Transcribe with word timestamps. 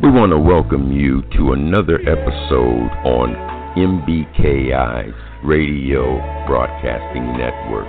We 0.00 0.10
want 0.10 0.30
to 0.30 0.38
welcome 0.38 0.92
you 0.92 1.22
to 1.36 1.54
another 1.54 1.98
episode 2.06 2.86
on 3.02 3.34
MBKI's 3.74 5.12
Radio 5.44 6.22
Broadcasting 6.46 7.26
Network. 7.36 7.88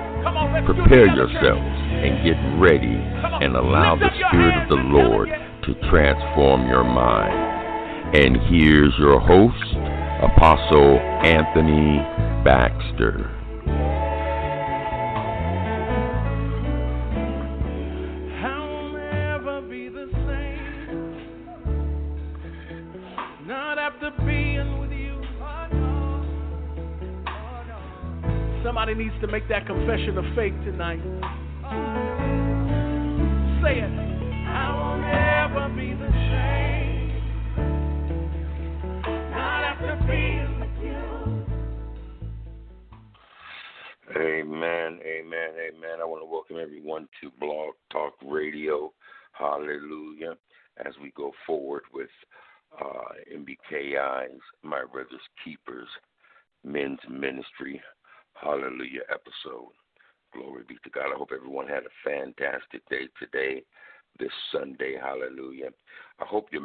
Prepare 0.65 1.05
yourselves 1.05 1.61
and 1.61 2.25
get 2.25 2.33
ready 2.57 2.97
and 3.45 3.55
allow 3.55 3.95
the 3.95 4.09
Spirit 4.25 4.57
of 4.57 4.69
the 4.69 4.81
Lord 4.89 5.29
to 5.29 5.89
transform 5.91 6.67
your 6.67 6.83
mind. 6.83 8.17
And 8.17 8.37
here's 8.49 8.97
your 8.97 9.19
host, 9.19 9.77
Apostle 10.33 10.97
Anthony 11.21 11.99
Baxter. 12.43 13.38
To 29.21 29.27
make 29.27 29.47
that 29.49 29.65
confession 29.65 30.17
of 30.17 30.25
faith 30.35 30.53
tonight. 30.63 31.48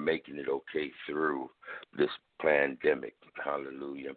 Making 0.04 0.38
it 0.38 0.48
okay 0.48 0.90
through 1.06 1.50
this 1.96 2.10
pandemic. 2.40 3.14
Hallelujah. 3.42 4.12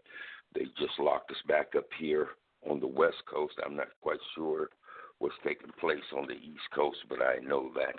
They 0.53 0.65
just 0.77 0.99
locked 0.99 1.31
us 1.31 1.37
back 1.47 1.73
up 1.77 1.87
here 1.99 2.29
on 2.69 2.79
the 2.79 2.87
West 2.87 3.23
Coast. 3.31 3.53
I'm 3.65 3.75
not 3.75 3.87
quite 4.01 4.19
sure 4.35 4.69
what's 5.19 5.35
taking 5.43 5.71
place 5.79 6.03
on 6.15 6.27
the 6.27 6.33
East 6.33 6.67
Coast, 6.73 6.97
but 7.09 7.21
I 7.21 7.37
know 7.43 7.71
that 7.75 7.95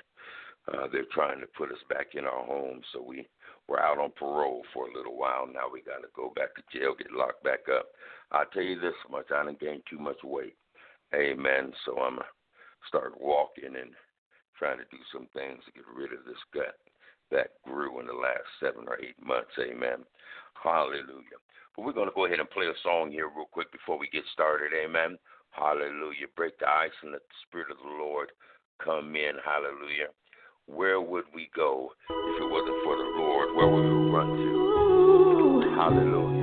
uh, 0.73 0.87
they're 0.93 1.09
trying 1.13 1.41
to 1.41 1.47
put 1.47 1.71
us 1.71 1.83
back 1.89 2.09
in 2.15 2.25
our 2.25 2.45
homes. 2.45 2.85
So 2.93 3.03
we 3.03 3.27
we're 3.69 3.81
out 3.81 3.99
on 3.99 4.11
parole 4.19 4.63
for 4.73 4.89
a 4.89 4.95
little 4.95 5.17
while. 5.17 5.47
Now 5.47 5.69
we 5.73 5.83
got 5.83 6.01
to 6.01 6.09
go 6.17 6.33
back 6.35 6.55
to 6.57 6.79
jail, 6.79 6.95
get 6.97 7.13
locked 7.13 7.45
back 7.45 7.69
up. 7.71 7.87
I'll 8.33 8.47
tell 8.53 8.63
you 8.63 8.81
this 8.81 8.97
much: 9.11 9.27
I 9.35 9.45
didn't 9.45 9.61
gain 9.61 9.83
too 9.89 9.99
much 9.99 10.19
weight. 10.25 10.57
Amen. 11.15 11.73
So 11.85 11.99
I'm 11.99 12.17
gonna 12.17 12.27
start 12.87 13.21
walking 13.21 13.77
and 13.77 13.93
trying 14.59 14.79
to 14.79 14.85
do 14.91 14.99
some 15.13 15.29
things 15.33 15.63
to 15.65 15.73
get 15.73 15.85
rid 15.95 16.13
of 16.13 16.25
this 16.25 16.43
gut 16.53 16.77
that 17.31 17.61
grew 17.65 18.01
in 18.01 18.07
the 18.07 18.13
last 18.13 18.47
seven 18.61 18.85
or 18.87 18.99
eight 19.01 19.17
months. 19.25 19.53
Amen. 19.59 20.05
Hallelujah. 20.63 21.39
But 21.77 21.85
we're 21.85 21.93
going 21.93 22.09
to 22.09 22.15
go 22.15 22.27
ahead 22.27 22.41
and 22.41 22.51
play 22.51 22.67
a 22.67 22.83
song 22.83 23.11
here 23.11 23.29
real 23.29 23.49
quick 23.51 23.71
before 23.73 23.99
we 23.99 24.09
get 24.09 24.25
started. 24.33 24.73
Amen. 24.73 25.19
Hallelujah. 25.51 26.27
Break 26.37 26.59
the 26.59 26.69
ice 26.69 26.95
and 27.03 27.13
let 27.13 27.23
the 27.23 27.39
Spirit 27.47 27.71
of 27.71 27.79
the 27.79 27.97
Lord 28.03 28.31
come 28.83 29.15
in. 29.17 29.33
Hallelujah. 29.45 30.09
Where 30.67 31.01
would 31.01 31.25
we 31.35 31.51
go 31.55 31.91
if 32.11 32.43
it 32.43 32.51
wasn't 32.51 32.85
for 32.85 32.97
the 32.97 33.11
Lord? 33.17 33.55
Where 33.55 33.69
would 33.69 33.83
we 33.83 34.11
run 34.11 34.29
to? 34.37 35.75
Hallelujah. 35.77 36.38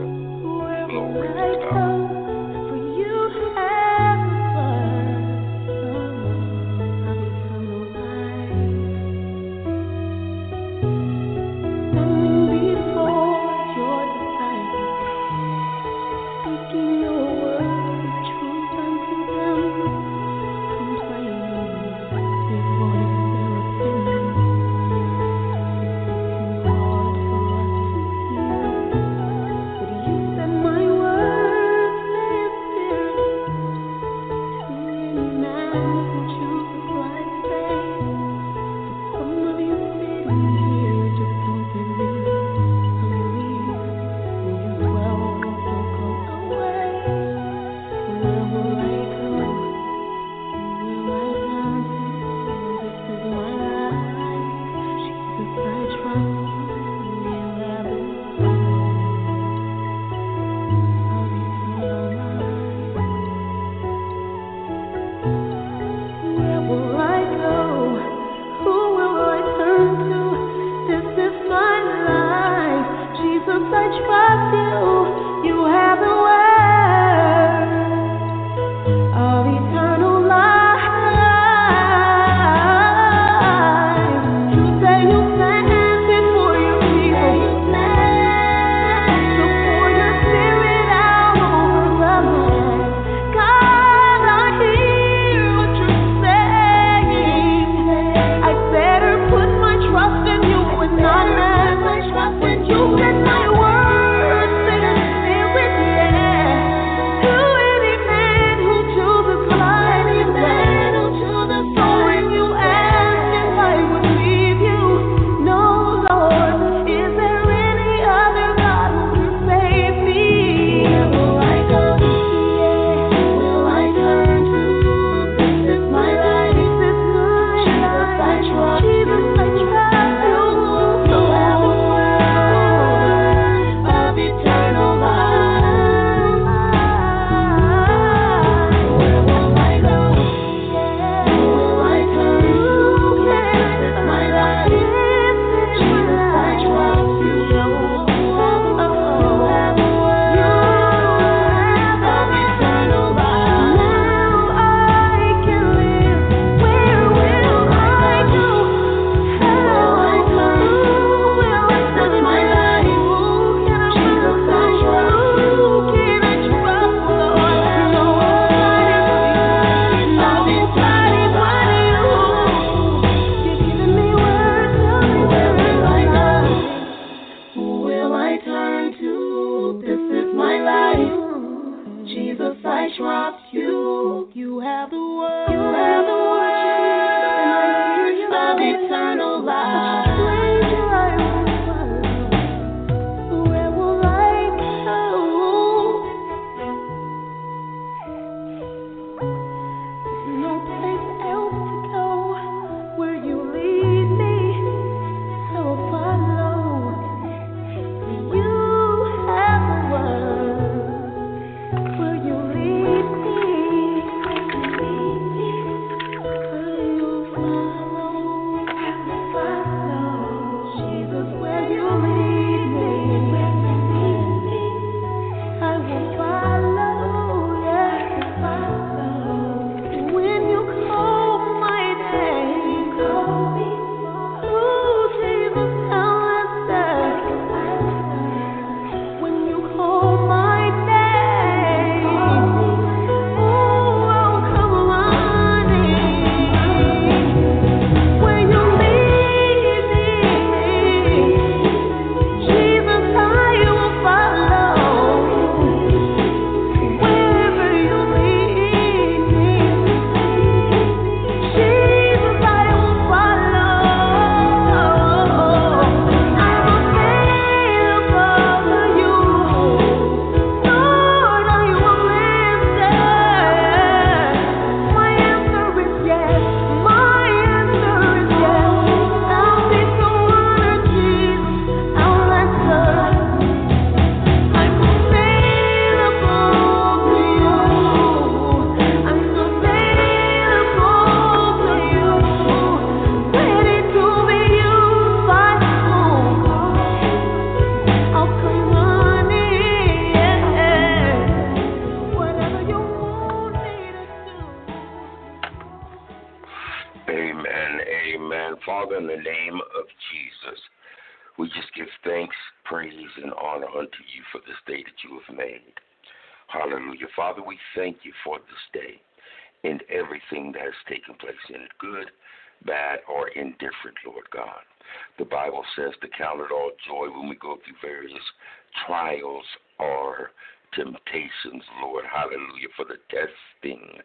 Lord. 331.82 332.06
Hallelujah. 332.12 332.70
For 332.76 332.86
the 332.86 333.00
testing 333.10 334.02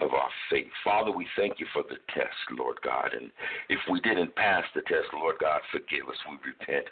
of 0.00 0.14
our 0.14 0.30
faith. 0.50 0.70
Father, 0.84 1.10
we 1.10 1.26
thank 1.36 1.58
you 1.58 1.66
for 1.72 1.82
the 1.82 1.98
test, 2.14 2.38
Lord 2.56 2.78
God. 2.82 3.10
And 3.18 3.30
if 3.68 3.80
we 3.90 4.00
didn't 4.00 4.34
pass 4.36 4.62
the 4.74 4.82
test, 4.82 5.10
Lord 5.12 5.36
God, 5.40 5.60
forgive 5.72 6.06
us. 6.08 6.18
We 6.30 6.38
repent. 6.54 6.86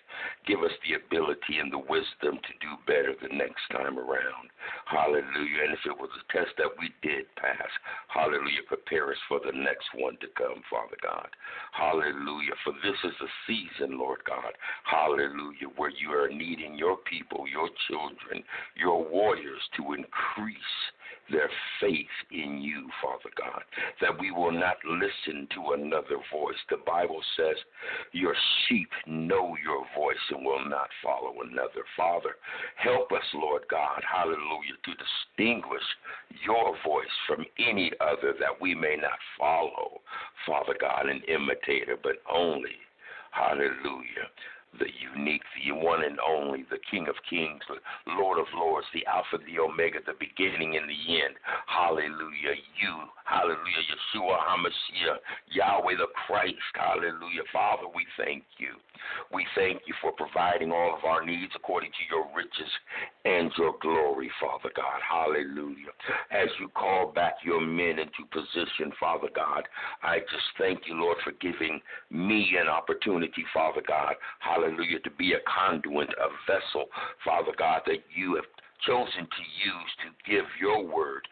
Give 0.46 0.60
us 0.62 0.74
the 0.82 0.98
ability 0.98 1.62
and 1.62 1.70
the 1.72 1.86
wisdom 1.86 2.38
to 2.42 2.52
do 2.58 2.72
better 2.86 3.14
the 3.14 3.30
next 3.30 3.62
time 3.70 3.98
around. 3.98 4.50
Hallelujah. 4.86 5.70
And 5.70 5.74
if 5.74 5.86
it 5.86 5.94
was 5.94 6.10
a 6.18 6.24
test 6.34 6.50
that 6.58 6.74
we 6.78 6.90
did 7.02 7.30
pass, 7.38 7.70
hallelujah, 8.10 8.66
prepare 8.66 9.10
us 9.10 9.22
for 9.28 9.38
the 9.38 9.54
next 9.54 9.86
one 9.94 10.18
to 10.18 10.28
come, 10.34 10.62
Father 10.66 10.98
God. 11.02 11.30
Hallelujah. 11.72 12.58
For 12.66 12.74
this 12.82 12.98
is 13.06 13.16
a 13.22 13.30
season, 13.46 13.98
Lord 13.98 14.26
God. 14.26 14.50
Hallelujah. 14.82 15.70
Where 15.78 15.94
you 15.94 16.10
are 16.10 16.28
needing 16.28 16.74
your 16.74 16.98
people, 17.06 17.46
your 17.46 17.70
children, 17.86 18.42
your 18.74 19.06
warriors 19.06 19.55
to 19.76 19.92
increase 19.92 20.56
their 21.30 21.50
faith 21.80 22.14
in 22.30 22.60
you, 22.60 22.88
Father 23.02 23.30
God, 23.36 23.62
that 24.00 24.18
we 24.18 24.30
will 24.30 24.52
not 24.52 24.76
listen 24.84 25.48
to 25.54 25.72
another 25.72 26.18
voice. 26.32 26.56
The 26.70 26.78
Bible 26.86 27.20
says, 27.36 27.56
Your 28.12 28.34
sheep 28.68 28.88
know 29.06 29.56
your 29.62 29.84
voice 29.96 30.16
and 30.30 30.44
will 30.44 30.68
not 30.68 30.88
follow 31.02 31.34
another. 31.42 31.82
Father, 31.96 32.36
help 32.76 33.10
us, 33.12 33.24
Lord 33.34 33.62
God, 33.70 34.02
hallelujah, 34.06 34.78
to 34.84 34.92
distinguish 34.94 35.82
your 36.44 36.76
voice 36.84 37.16
from 37.26 37.44
any 37.58 37.90
other 38.00 38.34
that 38.38 38.60
we 38.60 38.74
may 38.74 38.96
not 38.96 39.18
follow, 39.38 40.00
Father 40.46 40.76
God, 40.80 41.08
an 41.08 41.22
imitator, 41.28 41.96
but 42.00 42.22
only, 42.30 42.76
hallelujah 43.32 44.30
the 44.78 44.90
unique, 45.14 45.42
the 45.64 45.72
one 45.72 46.04
and 46.04 46.18
only, 46.20 46.64
the 46.70 46.78
King 46.90 47.08
of 47.08 47.14
Kings, 47.28 47.62
the 47.68 47.80
Lord 48.18 48.38
of 48.38 48.46
Lords, 48.54 48.86
the 48.94 49.04
Alpha, 49.06 49.38
the 49.44 49.58
Omega, 49.58 49.98
the 50.06 50.14
beginning 50.18 50.76
and 50.76 50.88
the 50.88 51.00
end. 51.22 51.34
Hallelujah. 51.66 52.54
You, 52.80 52.94
hallelujah, 53.24 53.84
Yeshua 53.88 54.38
HaMashiach, 54.46 55.18
Yahweh 55.52 55.96
the 55.96 56.08
Christ, 56.26 56.56
hallelujah. 56.74 57.44
Father, 57.52 57.88
we 57.94 58.06
thank 58.16 58.44
you. 58.58 58.74
We 59.32 59.46
thank 59.54 59.82
you 59.86 59.94
for 60.00 60.12
providing 60.12 60.72
all 60.72 60.96
of 60.96 61.04
our 61.04 61.24
needs 61.24 61.52
according 61.54 61.90
to 61.90 62.04
your 62.10 62.26
riches 62.34 62.70
and 63.24 63.50
your 63.58 63.74
glory, 63.80 64.30
Father 64.40 64.70
God. 64.74 65.00
Hallelujah. 65.08 65.92
As 66.30 66.48
you 66.60 66.68
call 66.68 67.12
back 67.12 67.34
your 67.44 67.60
men 67.60 67.98
into 67.98 68.24
position, 68.32 68.92
Father 68.98 69.28
God, 69.34 69.68
I 70.02 70.18
just 70.20 70.48
thank 70.58 70.80
you, 70.86 70.94
Lord, 70.94 71.18
for 71.24 71.32
giving 71.40 71.80
me 72.10 72.56
an 72.60 72.68
opportunity, 72.68 73.44
Father 73.52 73.82
God. 73.86 74.14
Hallelujah. 74.40 74.65
Hallelujah, 74.66 74.98
to 75.00 75.10
be 75.12 75.32
a 75.32 75.38
conduit, 75.46 76.08
a 76.08 76.28
vessel, 76.50 76.86
Father 77.24 77.52
God, 77.56 77.82
that 77.86 78.02
you 78.12 78.34
have 78.34 78.44
chosen 78.84 79.22
to 79.22 79.42
use 79.62 79.92
to 80.02 80.30
give 80.30 80.44
your 80.60 80.84
word 80.84 81.22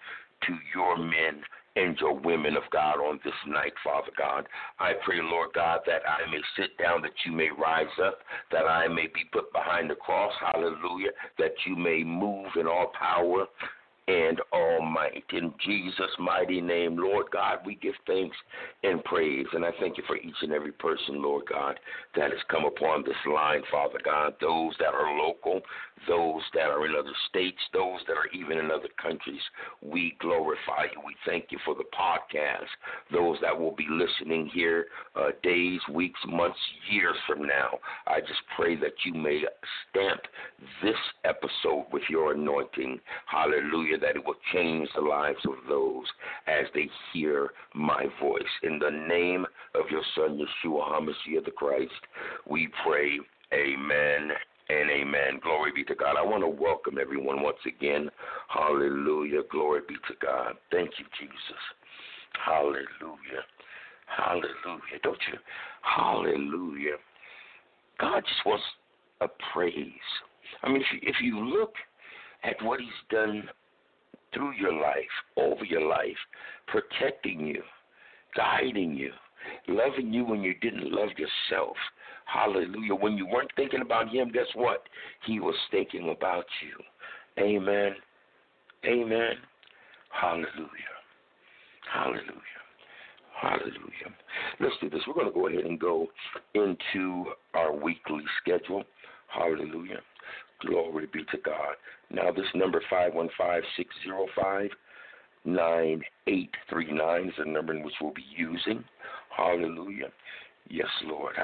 to 0.46 0.54
your 0.72 0.96
men 0.96 1.42
and 1.74 1.98
your 1.98 2.14
women 2.14 2.56
of 2.56 2.62
God 2.70 3.00
on 3.00 3.18
this 3.24 3.34
night, 3.48 3.72
Father 3.82 4.12
God. 4.16 4.46
I 4.78 4.92
pray, 5.04 5.18
Lord 5.20 5.50
God, 5.52 5.80
that 5.86 6.02
I 6.06 6.30
may 6.30 6.38
sit 6.56 6.78
down, 6.78 7.02
that 7.02 7.10
you 7.26 7.32
may 7.32 7.48
rise 7.50 7.90
up, 8.06 8.18
that 8.52 8.66
I 8.66 8.86
may 8.86 9.08
be 9.08 9.24
put 9.32 9.52
behind 9.52 9.90
the 9.90 9.96
cross, 9.96 10.32
hallelujah, 10.40 11.10
that 11.38 11.54
you 11.66 11.74
may 11.74 12.04
move 12.04 12.50
in 12.54 12.68
all 12.68 12.92
power 12.96 13.46
and 14.06 14.40
all 14.52 14.82
might. 14.82 15.24
In 15.32 15.52
Jesus' 15.64 16.10
mighty 16.18 16.60
name, 16.60 16.96
Lord 16.96 17.26
God, 17.32 17.58
we 17.64 17.76
give 17.76 17.94
thanks 18.06 18.36
and 18.82 19.02
praise. 19.04 19.46
And 19.52 19.64
I 19.64 19.70
thank 19.80 19.96
you 19.96 20.04
for 20.06 20.16
each 20.16 20.34
and 20.42 20.52
every 20.52 20.72
person, 20.72 21.22
Lord 21.22 21.44
God, 21.50 21.78
that 22.16 22.30
has 22.30 22.40
come 22.50 22.64
upon 22.64 23.02
this 23.04 23.16
line, 23.26 23.62
Father 23.70 23.98
God, 24.04 24.34
those 24.40 24.74
that 24.78 24.94
are 24.94 25.18
local, 25.18 25.60
those 26.06 26.42
that 26.54 26.66
are 26.66 26.84
in 26.86 26.92
other 26.98 27.14
states, 27.28 27.58
those 27.72 28.00
that 28.06 28.16
are 28.16 28.28
even 28.34 28.58
in 28.58 28.70
other 28.70 28.88
countries. 29.00 29.40
We 29.80 30.16
glorify 30.20 30.84
you. 30.92 31.00
We 31.04 31.14
thank 31.24 31.46
you 31.50 31.58
for 31.64 31.74
the 31.74 31.84
podcast, 31.98 32.68
those 33.10 33.38
that 33.40 33.58
will 33.58 33.74
be 33.74 33.86
listening 33.88 34.50
here 34.52 34.86
uh, 35.16 35.30
days, 35.42 35.80
weeks, 35.90 36.20
months, 36.26 36.58
years 36.90 37.16
from 37.26 37.46
now. 37.46 37.78
I 38.06 38.20
just 38.20 38.42
pray 38.54 38.76
that 38.76 38.92
you 39.04 39.14
may 39.14 39.42
stamp 39.90 40.20
this 40.82 40.96
episode 41.24 41.86
with 41.92 42.02
your 42.10 42.32
anointing. 42.32 43.00
Hallelujah, 43.26 43.93
that 43.98 44.16
it 44.16 44.24
will 44.24 44.36
change 44.52 44.88
the 44.94 45.00
lives 45.00 45.38
of 45.44 45.54
those 45.68 46.04
as 46.46 46.66
they 46.74 46.88
hear 47.12 47.50
my 47.74 48.06
voice. 48.20 48.42
In 48.62 48.78
the 48.78 48.90
name 48.90 49.46
of 49.74 49.90
your 49.90 50.02
Son, 50.14 50.38
Yeshua 50.38 50.92
HaMashiach 50.92 51.44
the 51.44 51.50
Christ, 51.50 51.92
we 52.48 52.68
pray. 52.84 53.18
Amen 53.52 54.30
and 54.68 54.90
amen. 54.90 55.40
Glory 55.42 55.70
be 55.74 55.84
to 55.84 55.94
God. 55.94 56.16
I 56.18 56.22
want 56.22 56.42
to 56.42 56.48
welcome 56.48 56.98
everyone 57.00 57.42
once 57.42 57.58
again. 57.66 58.10
Hallelujah. 58.48 59.42
Glory 59.50 59.80
be 59.86 59.94
to 59.94 60.14
God. 60.20 60.54
Thank 60.70 60.90
you, 60.98 61.04
Jesus. 61.20 61.62
Hallelujah. 62.44 63.44
Hallelujah. 64.06 64.98
Don't 65.02 65.18
you? 65.30 65.38
Hallelujah. 65.82 66.96
God 68.00 68.20
just 68.20 68.46
wants 68.46 68.64
a 69.20 69.26
praise. 69.52 69.90
I 70.62 70.68
mean, 70.68 70.82
if 70.82 70.86
you, 70.92 70.98
if 71.02 71.16
you 71.22 71.40
look 71.40 71.74
at 72.42 72.56
what 72.62 72.80
He's 72.80 72.88
done 73.10 73.48
through 74.34 74.52
your 74.52 74.72
life, 74.72 74.96
over 75.36 75.64
your 75.64 75.88
life, 75.88 76.16
protecting 76.66 77.46
you, 77.46 77.62
guiding 78.36 78.94
you, 78.94 79.12
loving 79.68 80.12
you 80.12 80.24
when 80.24 80.42
you 80.42 80.54
didn't 80.60 80.92
love 80.92 81.10
yourself. 81.16 81.76
Hallelujah. 82.26 82.94
When 82.94 83.16
you 83.16 83.26
weren't 83.26 83.50
thinking 83.56 83.82
about 83.82 84.08
Him, 84.08 84.30
guess 84.32 84.46
what? 84.54 84.82
He 85.26 85.40
was 85.40 85.54
thinking 85.70 86.14
about 86.16 86.46
you. 86.62 87.42
Amen. 87.42 87.94
Amen. 88.84 89.34
Hallelujah. 90.10 90.94
Hallelujah. 91.92 92.54
Hallelujah. 93.40 94.14
Let's 94.60 94.74
do 94.80 94.88
this. 94.88 95.00
We're 95.06 95.14
going 95.14 95.26
to 95.26 95.32
go 95.32 95.48
ahead 95.48 95.64
and 95.64 95.78
go 95.78 96.06
into 96.54 97.26
our 97.54 97.74
weekly 97.74 98.22
schedule. 98.40 98.84
Hallelujah. 99.26 100.00
Glory 100.66 101.06
be 101.12 101.24
to 101.30 101.38
God. 101.44 101.74
Now, 102.10 102.30
this 102.30 102.46
number 102.54 102.80
515 102.90 103.62
605 103.76 104.70
9839 105.44 107.28
is 107.28 107.34
the 107.38 107.44
number 107.44 107.74
in 107.74 107.82
which 107.82 107.94
we'll 108.00 108.14
be 108.14 108.24
using. 108.34 108.82
Hallelujah. 109.36 110.08
Yes, 110.68 110.88
Lord. 111.04 111.34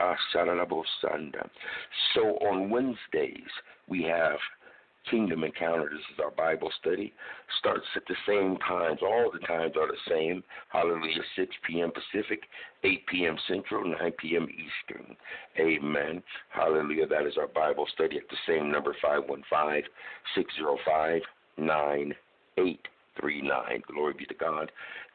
So 2.14 2.20
on 2.20 2.70
Wednesdays, 2.70 3.50
we 3.88 4.02
have 4.04 4.38
Kingdom 5.09 5.45
Encounter. 5.45 5.88
This 5.90 6.04
is 6.12 6.21
our 6.23 6.30
Bible 6.30 6.71
study. 6.80 7.12
Starts 7.59 7.87
at 7.97 8.02
the 8.09 8.16
same 8.26 8.57
times. 8.59 8.99
All 9.02 9.30
the 9.33 9.38
times 9.47 9.75
are 9.76 9.87
the 9.87 9.97
same. 10.09 10.42
Hallelujah. 10.69 11.23
6 11.37 11.57
p.m. 11.66 11.92
Pacific, 11.92 12.42
8 12.85 13.07
p.m. 13.07 13.37
Central, 13.49 13.85
9 13.85 14.12
p.m. 14.19 14.49
Eastern. 14.50 15.16
Amen. 15.59 16.23
Hallelujah. 16.50 17.07
That 17.07 17.26
is 17.26 17.37
our 17.38 17.49
Bible 17.49 17.87
study 17.95 18.16
at 18.16 18.28
the 18.28 18.37
same 18.47 18.71
number, 18.71 18.95
515 19.00 19.85
605 20.35 21.23
9839. 23.17 23.83
Glory 23.93 24.14
be 24.17 24.25
to 24.26 24.35
God. 24.35 24.71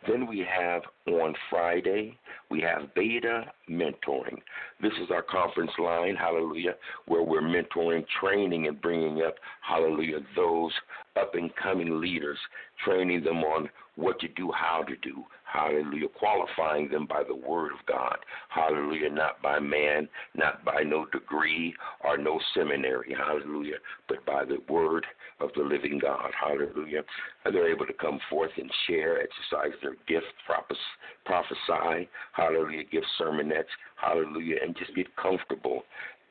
Then 0.08 0.28
we 0.28 0.40
have 0.40 0.84
on 1.08 1.34
Friday, 1.50 2.18
we 2.50 2.62
have 2.62 2.94
Beta 2.94 3.46
Mentoring. 3.70 4.38
This 4.82 4.92
is 5.02 5.10
our 5.12 5.24
conference 5.24 5.72
line, 5.80 6.16
hallelujah, 6.16 6.75
where 7.08 7.24
we're 7.24 7.42
mentoring, 7.42 8.06
training, 8.20 8.68
and 8.68 8.80
bringing 8.82 9.24
up, 9.24 9.36
hallelujah, 9.62 10.20
those 10.36 10.72
up 11.16 11.34
and 11.34 11.56
coming 11.56 12.00
leaders, 12.00 12.38
training 12.84 13.24
them 13.24 13.38
on 13.38 13.70
what 13.96 14.20
to 14.20 14.28
do, 14.30 14.52
how 14.52 14.84
to 14.84 14.96
do, 14.98 15.24
hallelujah, 15.46 16.08
qualifying 16.10 16.90
them 16.90 17.06
by 17.06 17.24
the 17.24 17.36
word 17.36 17.72
of 17.72 17.86
God, 17.88 18.18
hallelujah, 18.50 19.10
not 19.10 19.42
by 19.42 19.60
man, 19.60 20.10
not 20.36 20.64
by 20.66 20.84
no 20.84 21.06
degree 21.06 21.74
or 22.04 22.18
no 22.18 22.40
seminary, 22.54 23.16
hallelujah, 23.18 23.78
but 24.08 24.25
by 24.25 24.44
the 24.44 24.58
word 24.72 25.06
of 25.40 25.50
the 25.56 25.64
living 25.64 26.00
God, 26.00 26.32
hallelujah. 26.40 27.04
And 27.46 27.56
they're 27.56 27.72
able 27.72 27.86
to 27.86 27.94
come 27.94 28.20
forth 28.30 28.52
and 28.58 28.72
share, 28.88 29.20
exercise 29.22 29.78
their 29.82 29.96
gift, 30.08 30.28
prophesy, 30.46 32.10
hallelujah, 32.34 32.84
give 32.92 33.04
sermonettes, 33.20 33.66
hallelujah, 33.96 34.58
and 34.64 34.75
just 34.78 34.96
get 34.96 35.16
comfortable 35.16 35.84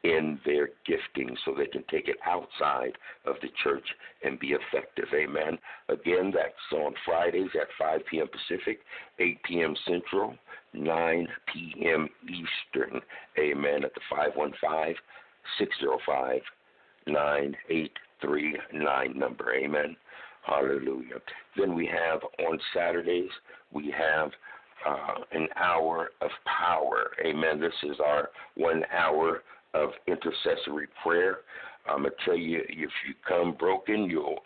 in 0.04 0.38
their 0.44 0.68
gifting 0.87 1.37
so 1.44 1.52
they 1.56 1.66
can 1.66 1.82
take 1.90 2.06
it 2.08 2.18
outside 2.26 2.92
of 3.25 3.37
the 3.40 3.49
church 3.62 3.87
and 4.23 4.38
be 4.38 4.52
effective. 4.52 5.06
Amen. 5.14 5.58
Again, 5.88 6.30
that's 6.32 6.52
on 6.73 6.92
Fridays 7.06 7.49
at 7.61 7.68
5 7.78 8.02
p.m. 8.11 8.26
Pacific, 8.28 8.80
8 9.18 9.42
p.m. 9.44 9.75
Central, 9.88 10.34
9 10.75 11.26
p.m. 11.52 12.08
Eastern. 12.25 13.00
Amen. 13.38 13.84
At 13.84 13.94
the 13.94 14.00
515 14.11 14.96
605 15.58 16.40
9839 17.06 19.18
number. 19.18 19.54
Amen. 19.54 19.96
Hallelujah. 20.46 21.20
Then 21.56 21.75
we 21.75 21.87
have 21.87 22.20
on 22.46 22.61
Saturdays, 22.75 23.30
we 23.73 23.90
have 23.96 24.30
uh, 24.87 25.23
an 25.32 25.49
hour 25.56 26.11
of 26.20 26.30
power. 26.44 27.12
Amen. 27.25 27.58
This 27.58 27.73
is 27.82 27.96
our 28.04 28.28
one 28.56 28.84
hour 28.92 29.42
of 29.74 29.90
intercessory 30.06 30.88
prayer. 31.02 31.38
I'm 31.86 32.02
going 32.02 32.12
to 32.12 32.16
tell 32.24 32.36
you, 32.36 32.60
if 32.68 32.90
you 33.06 33.14
come 33.28 33.54
broken, 33.58 34.08
you'll 34.08 34.38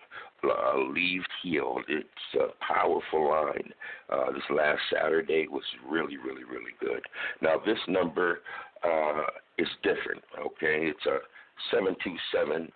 uh, 0.44 0.78
leave 0.92 1.22
healed. 1.42 1.82
It's 1.88 2.08
a 2.34 2.48
powerful 2.64 3.30
line. 3.30 3.72
Uh, 4.10 4.32
this 4.32 4.42
last 4.50 4.80
Saturday 4.92 5.46
was 5.48 5.62
really, 5.88 6.16
really, 6.16 6.42
really 6.44 6.74
good. 6.80 7.02
Now, 7.40 7.60
this 7.64 7.78
number 7.86 8.40
uh, 8.84 9.22
is 9.56 9.68
different, 9.82 10.22
okay? 10.38 10.86
It's 10.86 11.06
a 11.06 11.18
727 11.70 12.72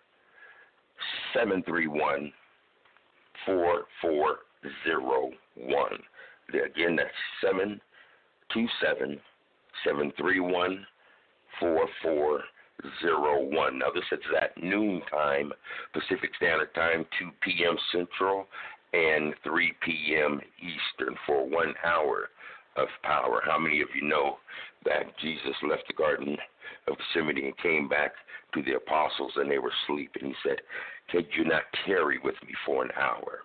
731 1.35 2.33
4401. 3.47 5.99
Again, 6.51 6.97
that's 6.97 7.11
727 7.41 9.21
731 9.85 10.87
4401. 11.61 13.79
Now, 13.79 13.91
this 13.95 14.05
is 14.13 14.19
at 14.41 14.57
noon 14.63 15.03
time, 15.11 15.53
Pacific 15.93 16.31
Standard 16.37 16.75
Time, 16.75 17.05
2 17.19 17.31
p.m. 17.43 17.77
Central, 17.93 18.47
and 18.93 19.35
3 19.45 19.73
p.m. 19.85 20.41
Eastern 20.59 21.17
for 21.27 21.49
one 21.49 21.75
hour 21.85 22.29
of 22.77 22.89
power. 23.03 23.43
How 23.45 23.59
many 23.59 23.81
of 23.81 23.89
you 23.95 24.09
know 24.09 24.39
that 24.85 25.19
Jesus 25.21 25.55
left 25.69 25.85
the 25.89 25.95
Garden 25.95 26.37
of 26.89 26.97
Gethsemane 26.99 27.45
and 27.45 27.57
came 27.59 27.89
back 27.89 28.13
to 28.55 28.63
the 28.63 28.77
apostles 28.77 29.33
and 29.37 29.51
they 29.51 29.59
were 29.59 29.73
asleep? 29.85 30.11
And 30.21 30.29
he 30.29 30.35
said, 30.47 30.59
Can 31.11 31.27
you 31.37 31.45
not 31.45 31.63
tarry 31.87 32.19
with 32.23 32.37
me 32.47 32.53
for 32.67 32.85
an 32.85 32.91
hour? 32.97 33.41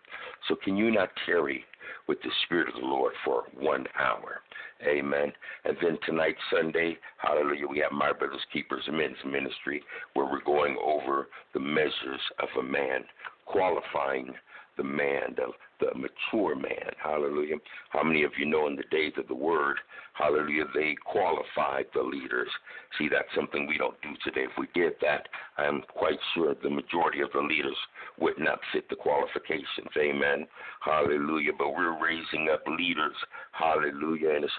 So, 0.47 0.55
can 0.63 0.77
you 0.77 0.91
not 0.91 1.09
tarry 1.25 1.65
with 2.07 2.21
the 2.21 2.31
Spirit 2.45 2.69
of 2.69 2.75
the 2.75 2.87
Lord 2.87 3.13
for 3.23 3.43
one 3.57 3.85
hour? 3.99 4.41
Amen. 4.85 5.31
And 5.65 5.77
then 5.81 5.97
tonight, 6.05 6.35
Sunday, 6.51 6.97
hallelujah, 7.17 7.67
we 7.67 7.79
have 7.79 7.91
My 7.91 8.13
Brother's 8.13 8.45
Keepers 8.53 8.83
Men's 8.91 9.17
Ministry 9.25 9.81
where 10.13 10.25
we're 10.25 10.43
going 10.43 10.77
over 10.83 11.27
the 11.53 11.59
measures 11.59 12.21
of 12.39 12.49
a 12.59 12.63
man, 12.63 13.03
qualifying 13.45 14.33
the 14.77 14.83
man, 14.83 15.33
the, 15.35 15.47
the 15.79 15.91
mature 15.95 16.55
man. 16.55 16.91
Hallelujah. 17.01 17.55
How 17.89 18.03
many 18.03 18.23
of 18.23 18.31
you 18.37 18.45
know 18.45 18.67
in 18.67 18.75
the 18.75 18.83
days 18.91 19.13
of 19.17 19.27
the 19.27 19.35
word, 19.35 19.77
hallelujah, 20.13 20.65
they 20.73 20.95
qualified 21.05 21.85
the 21.93 22.01
leaders? 22.01 22.49
See, 22.97 23.07
that's 23.09 23.27
something 23.35 23.67
we 23.67 23.77
don't 23.77 23.99
do 24.01 24.09
today. 24.23 24.45
If 24.45 24.57
we 24.57 24.67
did 24.73 24.93
that, 25.01 25.27
I'm 25.57 25.81
quite 25.93 26.19
sure 26.33 26.55
the 26.55 26.69
majority 26.69 27.21
of 27.21 27.31
the 27.33 27.41
leaders 27.41 27.77
would 28.19 28.39
not 28.39 28.59
fit 28.73 28.89
the 28.89 28.95
qualifications. 28.95 29.91
Amen. 29.97 30.47
Hallelujah. 30.81 31.51
But 31.57 31.71
we're 31.71 32.01
raising 32.03 32.49
up 32.51 32.63
leaders. 32.67 33.15
Hallelujah. 33.51 34.35
And 34.35 34.43
it's 34.43 34.53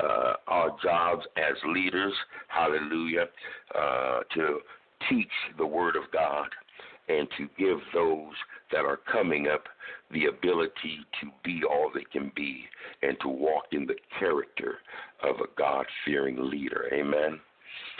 uh, 0.00 0.34
our 0.48 0.76
jobs 0.82 1.24
as 1.36 1.56
leaders, 1.66 2.14
hallelujah, 2.48 3.26
uh, 3.74 4.20
to 4.34 4.58
teach 5.08 5.28
the 5.58 5.66
Word 5.66 5.96
of 5.96 6.04
God 6.12 6.48
and 7.08 7.28
to 7.36 7.48
give 7.58 7.78
those 7.92 8.32
that 8.70 8.84
are 8.84 8.98
coming 9.10 9.48
up 9.48 9.64
the 10.12 10.26
ability 10.26 10.98
to 11.20 11.30
be 11.44 11.62
all 11.68 11.90
they 11.92 12.04
can 12.12 12.30
be 12.36 12.64
and 13.02 13.16
to 13.20 13.28
walk 13.28 13.64
in 13.72 13.86
the 13.86 13.96
character 14.18 14.78
of 15.22 15.36
a 15.36 15.58
God 15.58 15.86
fearing 16.04 16.36
leader. 16.50 16.86
Amen. 16.92 17.40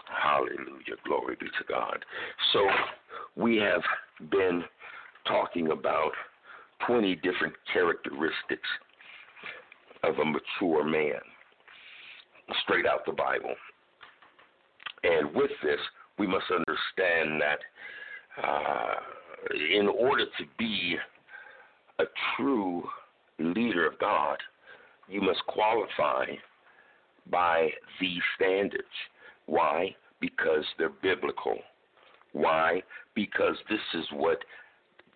Hallelujah. 0.07 0.97
Glory 1.07 1.37
be 1.41 1.47
to 1.47 1.65
God. 1.69 2.05
So 2.53 2.69
we 3.37 3.57
have 3.57 3.83
been 4.31 4.63
talking 5.27 5.71
about 5.71 6.13
20 6.87 7.15
different 7.17 7.55
characteristics 7.73 8.69
of 10.03 10.19
a 10.19 10.25
mature 10.25 10.85
man, 10.85 11.21
straight 12.63 12.87
out 12.87 13.07
the 13.07 13.13
Bible. 13.13 13.55
And 15.05 15.35
with 15.35 15.51
this, 15.63 15.79
we 16.19 16.27
must 16.27 16.45
understand 16.51 17.41
that 17.41 17.59
uh, 18.43 18.95
in 19.77 19.89
order 19.89 20.25
to 20.25 20.45
be 20.59 20.97
a 21.99 22.05
true 22.37 22.83
leader 23.39 23.87
of 23.87 23.99
God, 23.99 24.39
you 25.09 25.21
must 25.21 25.45
qualify 25.47 26.27
by 27.31 27.69
these 28.01 28.23
standards. 28.37 28.85
Why? 29.47 29.95
Because 30.21 30.65
they're 30.79 30.89
biblical. 30.89 31.59
Why? 32.33 32.83
Because 33.15 33.57
this 33.69 33.81
is 33.95 34.07
what 34.13 34.39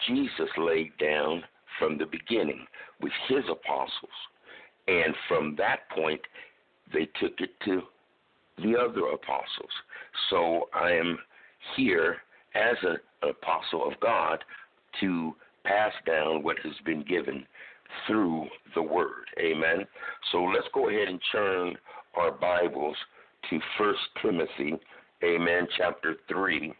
Jesus 0.06 0.48
laid 0.58 0.96
down 0.98 1.42
from 1.78 1.98
the 1.98 2.06
beginning 2.06 2.66
with 3.00 3.12
his 3.28 3.44
apostles. 3.50 4.10
And 4.88 5.14
from 5.28 5.56
that 5.56 5.88
point, 5.90 6.20
they 6.92 7.08
took 7.20 7.40
it 7.40 7.50
to 7.64 7.82
the 8.58 8.76
other 8.76 9.06
apostles. 9.08 9.70
So 10.30 10.68
I 10.74 10.92
am 10.92 11.18
here 11.76 12.18
as 12.56 12.76
an 12.82 12.96
apostle 13.30 13.86
of 13.86 13.98
God 14.00 14.42
to 15.00 15.34
pass 15.64 15.92
down 16.06 16.42
what 16.42 16.56
has 16.64 16.72
been 16.84 17.02
given 17.02 17.44
through 18.06 18.46
the 18.74 18.82
word. 18.82 19.26
Amen. 19.38 19.86
So 20.32 20.38
let's 20.44 20.66
go 20.72 20.88
ahead 20.88 21.08
and 21.08 21.20
turn 21.30 21.76
our 22.16 22.32
Bibles 22.32 22.96
to 23.50 23.60
First 23.78 24.00
Timothy, 24.22 24.74
Amen, 25.24 25.66
chapter 25.76 26.16
three, 26.28 26.72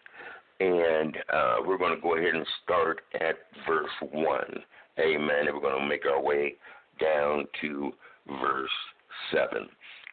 and 0.60 1.16
uh, 1.32 1.56
we're 1.66 1.78
going 1.78 1.94
to 1.94 2.00
go 2.00 2.16
ahead 2.16 2.34
and 2.34 2.46
start 2.64 3.00
at 3.14 3.36
verse 3.66 3.90
one. 4.12 4.62
Amen. 4.98 5.46
And 5.46 5.54
we're 5.54 5.60
going 5.60 5.80
to 5.80 5.88
make 5.88 6.06
our 6.06 6.22
way 6.22 6.54
down 7.00 7.44
to 7.60 7.92
verse 8.40 8.70
seven. 9.32 9.68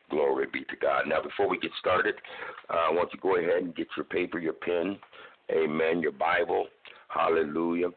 Glory 0.09 0.45
be 0.51 0.61
to 0.61 0.75
God. 0.81 1.07
Now, 1.07 1.21
before 1.21 1.49
we 1.49 1.57
get 1.57 1.71
started, 1.79 2.15
uh, 2.69 2.89
I 2.89 2.91
want 2.91 3.09
you 3.13 3.17
to 3.17 3.21
go 3.21 3.37
ahead 3.37 3.63
and 3.63 3.75
get 3.75 3.87
your 3.97 4.05
paper, 4.05 4.37
your 4.39 4.53
pen, 4.53 4.97
amen, 5.51 6.01
your 6.01 6.11
Bible. 6.11 6.67
Hallelujah. 7.07 7.89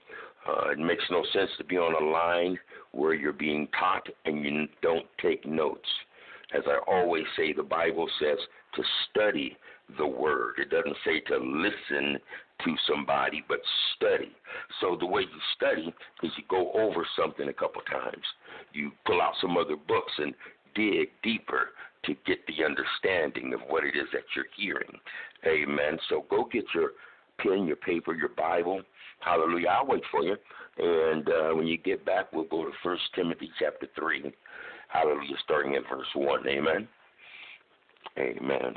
Uh, 0.48 0.70
it 0.70 0.78
makes 0.78 1.04
no 1.10 1.24
sense 1.32 1.50
to 1.58 1.64
be 1.64 1.76
on 1.76 2.00
a 2.00 2.10
line 2.10 2.58
where 2.92 3.14
you're 3.14 3.32
being 3.32 3.68
taught 3.78 4.06
and 4.24 4.44
you 4.44 4.66
don't 4.82 5.06
take 5.20 5.44
notes. 5.44 5.88
As 6.54 6.62
I 6.66 6.78
always 6.90 7.24
say, 7.36 7.52
the 7.52 7.62
Bible 7.62 8.08
says 8.20 8.38
to 8.74 8.82
study 9.10 9.56
the 9.98 10.06
Word. 10.06 10.54
It 10.58 10.70
doesn't 10.70 10.96
say 11.04 11.20
to 11.20 11.36
listen 11.38 12.18
to 12.64 12.74
somebody, 12.88 13.44
but 13.48 13.58
study. 13.96 14.32
So 14.80 14.96
the 14.98 15.06
way 15.06 15.22
you 15.22 15.40
study 15.56 15.92
is 16.22 16.32
you 16.36 16.44
go 16.48 16.72
over 16.72 17.06
something 17.18 17.48
a 17.48 17.52
couple 17.52 17.82
times. 17.82 18.24
You 18.72 18.92
pull 19.04 19.20
out 19.20 19.34
some 19.40 19.56
other 19.56 19.76
books 19.76 20.12
and 20.18 20.34
dig 20.74 21.08
deeper 21.22 21.70
to 22.04 22.14
get 22.24 22.38
the 22.46 22.64
understanding 22.64 23.52
of 23.52 23.60
what 23.68 23.84
it 23.84 23.96
is 23.96 24.06
that 24.12 24.22
you're 24.34 24.46
hearing. 24.56 24.98
Amen. 25.44 25.98
So 26.08 26.24
go 26.30 26.48
get 26.50 26.64
your 26.74 26.90
pen, 27.38 27.66
your 27.66 27.76
paper, 27.76 28.14
your 28.14 28.31
Bible. 28.31 28.83
Hallelujah. 29.21 29.69
I'll 29.69 29.87
wait 29.87 30.02
for 30.11 30.23
you. 30.23 30.37
And 30.78 31.28
uh, 31.28 31.55
when 31.55 31.66
you 31.66 31.78
get 31.78 32.05
back, 32.05 32.33
we'll 32.33 32.45
go 32.45 32.64
to 32.64 32.71
First 32.83 33.02
Timothy 33.14 33.50
chapter 33.59 33.88
3. 33.99 34.33
Hallelujah, 34.88 35.37
starting 35.45 35.75
at 35.75 35.83
verse 35.90 36.07
1. 36.14 36.49
Amen. 36.49 36.88
Amen. 38.19 38.75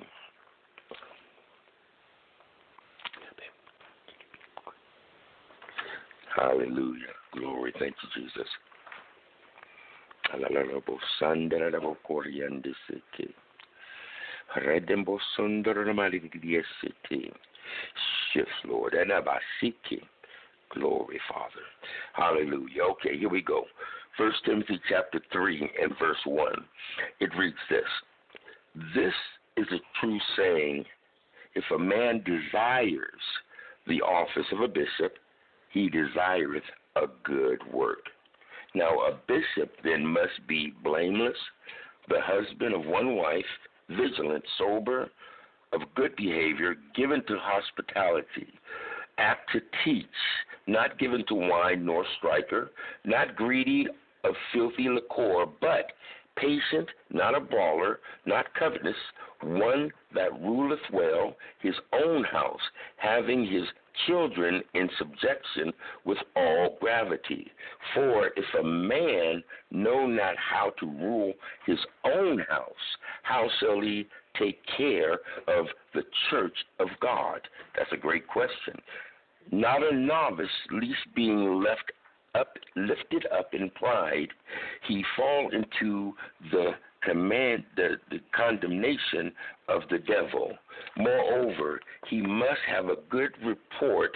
Hallelujah. 6.35 7.13
Glory. 7.33 7.73
Thank 7.79 7.95
you, 8.01 8.23
Jesus. 8.23 8.47
Shifts, 18.33 18.51
Lord. 18.65 18.93
And 18.93 19.11
by 19.25 19.39
seeking 19.59 20.05
glory, 20.73 21.19
Father. 21.31 21.65
Hallelujah. 22.13 22.83
Okay, 22.91 23.17
here 23.17 23.29
we 23.29 23.41
go. 23.41 23.63
First 24.17 24.37
Timothy 24.45 24.79
chapter 24.89 25.21
three 25.31 25.69
and 25.81 25.91
verse 25.99 26.17
one. 26.25 26.65
It 27.19 27.29
reads 27.37 27.57
this. 27.69 27.83
This 28.95 29.13
is 29.57 29.67
a 29.71 29.99
true 29.99 30.19
saying. 30.37 30.85
If 31.55 31.63
a 31.73 31.79
man 31.79 32.23
desires 32.23 33.03
the 33.87 34.01
office 34.01 34.45
of 34.51 34.61
a 34.61 34.67
bishop, 34.67 35.17
he 35.71 35.89
desireth 35.89 36.63
a 36.95 37.07
good 37.23 37.59
work. 37.73 38.05
Now, 38.75 38.99
a 38.99 39.19
bishop 39.27 39.71
then 39.83 40.05
must 40.05 40.47
be 40.47 40.73
blameless, 40.83 41.37
the 42.07 42.21
husband 42.21 42.75
of 42.75 42.85
one 42.85 43.15
wife, 43.15 43.43
vigilant, 43.89 44.43
sober, 44.57 45.09
of 45.73 45.81
good 45.95 46.15
behavior, 46.15 46.75
given 46.95 47.23
to 47.27 47.37
hospitality, 47.39 48.47
apt 49.17 49.51
to 49.51 49.61
teach, 49.83 50.05
not 50.67 50.97
given 50.99 51.25
to 51.27 51.35
wine 51.35 51.85
nor 51.85 52.05
striker, 52.17 52.71
not 53.05 53.35
greedy 53.35 53.87
of 54.23 54.33
filthy 54.53 54.89
liquor, 54.89 55.45
but 55.61 55.91
patient, 56.35 56.89
not 57.11 57.35
a 57.35 57.39
brawler, 57.39 57.99
not 58.25 58.53
covetous, 58.57 58.95
one 59.41 59.91
that 60.13 60.31
ruleth 60.41 60.79
well 60.91 61.35
his 61.59 61.75
own 61.93 62.23
house, 62.23 62.59
having 62.97 63.45
his 63.45 63.63
children 64.07 64.61
in 64.73 64.89
subjection 64.97 65.73
with 66.05 66.17
all 66.35 66.77
gravity. 66.79 67.51
For 67.93 68.27
if 68.35 68.45
a 68.59 68.63
man 68.63 69.43
know 69.71 70.05
not 70.07 70.35
how 70.37 70.71
to 70.79 70.85
rule 70.85 71.33
his 71.65 71.79
own 72.05 72.39
house, 72.49 72.73
how 73.23 73.49
shall 73.59 73.81
he 73.81 74.07
take 74.39 74.59
care 74.77 75.19
of 75.47 75.65
the 75.93 76.03
church 76.29 76.55
of 76.79 76.87
God? 77.01 77.41
That's 77.77 77.91
a 77.91 77.97
great 77.97 78.27
question. 78.27 78.75
Not 79.51 79.83
a 79.83 79.95
novice, 79.95 80.47
least 80.71 81.13
being 81.15 81.61
left 81.61 81.91
up 82.35 82.55
lifted 82.75 83.25
up 83.37 83.53
in 83.53 83.69
pride, 83.71 84.29
he 84.87 85.03
fall 85.15 85.49
into 85.51 86.13
the 86.51 86.71
command 87.03 87.63
the, 87.75 87.95
the 88.09 88.19
condemnation 88.35 89.31
of 89.67 89.81
the 89.89 89.99
devil. 89.99 90.53
Moreover, 90.97 91.79
he 92.07 92.21
must 92.21 92.59
have 92.67 92.85
a 92.85 92.97
good 93.09 93.31
report 93.43 94.15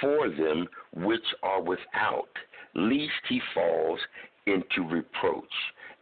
for 0.00 0.28
them 0.28 0.68
which 0.94 1.24
are 1.42 1.62
without, 1.62 2.28
lest 2.74 3.10
he 3.28 3.40
falls 3.54 3.98
into 4.46 4.88
reproach 4.88 5.44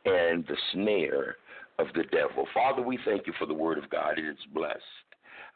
and 0.04 0.46
the 0.46 0.56
snare 0.72 1.36
of 1.78 1.86
the 1.94 2.04
devil. 2.04 2.46
Father, 2.52 2.82
we 2.82 2.98
thank 3.04 3.26
you 3.26 3.32
for 3.38 3.46
the 3.46 3.54
word 3.54 3.78
of 3.78 3.88
God. 3.90 4.18
It 4.18 4.24
is 4.24 4.36
blessed. 4.52 4.82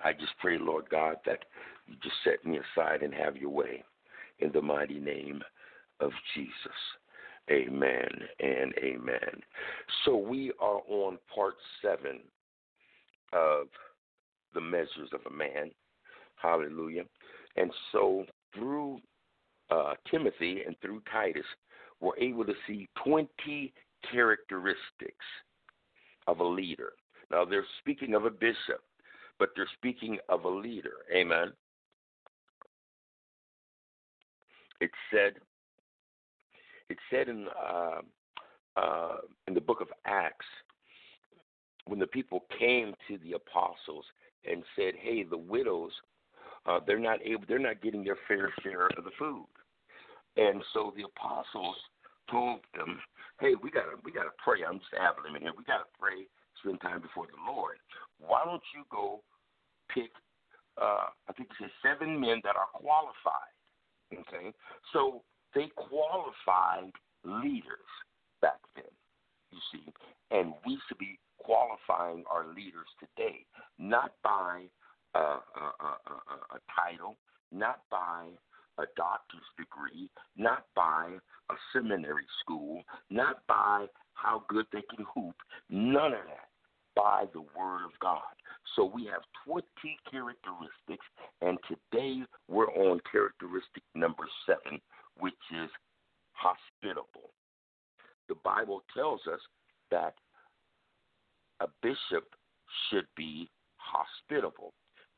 I 0.04 0.12
just 0.12 0.32
pray, 0.40 0.58
Lord 0.58 0.88
God, 0.88 1.16
that 1.26 1.44
you 1.86 1.94
just 2.02 2.14
set 2.24 2.44
me 2.44 2.58
aside 2.58 3.02
and 3.02 3.12
have 3.14 3.36
your 3.36 3.50
way 3.50 3.84
in 4.38 4.52
the 4.52 4.62
mighty 4.62 4.98
name 4.98 5.42
of 6.00 6.10
Jesus. 6.34 6.52
Amen 7.50 8.08
and 8.40 8.72
amen. 8.78 9.42
So 10.04 10.16
we 10.16 10.52
are 10.60 10.80
on 10.88 11.18
part 11.34 11.54
seven 11.80 12.20
of 13.32 13.66
the 14.54 14.60
measures 14.60 15.10
of 15.12 15.20
a 15.26 15.34
man. 15.34 15.70
Hallelujah. 16.36 17.04
And 17.56 17.70
so 17.90 18.24
through 18.54 19.00
uh, 19.70 19.94
Timothy 20.10 20.62
and 20.66 20.76
through 20.80 21.02
Titus, 21.10 21.44
we're 22.00 22.16
able 22.18 22.44
to 22.44 22.54
see 22.66 22.88
20 23.04 23.72
characteristics 24.10 25.24
of 26.26 26.40
a 26.40 26.44
leader. 26.44 26.92
Now, 27.30 27.44
they're 27.44 27.66
speaking 27.80 28.14
of 28.14 28.24
a 28.24 28.30
bishop, 28.30 28.82
but 29.38 29.50
they're 29.56 29.68
speaking 29.74 30.18
of 30.28 30.44
a 30.44 30.48
leader. 30.48 30.98
Amen. 31.14 31.52
It 34.80 34.90
said 35.12 35.34
it 36.88 36.98
said 37.08 37.28
in 37.28 37.46
uh, 37.48 38.00
uh, 38.76 39.16
in 39.46 39.54
the 39.54 39.60
book 39.60 39.80
of 39.80 39.88
Acts 40.04 40.46
when 41.86 41.98
the 41.98 42.06
people 42.06 42.44
came 42.58 42.94
to 43.08 43.18
the 43.18 43.32
apostles 43.32 44.04
and 44.44 44.62
said, 44.76 44.94
"Hey, 45.00 45.22
the 45.22 45.38
widows, 45.38 45.92
uh, 46.66 46.80
they're 46.86 46.98
not 46.98 47.20
able, 47.24 47.44
they're 47.48 47.58
not 47.58 47.80
getting 47.80 48.04
their 48.04 48.18
fair 48.26 48.52
share 48.62 48.88
of 48.98 49.04
the 49.04 49.10
food," 49.18 49.46
and 50.36 50.62
so 50.74 50.92
the 50.96 51.04
apostles 51.04 51.76
told 52.30 52.60
them, 52.74 53.00
"Hey, 53.40 53.54
we 53.54 53.70
gotta 53.70 53.96
we 54.04 54.12
gotta 54.12 54.34
pray. 54.38 54.64
I'm 54.64 54.78
just 54.78 54.92
libbing 54.92 55.40
here. 55.40 55.52
We 55.56 55.64
gotta 55.64 55.88
pray, 55.98 56.26
spend 56.60 56.80
time 56.80 57.00
before 57.00 57.26
the 57.26 57.52
Lord. 57.52 57.78
Why 58.18 58.44
don't 58.44 58.62
you 58.74 58.84
go 58.90 59.22
pick? 59.88 60.10
Uh, 60.80 61.10
I 61.28 61.32
think 61.36 61.50
it 61.50 61.56
says 61.60 61.70
seven 61.82 62.18
men 62.18 62.40
that 62.44 62.56
are 62.56 62.70
qualified. 62.72 63.52
Okay, 64.12 64.52
so 64.92 65.22
they 65.54 65.68
qualified 65.76 66.92
leaders 67.24 67.90
back 68.40 68.60
then, 68.74 68.84
you 69.50 69.58
see, 69.72 69.92
and 70.30 70.52
we 70.66 70.78
should 70.86 70.98
be 70.98 71.18
qualifying 71.38 72.24
our 72.30 72.46
leaders 72.54 72.88
today, 73.00 73.44
not 73.78 74.12
by 74.22 74.64
a, 75.14 75.18
a, 75.18 75.40
a, 75.80 76.56
a 76.56 76.60
title, 76.74 77.16
not 77.50 77.80
by 77.90 78.28
a 78.78 78.84
doctor's 78.96 79.40
degree, 79.56 80.08
not 80.36 80.66
by 80.74 81.10
a 81.50 81.54
seminary 81.72 82.26
school, 82.40 82.82
not 83.10 83.46
by 83.46 83.86
how 84.14 84.44
good 84.48 84.66
they 84.72 84.82
can 84.94 85.04
hoop, 85.14 85.34
none 85.68 86.12
of 86.12 86.24
that, 86.26 86.48
by 86.94 87.24
the 87.32 87.40
Word 87.40 87.84
of 87.84 87.98
God. 88.00 88.20
So 88.76 88.84
we 88.84 89.06
have 89.06 89.22
20 89.46 89.64
characteristics, 90.10 91.04
and 91.40 91.58
today 91.68 92.22
we're 92.48 92.70
on 92.72 93.00
characteristic 93.10 93.82
number 93.94 94.24
seven, 94.46 94.80
which 95.18 95.34
is 95.52 95.70
hospitable. 96.32 97.30
The 98.28 98.36
Bible 98.44 98.82
tells 98.94 99.20
us 99.26 99.40
that 99.90 100.14
a 101.60 101.66
bishop 101.82 102.28
should 102.88 103.06
be 103.16 103.50
hospitable. 103.76 104.72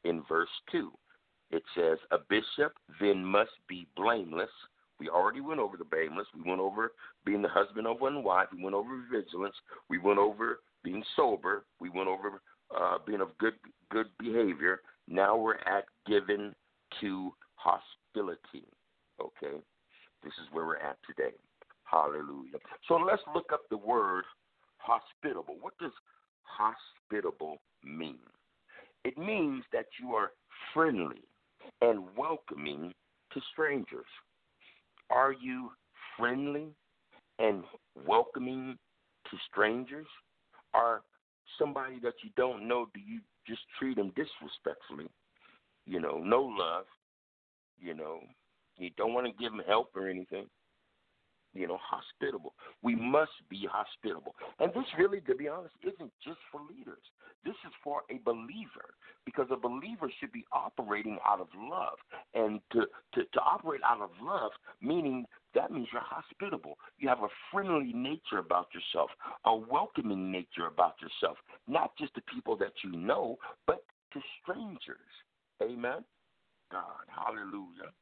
In 0.04 0.22
verse 0.28 0.50
2, 0.70 0.90
it 1.50 1.62
says, 1.74 1.98
A 2.10 2.18
bishop 2.28 2.72
then 3.00 3.24
must 3.24 3.50
be 3.68 3.86
blameless. 3.96 4.50
We 4.98 5.08
already 5.08 5.40
went 5.40 5.60
over 5.60 5.76
the 5.76 5.84
blameless. 5.84 6.26
We 6.34 6.48
went 6.48 6.60
over 6.60 6.92
being 7.24 7.42
the 7.42 7.48
husband 7.48 7.86
of 7.86 8.00
one 8.00 8.22
wife. 8.22 8.48
We 8.52 8.62
went 8.62 8.76
over 8.76 9.02
vigilance. 9.10 9.56
We 9.88 9.98
went 9.98 10.18
over 10.18 10.60
being 10.82 11.02
sober. 11.16 11.64
We 11.80 11.90
went 11.90 12.08
over 12.08 12.40
uh, 12.76 12.98
being 13.06 13.20
of 13.20 13.36
good 13.38 13.54
good 13.90 14.06
behavior. 14.18 14.80
Now 15.08 15.36
we're 15.36 15.56
at 15.56 15.84
given 16.06 16.54
to 17.00 17.32
hostility. 17.56 18.66
Okay? 19.20 19.58
This 20.22 20.32
is 20.34 20.52
where 20.52 20.64
we're 20.64 20.76
at 20.76 20.96
today. 21.06 21.34
Hallelujah. 21.84 22.58
So 22.88 22.94
let's 22.94 23.22
look 23.34 23.52
up 23.52 23.62
the 23.70 23.76
word 23.76 24.24
hospitable. 24.78 25.56
What 25.60 25.74
does 25.78 25.92
hospitable 26.42 27.58
mean? 27.84 28.18
It 29.04 29.18
means 29.18 29.64
that 29.72 29.86
you 30.00 30.14
are 30.14 30.32
friendly 30.72 31.22
and 31.80 32.04
welcoming 32.16 32.92
to 33.32 33.40
strangers. 33.52 34.06
Are 35.10 35.32
you 35.32 35.70
friendly 36.18 36.68
and 37.38 37.64
welcoming 38.06 38.76
to 39.30 39.36
strangers? 39.50 40.06
Are 40.72 41.02
somebody 41.58 41.98
that 42.02 42.14
you 42.22 42.30
don't 42.36 42.66
know, 42.66 42.86
do 42.94 43.00
you 43.00 43.20
just 43.46 43.62
treat 43.78 43.96
them 43.96 44.12
disrespectfully? 44.16 45.08
You 45.86 46.00
know, 46.00 46.18
no 46.18 46.42
love. 46.42 46.84
You 47.78 47.94
know, 47.94 48.20
you 48.78 48.90
don't 48.96 49.12
want 49.12 49.26
to 49.26 49.42
give 49.42 49.52
them 49.52 49.62
help 49.66 49.90
or 49.94 50.08
anything 50.08 50.46
you 51.54 51.68
know, 51.68 51.78
hospitable. 51.80 52.54
We 52.82 52.94
must 52.94 53.32
be 53.48 53.66
hospitable. 53.70 54.34
And 54.58 54.72
this 54.72 54.84
really, 54.98 55.20
to 55.22 55.34
be 55.34 55.48
honest, 55.48 55.74
isn't 55.82 56.12
just 56.24 56.38
for 56.50 56.60
leaders. 56.68 57.02
This 57.44 57.54
is 57.66 57.72
for 57.82 58.02
a 58.10 58.18
believer 58.24 58.94
because 59.24 59.46
a 59.50 59.56
believer 59.56 60.10
should 60.20 60.32
be 60.32 60.44
operating 60.52 61.18
out 61.26 61.40
of 61.40 61.48
love. 61.56 61.98
And 62.34 62.60
to, 62.72 62.80
to, 63.14 63.24
to 63.24 63.40
operate 63.40 63.80
out 63.86 64.00
of 64.00 64.10
love, 64.22 64.50
meaning 64.80 65.26
that 65.54 65.70
means 65.70 65.88
you're 65.92 66.02
hospitable. 66.02 66.78
You 66.98 67.08
have 67.08 67.22
a 67.22 67.28
friendly 67.52 67.92
nature 67.92 68.38
about 68.38 68.68
yourself, 68.74 69.10
a 69.44 69.54
welcoming 69.54 70.32
nature 70.32 70.66
about 70.68 70.96
yourself, 71.00 71.38
not 71.68 71.92
just 71.98 72.14
to 72.14 72.22
people 72.32 72.56
that 72.56 72.72
you 72.82 72.92
know, 72.92 73.38
but 73.66 73.84
to 74.12 74.20
strangers. 74.42 74.98
Amen. 75.62 76.04
God, 76.72 77.06
hallelujah. 77.08 77.92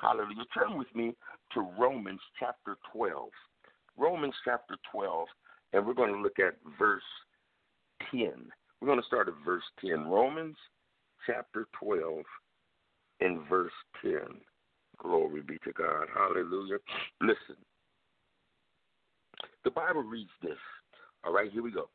Hallelujah. 0.00 0.44
Turn 0.54 0.78
with 0.78 0.92
me 0.94 1.14
to 1.54 1.60
Romans 1.78 2.20
chapter 2.38 2.76
12. 2.92 3.28
Romans 3.96 4.34
chapter 4.44 4.76
12, 4.92 5.26
and 5.72 5.86
we're 5.86 5.94
going 5.94 6.12
to 6.12 6.20
look 6.20 6.38
at 6.38 6.54
verse 6.78 7.02
10. 8.12 8.30
We're 8.80 8.86
going 8.86 9.00
to 9.00 9.06
start 9.06 9.28
at 9.28 9.34
verse 9.44 9.64
10. 9.84 10.06
Romans 10.06 10.56
chapter 11.26 11.66
12 11.82 12.22
and 13.20 13.40
verse 13.48 13.72
10. 14.02 14.12
Glory 14.98 15.42
be 15.42 15.58
to 15.64 15.72
God. 15.72 16.06
Hallelujah. 16.14 16.78
Listen. 17.20 17.56
The 19.64 19.70
Bible 19.70 20.02
reads 20.02 20.30
this. 20.42 20.58
All 21.24 21.32
right, 21.32 21.50
here 21.50 21.62
we 21.62 21.72
go. 21.72 21.88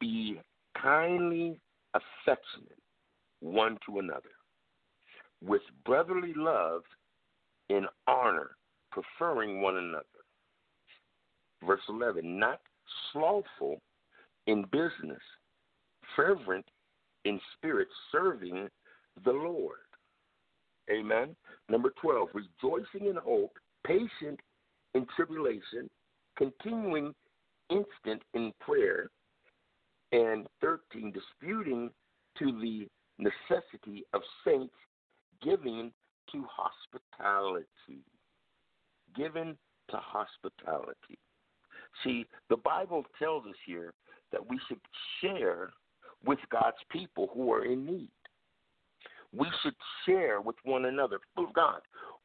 Be 0.00 0.40
kindly 0.80 1.60
affectionate 1.94 2.82
one 3.40 3.78
to 3.86 4.00
another 4.00 4.30
with 5.42 5.62
brotherly 5.84 6.32
love 6.34 6.82
in 7.68 7.86
honor, 8.06 8.56
preferring 8.90 9.60
one 9.60 9.76
another. 9.76 10.04
Verse 11.66 11.80
11, 11.88 12.38
not 12.38 12.60
slothful 13.12 13.80
in 14.46 14.64
business, 14.70 15.22
fervent 16.14 16.66
in 17.24 17.40
spirit, 17.56 17.88
serving 18.12 18.68
the 19.24 19.32
Lord. 19.32 19.78
Amen. 20.90 21.34
Number 21.68 21.94
12, 22.00 22.28
rejoicing 22.34 23.08
in 23.08 23.16
hope, 23.16 23.52
patient 23.86 24.38
in 24.94 25.06
tribulation, 25.16 25.88
continuing 26.36 27.14
instant 27.70 28.22
in 28.34 28.52
prayer. 28.60 29.10
And 30.12 30.46
13, 30.60 31.12
disputing 31.12 31.90
to 32.38 32.44
the 32.60 32.86
necessity 33.18 34.04
of 34.12 34.20
saints, 34.46 34.74
giving 35.42 35.90
to 36.34 36.44
hospitality. 36.50 38.04
Given 39.16 39.56
to 39.90 39.96
hospitality. 39.96 41.18
See, 42.02 42.26
the 42.50 42.56
Bible 42.56 43.04
tells 43.18 43.46
us 43.46 43.54
here 43.64 43.94
that 44.32 44.50
we 44.50 44.58
should 44.68 44.80
share 45.20 45.70
with 46.26 46.40
God's 46.50 46.76
people 46.90 47.30
who 47.32 47.52
are 47.52 47.64
in 47.64 47.86
need. 47.86 48.10
We 49.36 49.46
should 49.62 49.74
share 50.06 50.40
with 50.40 50.56
one 50.64 50.86
another. 50.86 51.18
God, 51.54 51.80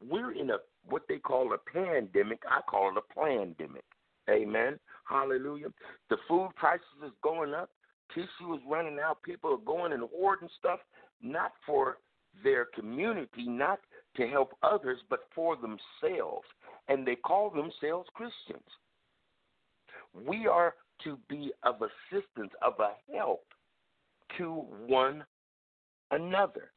we're 0.06 0.32
in 0.32 0.50
a 0.50 0.58
what 0.88 1.02
they 1.08 1.18
call 1.18 1.52
a 1.52 1.58
pandemic. 1.72 2.40
I 2.48 2.60
call 2.62 2.90
it 2.90 3.02
a 3.02 3.14
pandemic. 3.14 3.84
Amen. 4.28 4.78
Hallelujah. 5.08 5.68
The 6.08 6.16
food 6.28 6.50
prices 6.56 6.84
is 7.04 7.12
going 7.22 7.52
up. 7.54 7.70
Tissue 8.14 8.54
is 8.54 8.60
running 8.68 8.98
out. 9.04 9.22
People 9.22 9.52
are 9.54 9.64
going 9.64 9.92
and 9.92 10.04
hoarding 10.12 10.48
stuff, 10.58 10.80
not 11.22 11.52
for 11.66 11.98
their 12.42 12.66
community, 12.74 13.46
not 13.46 13.80
to 14.16 14.26
help 14.26 14.56
others, 14.62 14.98
but 15.08 15.20
for 15.34 15.56
themselves. 15.56 16.46
And 16.88 17.06
they 17.06 17.16
call 17.16 17.50
themselves 17.50 18.08
Christians. 18.14 18.68
We 20.26 20.46
are 20.46 20.74
to 21.04 21.18
be 21.28 21.52
of 21.62 21.76
assistance, 21.76 22.50
of 22.62 22.74
a 22.80 22.92
help 23.14 23.44
to 24.38 24.64
one 24.86 25.24
another, 26.10 26.72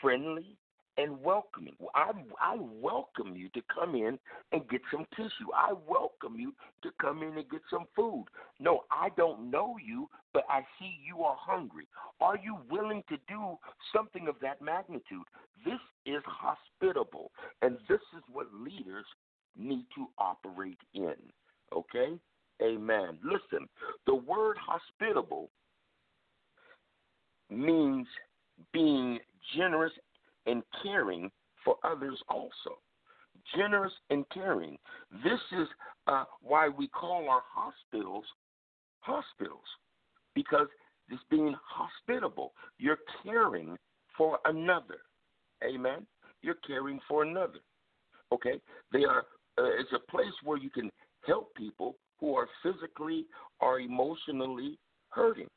friendly 0.00 0.56
and 0.96 1.20
welcoming. 1.22 1.74
I, 1.94 2.12
I 2.40 2.56
welcome 2.58 3.34
you 3.36 3.48
to 3.50 3.62
come 3.74 3.94
in 3.94 4.18
and 4.52 4.68
get 4.68 4.80
some 4.92 5.06
tissue. 5.16 5.50
I 5.54 5.72
welcome 5.88 6.38
you 6.38 6.52
to 6.82 6.90
come 7.00 7.22
in 7.22 7.36
and 7.36 7.50
get 7.50 7.62
some 7.70 7.86
food. 7.96 8.26
No, 8.60 8.84
I 8.90 9.08
don't 9.16 9.50
know 9.50 9.76
you, 9.84 10.08
but 10.32 10.44
I 10.48 10.60
see 10.78 10.98
you 11.06 11.22
are 11.22 11.36
hungry. 11.38 11.86
Are 12.20 12.38
you 12.38 12.58
willing 12.70 13.02
to 13.08 13.16
do 13.28 13.56
something 13.94 14.28
of 14.28 14.36
that 14.42 14.62
magnitude? 14.62 15.26
This 15.64 15.80
is 16.06 16.22
hospitable, 16.26 17.30
and 17.62 17.76
this 17.88 18.00
is 18.16 18.22
what 18.32 18.46
leaders 18.54 19.06
need 19.56 19.86
to 19.96 20.06
operate 20.18 20.78
in. 20.94 21.14
Okay? 21.74 22.18
Amen. 22.62 23.18
Listen, 23.24 23.68
the 24.06 24.14
word 24.14 24.56
hospitable 24.60 25.50
means 27.50 28.06
being 28.72 29.18
generous 29.56 29.92
and 30.46 30.62
caring 30.82 31.30
for 31.64 31.76
others 31.84 32.20
also. 32.28 32.78
Generous 33.56 33.92
and 34.10 34.24
caring. 34.32 34.76
This 35.22 35.40
is 35.58 35.68
uh, 36.06 36.24
why 36.40 36.68
we 36.68 36.88
call 36.88 37.28
our 37.28 37.42
hospitals 37.52 38.24
hospitals, 39.00 39.64
because 40.34 40.66
it's 41.10 41.22
being 41.30 41.54
hospitable. 41.68 42.52
You're 42.78 42.98
caring 43.22 43.76
for 44.16 44.38
another. 44.46 45.00
Amen. 45.62 46.06
You're 46.42 46.56
caring 46.66 47.00
for 47.06 47.22
another. 47.22 47.60
Okay. 48.32 48.60
They 48.92 49.04
are. 49.04 49.24
Uh, 49.58 49.70
it's 49.78 49.92
a 49.94 50.10
place 50.10 50.32
where 50.42 50.58
you 50.58 50.70
can 50.70 50.90
help 51.26 51.54
people 51.54 51.96
who 52.18 52.34
are 52.34 52.48
physically 52.62 53.26
or 53.60 53.80
emotionally 53.80 54.78
hurting. 55.10 55.48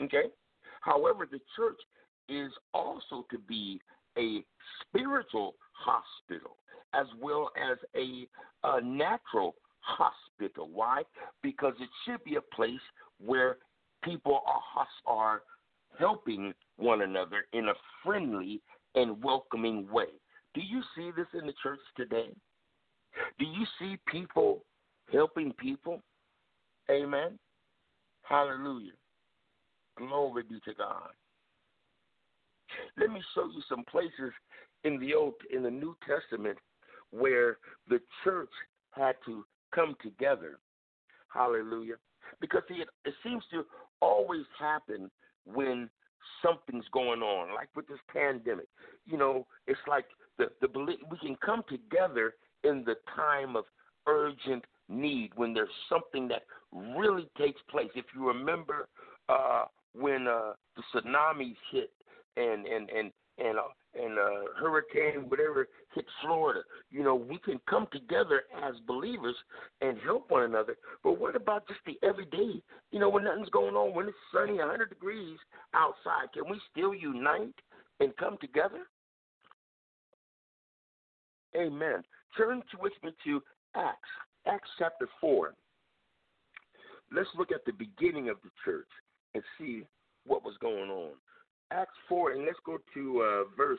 Okay. 0.00 0.24
However, 0.80 1.26
the 1.30 1.40
church 1.56 1.80
is 2.28 2.52
also 2.74 3.26
to 3.30 3.38
be 3.38 3.80
a 4.16 4.44
spiritual 4.82 5.54
hospital 5.72 6.56
as 6.94 7.06
well 7.20 7.50
as 7.56 7.78
a, 7.94 8.26
a 8.64 8.80
natural 8.80 9.54
hospital. 9.80 10.68
Why? 10.72 11.02
Because 11.42 11.74
it 11.80 11.88
should 12.04 12.22
be 12.24 12.36
a 12.36 12.54
place 12.54 12.80
where 13.24 13.58
people 14.02 14.40
are 14.46 14.86
are 15.06 15.42
helping 15.98 16.52
one 16.76 17.02
another 17.02 17.46
in 17.52 17.68
a 17.68 17.74
friendly 18.04 18.60
and 18.94 19.22
welcoming 19.22 19.90
way. 19.90 20.06
Do 20.54 20.60
you 20.60 20.82
see 20.96 21.10
this 21.16 21.26
in 21.38 21.46
the 21.46 21.54
church 21.62 21.80
today? 21.96 22.30
Do 23.38 23.44
you 23.44 23.66
see 23.78 23.96
people 24.06 24.64
helping 25.12 25.52
people? 25.54 26.00
Amen. 26.90 27.38
Hallelujah. 28.22 28.92
Glory 29.96 30.44
be 30.44 30.60
to 30.64 30.74
God. 30.74 31.10
Let 32.98 33.10
me 33.10 33.22
show 33.34 33.46
you 33.46 33.62
some 33.68 33.84
places 33.90 34.32
in 34.84 34.98
the 34.98 35.14
old 35.14 35.34
in 35.52 35.62
the 35.62 35.70
New 35.70 35.96
Testament 36.06 36.58
where 37.10 37.58
the 37.88 38.00
church 38.24 38.50
had 38.92 39.16
to 39.26 39.44
come 39.74 39.96
together. 40.02 40.58
Hallelujah. 41.32 41.96
Because 42.40 42.62
see, 42.68 42.76
it, 42.76 42.88
it 43.04 43.14
seems 43.22 43.42
to 43.50 43.64
always 44.00 44.44
happen 44.58 45.10
when 45.44 45.88
something's 46.42 46.84
going 46.92 47.22
on, 47.22 47.54
like 47.54 47.68
with 47.74 47.86
this 47.88 47.98
pandemic. 48.12 48.66
You 49.06 49.18
know, 49.18 49.46
it's 49.66 49.80
like 49.88 50.04
the 50.38 50.46
the 50.60 50.68
we 50.78 51.18
can 51.18 51.36
come 51.44 51.62
together 51.68 52.34
in 52.64 52.84
the 52.84 52.96
time 53.14 53.56
of 53.56 53.64
urgent 54.06 54.64
need 54.88 55.30
when 55.36 55.52
there's 55.52 55.68
something 55.88 56.28
that 56.28 56.42
really 56.96 57.28
takes 57.38 57.60
place. 57.70 57.90
If 57.94 58.06
you 58.14 58.26
remember 58.26 58.88
uh, 59.28 59.64
when 59.94 60.26
uh, 60.26 60.52
the 60.76 60.82
tsunamis 60.92 61.56
hit 61.70 61.90
and 62.38 62.66
and 62.66 62.88
and 62.90 63.12
and 63.38 63.58
uh, 63.58 63.62
and 63.94 64.18
uh, 64.18 64.52
hurricane 64.60 65.28
whatever 65.28 65.68
hit 65.94 66.04
Florida. 66.22 66.60
You 66.90 67.02
know, 67.02 67.14
we 67.14 67.38
can 67.38 67.60
come 67.68 67.86
together 67.92 68.42
as 68.64 68.74
believers 68.86 69.36
and 69.80 69.98
help 70.04 70.30
one 70.30 70.42
another. 70.42 70.76
But 71.02 71.20
what 71.20 71.36
about 71.36 71.66
just 71.68 71.80
the 71.86 71.98
everyday? 72.06 72.62
You 72.90 73.00
know, 73.00 73.08
when 73.08 73.24
nothing's 73.24 73.48
going 73.50 73.74
on, 73.74 73.94
when 73.94 74.06
it's 74.06 74.16
sunny, 74.32 74.58
100 74.58 74.88
degrees 74.88 75.38
outside, 75.74 76.32
can 76.34 76.50
we 76.50 76.60
still 76.70 76.94
unite 76.94 77.54
and 78.00 78.16
come 78.16 78.36
together? 78.40 78.86
Amen. 81.56 82.02
Turn 82.36 82.62
to 82.70 82.78
with 82.80 82.92
me 83.02 83.10
to 83.24 83.42
Acts, 83.74 84.08
Acts 84.46 84.68
chapter 84.78 85.08
4. 85.20 85.54
Let's 87.10 87.28
look 87.38 87.50
at 87.52 87.64
the 87.64 87.72
beginning 87.72 88.28
of 88.28 88.36
the 88.44 88.50
church 88.64 88.88
and 89.34 89.42
see 89.58 89.82
what 90.26 90.44
was 90.44 90.54
going 90.60 90.90
on. 90.90 91.12
Acts 91.70 91.98
4, 92.08 92.32
and 92.32 92.44
let's 92.44 92.58
go 92.64 92.78
to 92.94 93.20
uh, 93.22 93.44
verse 93.56 93.78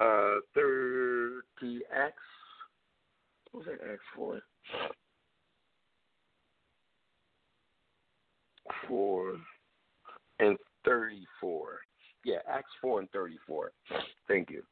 uh, 0.00 0.40
30. 0.54 1.80
Acts, 1.94 2.16
what 3.52 3.66
was 3.66 3.78
that, 3.78 3.92
Acts 3.92 4.02
4? 4.16 4.40
4 8.88 9.36
and 10.40 10.56
34. 10.84 11.78
Yeah, 12.24 12.36
Acts 12.48 12.70
4 12.80 13.00
and 13.00 13.10
34. 13.10 13.72
Thank 14.28 14.50
you. 14.50 14.62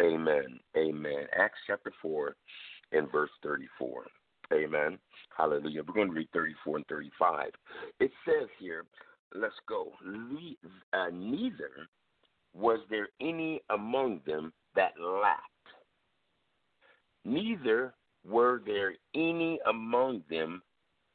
Amen. 0.00 0.60
Amen. 0.76 1.26
Acts 1.36 1.58
chapter 1.66 1.92
4 2.00 2.34
and 2.92 3.10
verse 3.10 3.30
34. 3.42 4.06
Amen. 4.52 4.98
Hallelujah. 5.36 5.82
We're 5.86 5.94
going 5.94 6.08
to 6.08 6.14
read 6.14 6.28
34 6.32 6.76
and 6.76 6.86
35. 6.86 7.50
It 8.00 8.10
says 8.24 8.48
here, 8.58 8.84
let's 9.34 9.54
go. 9.68 9.92
Uh, 10.92 11.06
neither 11.12 11.70
was 12.54 12.80
there 12.90 13.08
any 13.20 13.60
among 13.70 14.20
them 14.26 14.52
that 14.74 14.92
lacked. 15.00 15.42
Neither 17.24 17.94
were 18.26 18.62
there 18.64 18.94
any 19.14 19.60
among 19.66 20.22
them 20.30 20.62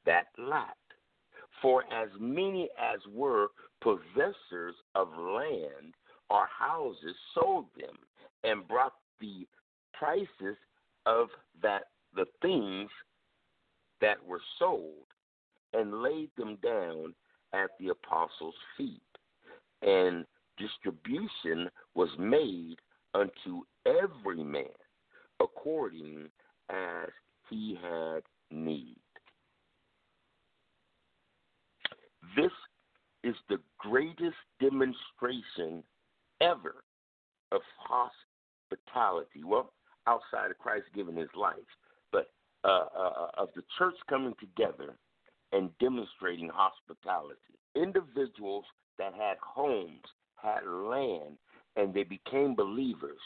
that 0.05 0.27
lacked. 0.37 0.77
For 1.61 1.83
as 1.93 2.09
many 2.19 2.69
as 2.77 2.99
were 3.11 3.47
possessors 3.81 4.75
of 4.95 5.07
land 5.17 5.93
or 6.29 6.47
houses 6.47 7.15
sold 7.33 7.65
them 7.77 7.95
and 8.43 8.67
brought 8.67 8.93
the 9.19 9.47
prices 9.93 10.57
of 11.05 11.29
that 11.61 11.83
the 12.15 12.25
things 12.41 12.89
that 14.01 14.23
were 14.25 14.41
sold 14.59 15.07
and 15.73 16.01
laid 16.01 16.29
them 16.37 16.57
down 16.61 17.13
at 17.53 17.71
the 17.79 17.89
apostles' 17.89 18.55
feet. 18.77 19.01
And 19.81 20.25
distribution 20.57 21.69
was 21.95 22.09
made 22.17 22.77
unto 23.13 23.63
every 23.85 24.43
man 24.43 24.65
according 25.39 26.29
as 26.69 27.09
he 27.49 27.77
had 27.81 28.21
need. 28.51 28.97
This 32.35 32.51
is 33.23 33.35
the 33.49 33.59
greatest 33.77 34.37
demonstration 34.59 35.83
ever 36.41 36.83
of 37.51 37.61
hospitality. 37.77 39.43
Well, 39.45 39.73
outside 40.07 40.51
of 40.51 40.57
Christ 40.57 40.85
giving 40.95 41.15
his 41.15 41.29
life, 41.35 41.57
but 42.11 42.31
uh, 42.63 42.85
uh, 42.97 43.27
of 43.37 43.49
the 43.55 43.63
church 43.77 43.95
coming 44.09 44.33
together 44.39 44.95
and 45.53 45.69
demonstrating 45.79 46.49
hospitality. 46.49 47.39
Individuals 47.75 48.65
that 48.97 49.13
had 49.13 49.37
homes, 49.41 50.03
had 50.35 50.65
land, 50.65 51.37
and 51.75 51.93
they 51.93 52.03
became 52.03 52.55
believers 52.55 53.19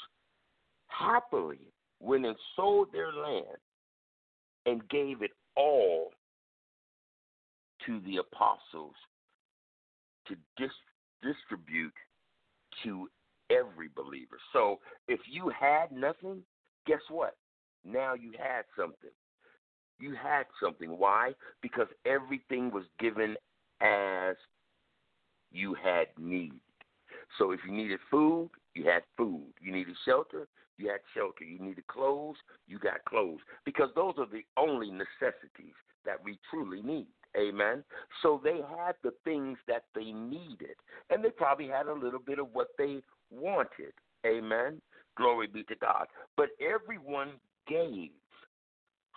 happily 0.88 1.60
went 2.00 2.26
and 2.26 2.36
sold 2.56 2.92
their 2.92 3.12
land 3.12 3.58
and 4.66 4.88
gave 4.90 5.22
it 5.22 5.32
all 5.56 6.12
to 7.86 8.00
the 8.02 8.18
apostles 8.18 8.94
to 10.28 10.36
dis- 10.58 10.72
distribute 11.24 11.94
to 12.84 13.10
every 13.50 13.90
believer. 13.96 14.38
So 14.54 14.80
if 15.08 15.20
you 15.30 15.50
had 15.58 15.92
nothing, 15.92 16.42
guess 16.86 17.02
what? 17.10 17.36
Now 17.86 18.14
you 18.14 18.34
had 18.38 18.64
something. 18.78 19.12
You 20.00 20.16
had 20.16 20.46
something. 20.62 20.90
Why? 20.98 21.34
Because 21.62 21.88
everything 22.06 22.72
was 22.72 22.86
given 23.00 23.36
as 23.82 24.36
you 25.52 25.76
had 25.76 26.08
need. 26.20 26.60
So 27.38 27.52
if 27.52 27.60
you 27.66 27.72
needed 27.72 28.00
food, 28.10 28.50
you 28.74 28.86
had 28.86 29.04
food. 29.16 29.54
You 29.62 29.72
needed 29.72 29.96
shelter, 30.06 30.48
you 30.78 30.90
had 30.90 31.00
shelter. 31.16 31.44
You 31.44 31.60
needed 31.60 31.88
clothes, 31.88 32.38
you 32.68 32.80
got 32.80 33.04
clothes. 33.06 33.40
Because 33.66 33.90
those 33.96 34.14
are 34.18 34.28
the 34.28 34.46
only 34.58 34.92
necessities 34.92 35.76
that 36.06 36.24
we 36.24 36.40
truly 36.50 36.82
need. 36.82 37.08
Amen. 37.38 37.84
So 38.24 38.42
they 38.44 38.58
had 38.78 38.96
the 39.04 39.14
things 39.24 39.58
that 39.68 39.84
they 39.94 40.12
needed, 40.12 40.76
and 41.10 41.24
they 41.24 41.30
probably 41.30 41.68
had 41.68 41.88
a 41.88 41.94
little 41.94 42.20
bit 42.20 42.40
of 42.40 42.48
what 42.54 42.70
they 42.78 43.02
wanted. 43.30 43.94
Amen. 44.26 44.82
Glory 45.16 45.48
be 45.48 45.64
to 45.64 45.76
God. 45.76 46.08
But 46.36 46.50
everyone 46.62 47.34
gave 47.68 48.12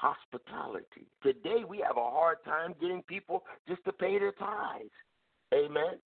hospitality. 0.00 1.06
Today 1.22 1.64
we 1.68 1.78
have 1.86 1.96
a 1.96 2.10
hard 2.10 2.38
time 2.44 2.74
getting 2.80 3.02
people 3.02 3.44
just 3.68 3.84
to 3.84 3.92
pay 3.92 4.18
their 4.18 4.32
tithes. 4.32 4.90
Amen. 5.52 5.98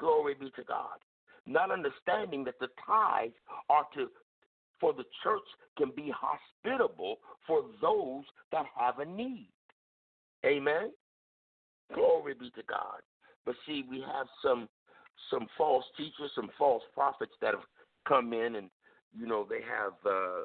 Glory 0.00 0.34
be 0.34 0.50
to 0.56 0.64
God. 0.64 0.98
Not 1.46 1.70
understanding 1.70 2.44
that 2.44 2.58
the 2.60 2.68
tithes 2.86 3.34
are 3.68 3.86
to 3.94 4.08
for 4.80 4.92
the 4.92 5.04
church 5.22 5.42
can 5.78 5.90
be 5.96 6.12
hospitable 6.14 7.16
for 7.46 7.62
those 7.80 8.24
that 8.52 8.66
have 8.78 8.98
a 8.98 9.04
need. 9.04 9.48
Amen. 10.44 10.92
Glory 11.94 12.34
be 12.34 12.50
to 12.50 12.62
God. 12.68 13.00
But 13.46 13.54
see, 13.66 13.84
we 13.88 14.00
have 14.00 14.26
some 14.42 14.68
some 15.30 15.46
false 15.56 15.84
teachers, 15.96 16.30
some 16.34 16.50
false 16.58 16.82
prophets 16.94 17.32
that 17.40 17.54
have 17.54 17.64
come 18.06 18.32
in 18.32 18.56
and 18.56 18.70
you 19.18 19.26
know 19.26 19.46
they 19.48 19.60
have 19.60 19.92
uh, 20.04 20.42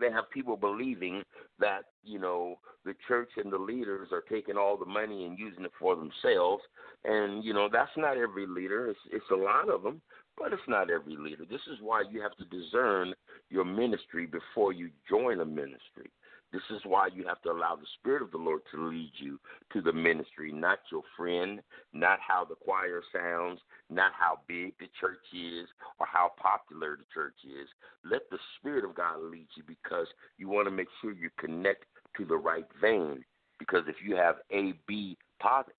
they 0.00 0.10
have 0.10 0.30
people 0.30 0.56
believing 0.56 1.22
that 1.58 1.82
you 2.04 2.18
know 2.18 2.58
the 2.84 2.94
church 3.06 3.30
and 3.36 3.52
the 3.52 3.58
leaders 3.58 4.08
are 4.12 4.22
taking 4.22 4.56
all 4.56 4.76
the 4.76 4.86
money 4.86 5.24
and 5.24 5.38
using 5.38 5.64
it 5.64 5.72
for 5.78 5.96
themselves. 5.96 6.62
And 7.04 7.44
you 7.44 7.52
know 7.52 7.68
that's 7.72 7.96
not 7.96 8.16
every 8.16 8.46
leader. 8.46 8.88
It's 8.88 9.00
it's 9.10 9.30
a 9.32 9.36
lot 9.36 9.68
of 9.68 9.82
them 9.82 10.00
but 10.38 10.52
it's 10.52 10.62
not 10.68 10.88
every 10.88 11.16
leader. 11.16 11.44
This 11.50 11.60
is 11.70 11.78
why 11.80 12.04
you 12.08 12.22
have 12.22 12.36
to 12.36 12.44
discern 12.44 13.12
your 13.50 13.64
ministry 13.64 14.24
before 14.24 14.72
you 14.72 14.88
join 15.10 15.40
a 15.40 15.44
ministry 15.44 16.12
this 16.52 16.62
is 16.70 16.80
why 16.84 17.08
you 17.08 17.26
have 17.26 17.42
to 17.42 17.50
allow 17.50 17.76
the 17.76 17.86
Spirit 17.98 18.22
of 18.22 18.30
the 18.30 18.38
Lord 18.38 18.62
to 18.72 18.88
lead 18.88 19.12
you 19.16 19.38
to 19.72 19.82
the 19.82 19.92
ministry, 19.92 20.52
not 20.52 20.78
your 20.90 21.02
friend, 21.16 21.60
not 21.92 22.18
how 22.26 22.44
the 22.44 22.54
choir 22.54 23.02
sounds, 23.12 23.60
not 23.90 24.12
how 24.18 24.40
big 24.48 24.72
the 24.78 24.88
church 25.00 25.18
is 25.34 25.68
or 25.98 26.06
how 26.06 26.32
popular 26.40 26.96
the 26.96 27.04
church 27.12 27.36
is. 27.44 27.68
Let 28.04 28.22
the 28.30 28.38
Spirit 28.58 28.84
of 28.84 28.94
God 28.94 29.20
lead 29.20 29.48
you 29.56 29.62
because 29.66 30.06
you 30.38 30.48
want 30.48 30.66
to 30.66 30.70
make 30.70 30.88
sure 31.00 31.12
you 31.12 31.30
connect 31.38 31.84
to 32.16 32.24
the 32.24 32.36
right 32.36 32.66
vein. 32.80 33.24
Because 33.58 33.84
if 33.86 33.96
you 34.04 34.16
have 34.16 34.36
A 34.50 34.72
B 34.86 35.16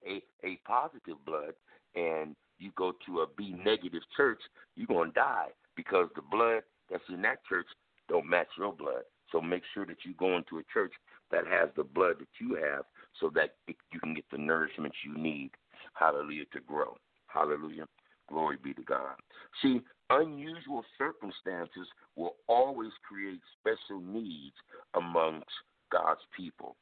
a, 0.07 0.22
a 0.44 0.61
positive 0.66 1.16
blood 1.24 1.54
and 1.94 2.37
you 2.59 2.70
go 2.76 2.92
to 3.07 3.20
a 3.20 3.26
B 3.37 3.54
negative 3.64 4.02
church, 4.16 4.40
you're 4.76 4.87
gonna 4.87 5.12
die 5.12 5.48
because 5.76 6.09
the 6.14 6.22
blood 6.22 6.62
that's 6.90 7.02
in 7.09 7.22
that 7.22 7.44
church 7.48 7.66
don't 8.09 8.28
match 8.28 8.48
your 8.59 8.72
blood. 8.72 9.02
So 9.32 9.40
make 9.40 9.62
sure 9.74 9.86
that 9.86 10.04
you 10.04 10.14
go 10.14 10.36
into 10.36 10.58
a 10.58 10.62
church 10.72 10.92
that 11.30 11.46
has 11.46 11.68
the 11.76 11.84
blood 11.84 12.16
that 12.20 12.28
you 12.40 12.54
have 12.54 12.84
so 13.20 13.30
that 13.34 13.56
you 13.66 14.00
can 14.00 14.14
get 14.14 14.24
the 14.30 14.38
nourishment 14.38 14.94
you 15.04 15.16
need. 15.20 15.50
Hallelujah 15.94 16.44
to 16.52 16.60
grow. 16.60 16.96
Hallelujah. 17.26 17.86
Glory 18.28 18.56
be 18.62 18.74
to 18.74 18.82
God. 18.82 19.16
See, 19.62 19.80
unusual 20.10 20.84
circumstances 20.96 21.88
will 22.16 22.36
always 22.46 22.92
create 23.06 23.40
special 23.58 24.00
needs 24.00 24.54
amongst 24.94 25.50
God's 25.90 26.20
people. 26.36 26.76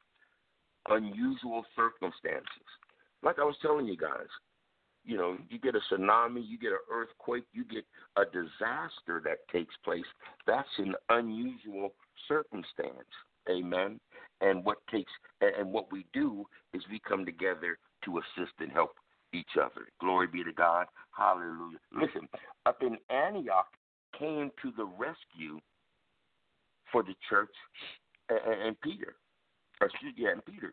Unusual 0.88 1.64
circumstances. 1.74 2.68
Like 3.22 3.38
I 3.38 3.44
was 3.44 3.56
telling 3.62 3.87
you 3.87 3.96
guys, 3.96 4.28
you 5.04 5.16
know, 5.16 5.37
you 5.48 5.59
get 5.59 5.76
a 5.76 5.80
tsunami, 5.92 6.42
you 6.46 6.59
get 6.59 6.72
an 6.72 6.78
earthquake, 6.92 7.44
you 7.52 7.64
get 7.64 7.85
a 8.16 8.24
disaster 8.24 9.22
that 9.24 9.48
takes 9.52 9.74
place. 9.85 10.04
That's 10.46 10.68
an 10.78 10.94
unusual 11.11 11.92
circumstance. 12.29 13.09
Amen. 13.48 14.00
And 14.40 14.64
what 14.64 14.79
takes 14.90 15.12
and 15.40 15.72
what 15.72 15.90
we 15.92 16.05
do 16.12 16.44
is 16.74 16.83
we 16.90 17.00
come 17.09 17.24
together 17.24 17.79
to 18.05 18.18
assist 18.18 18.52
and 18.59 18.70
help 18.70 18.92
each 19.33 19.57
other. 19.61 19.88
Glory 20.00 20.26
be 20.26 20.44
to 20.44 20.52
God. 20.52 20.87
Hallelujah. 21.16 21.79
Listen, 21.92 22.29
up 22.66 22.83
in 22.83 22.96
Antioch 23.14 23.68
came 24.18 24.50
to 24.62 24.72
the 24.76 24.85
rescue 24.85 25.59
for 26.90 27.02
the 27.02 27.14
church 27.29 27.55
and, 28.29 28.81
Peter. 28.81 29.14
Excuse 29.81 30.14
yeah, 30.16 30.31
and 30.33 30.44
Peter. 30.44 30.72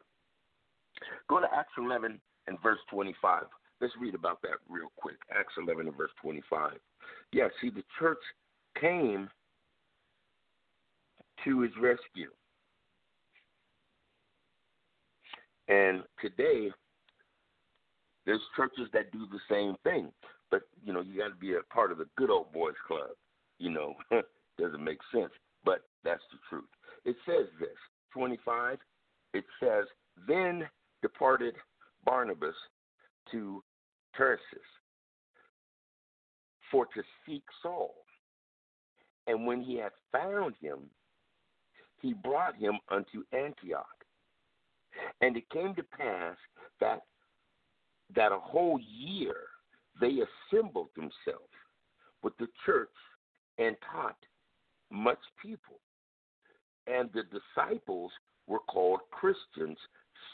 Go 1.30 1.40
to 1.40 1.48
Acts 1.54 1.74
11 1.78 2.20
and 2.48 2.58
verse 2.62 2.80
25. 2.90 3.44
Let's 3.82 3.94
read 4.00 4.16
about 4.16 4.42
that 4.44 4.58
real 4.70 4.92
quick. 4.98 5.18
Acts 5.38 5.54
11 5.58 5.88
and 5.88 5.98
verse 5.98 6.12
25. 6.22 6.74
Yeah, 7.32 7.48
see, 7.62 7.70
the 7.70 7.84
church 8.00 8.22
came 8.80 9.30
to 11.44 11.62
his 11.62 11.72
rescue. 11.80 12.30
And 15.68 16.04
today, 16.22 16.70
there's 18.26 18.42
churches 18.56 18.88
that 18.94 19.12
do 19.12 19.26
the 19.32 19.40
same 19.50 19.76
thing. 19.84 20.12
but 20.52 20.64
you 20.84 20.94
know 20.94 21.02
you 21.02 21.18
got 21.18 21.30
to 21.30 21.36
be 21.36 21.54
a 21.54 21.74
part 21.74 21.92
of 21.92 21.98
the 21.98 22.08
good 22.18 22.30
old 22.30 22.52
boys 22.54 22.76
club. 22.88 23.10
You 23.60 23.72
know, 23.72 23.94
doesn't 24.60 24.84
make 24.84 25.00
sense, 25.14 25.32
but 25.64 25.80
that's 26.04 26.24
the 26.32 26.38
truth. 26.50 26.70
It 27.06 27.16
says 27.26 27.48
this 27.60 27.70
25. 28.14 28.78
It 29.34 29.46
says 29.60 29.86
then 30.28 30.68
departed 31.02 31.56
Barnabas 32.06 32.56
to 33.32 33.64
Tarsus 34.16 34.44
for 36.72 36.86
to 36.88 37.04
seek 37.26 37.44
Saul. 37.62 37.94
And 39.28 39.46
when 39.48 39.62
he 39.62 39.78
had 39.78 39.92
found 40.12 40.56
him, 40.62 40.80
he 42.04 42.14
brought 42.14 42.56
him 42.58 42.78
unto 42.92 43.24
Antioch. 43.32 43.88
And 45.22 45.36
it 45.38 45.50
came 45.50 45.74
to 45.74 45.84
pass 45.84 46.36
that 46.80 47.02
that 48.16 48.32
a 48.32 48.38
whole 48.38 48.80
year 48.80 49.38
they 50.00 50.20
assembled 50.52 50.90
themselves 50.96 51.54
with 52.22 52.38
the 52.38 52.48
church 52.66 52.90
and 53.58 53.76
taught 53.92 54.18
much 54.92 55.18
people. 55.42 55.80
And 56.86 57.10
the 57.14 57.24
disciples 57.24 58.12
were 58.46 58.60
called 58.60 59.00
Christians 59.10 59.78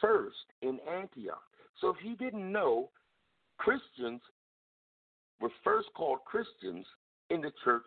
first 0.01 0.35
in 0.61 0.79
Antioch. 0.91 1.43
So 1.79 1.89
if 1.89 1.97
you 2.03 2.15
didn't 2.17 2.51
know, 2.51 2.89
Christians 3.57 4.21
were 5.39 5.51
first 5.63 5.87
called 5.95 6.19
Christians 6.25 6.85
in 7.29 7.41
the 7.41 7.51
church 7.63 7.85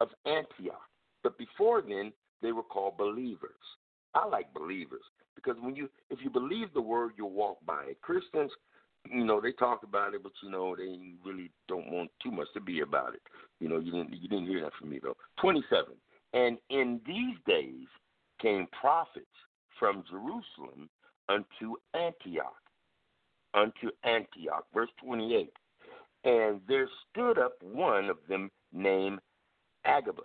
of 0.00 0.08
Antioch. 0.24 0.88
But 1.22 1.36
before 1.36 1.82
then, 1.82 2.12
they 2.42 2.52
were 2.52 2.62
called 2.62 2.96
believers. 2.96 3.50
I 4.14 4.26
like 4.26 4.52
believers 4.54 5.02
because 5.34 5.56
when 5.60 5.76
you 5.76 5.88
if 6.10 6.18
you 6.22 6.30
believe 6.30 6.72
the 6.74 6.80
word, 6.80 7.12
you'll 7.16 7.30
walk 7.30 7.58
by 7.66 7.84
it. 7.88 8.00
Christians, 8.00 8.50
you 9.10 9.24
know, 9.24 9.40
they 9.40 9.52
talk 9.52 9.82
about 9.82 10.14
it, 10.14 10.22
but 10.22 10.32
you 10.42 10.50
know, 10.50 10.74
they 10.76 11.12
really 11.24 11.50
don't 11.68 11.90
want 11.90 12.10
too 12.22 12.30
much 12.30 12.48
to 12.54 12.60
be 12.60 12.80
about 12.80 13.14
it. 13.14 13.22
You 13.60 13.68
know, 13.68 13.78
you 13.78 13.92
didn't 13.92 14.12
you 14.12 14.28
didn't 14.28 14.46
hear 14.46 14.62
that 14.62 14.72
from 14.78 14.90
me 14.90 15.00
though. 15.02 15.16
Twenty 15.40 15.62
seven. 15.70 15.94
And 16.34 16.58
in 16.70 17.00
these 17.06 17.36
days 17.46 17.86
came 18.40 18.66
prophets 18.78 19.26
from 19.78 20.04
Jerusalem 20.10 20.88
unto 21.28 21.76
Antioch. 21.94 22.54
Unto 23.54 23.90
Antioch. 24.04 24.66
Verse 24.74 24.90
twenty 25.02 25.34
eight. 25.34 25.52
And 26.24 26.60
there 26.68 26.88
stood 27.10 27.38
up 27.38 27.52
one 27.62 28.10
of 28.10 28.16
them 28.28 28.50
named 28.72 29.20
Agabus, 29.84 30.24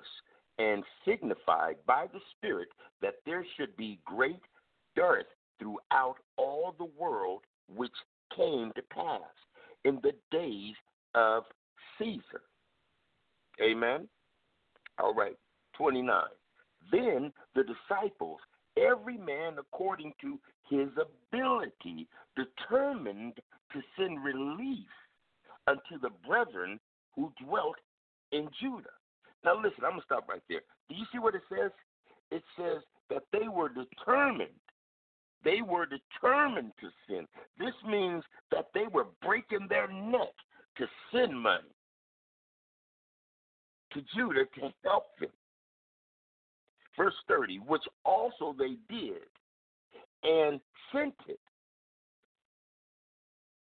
and 0.60 0.84
signified 1.06 1.76
by 1.88 2.06
the 2.14 2.20
Spirit 2.38 2.70
that 3.02 3.16
there 3.26 3.46
should 3.58 3.76
be 3.76 4.00
great 4.06 4.42
dearth 4.96 5.26
throughout 5.60 6.16
all 6.38 6.76
the 6.78 6.90
world, 6.98 7.42
which 7.74 7.92
came 8.36 8.72
to 8.76 8.82
pass 8.94 9.22
in 9.86 10.00
the 10.04 10.14
days 10.32 10.76
of 11.16 11.44
Caesar. 11.98 12.42
Amen. 13.62 14.08
All 15.00 15.14
right. 15.14 15.38
29. 15.78 16.24
Then 16.92 17.32
the 17.56 17.64
disciples, 17.64 18.40
every 18.78 19.18
man 19.18 19.58
according 19.60 20.14
to 20.22 20.40
his 20.70 20.90
ability, 21.32 22.08
determined 22.36 23.40
to 23.74 23.82
send 23.98 24.24
relief 24.24 24.88
unto 25.68 26.00
the 26.02 26.10
brethren 26.28 26.80
who 27.16 27.32
dwelt 27.44 27.76
in 28.32 28.50
Judah. 28.60 28.90
Now, 29.44 29.56
listen, 29.56 29.84
I'm 29.84 29.92
going 29.92 30.02
to 30.02 30.06
stop 30.06 30.28
right 30.30 30.42
there. 30.50 30.62
Do 30.90 30.96
you 30.96 31.06
see 31.12 31.20
what 31.20 31.36
it 31.36 31.42
says? 31.50 31.72
It 32.32 32.44
says 32.58 32.82
that 33.10 33.24
they 33.32 33.48
were 33.48 33.70
determined. 33.70 34.50
They 35.44 35.62
were 35.62 35.86
determined 35.86 36.72
to 36.80 36.90
sin. 37.08 37.28
This 37.60 37.74
means 37.88 38.24
that 38.52 38.68
they 38.74 38.86
were 38.92 39.08
breaking 39.22 39.68
their 39.70 39.88
neck 39.88 40.34
to 40.78 40.88
send 41.12 41.38
money 41.38 41.76
to 43.94 44.02
Judah 44.16 44.46
to 44.56 44.74
help 44.84 45.08
them. 45.20 45.30
Verse 46.98 47.14
30, 47.28 47.58
which 47.68 47.84
also 48.06 48.56
they 48.58 48.78
did 48.90 49.24
and 50.24 50.60
sent 50.92 51.16
it 51.28 51.40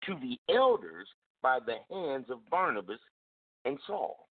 to 0.05 0.15
the 0.21 0.37
elders 0.53 1.07
by 1.41 1.59
the 1.59 1.77
hands 1.93 2.27
of 2.29 2.39
Barnabas 2.49 2.99
and 3.65 3.77
Saul. 3.85 4.27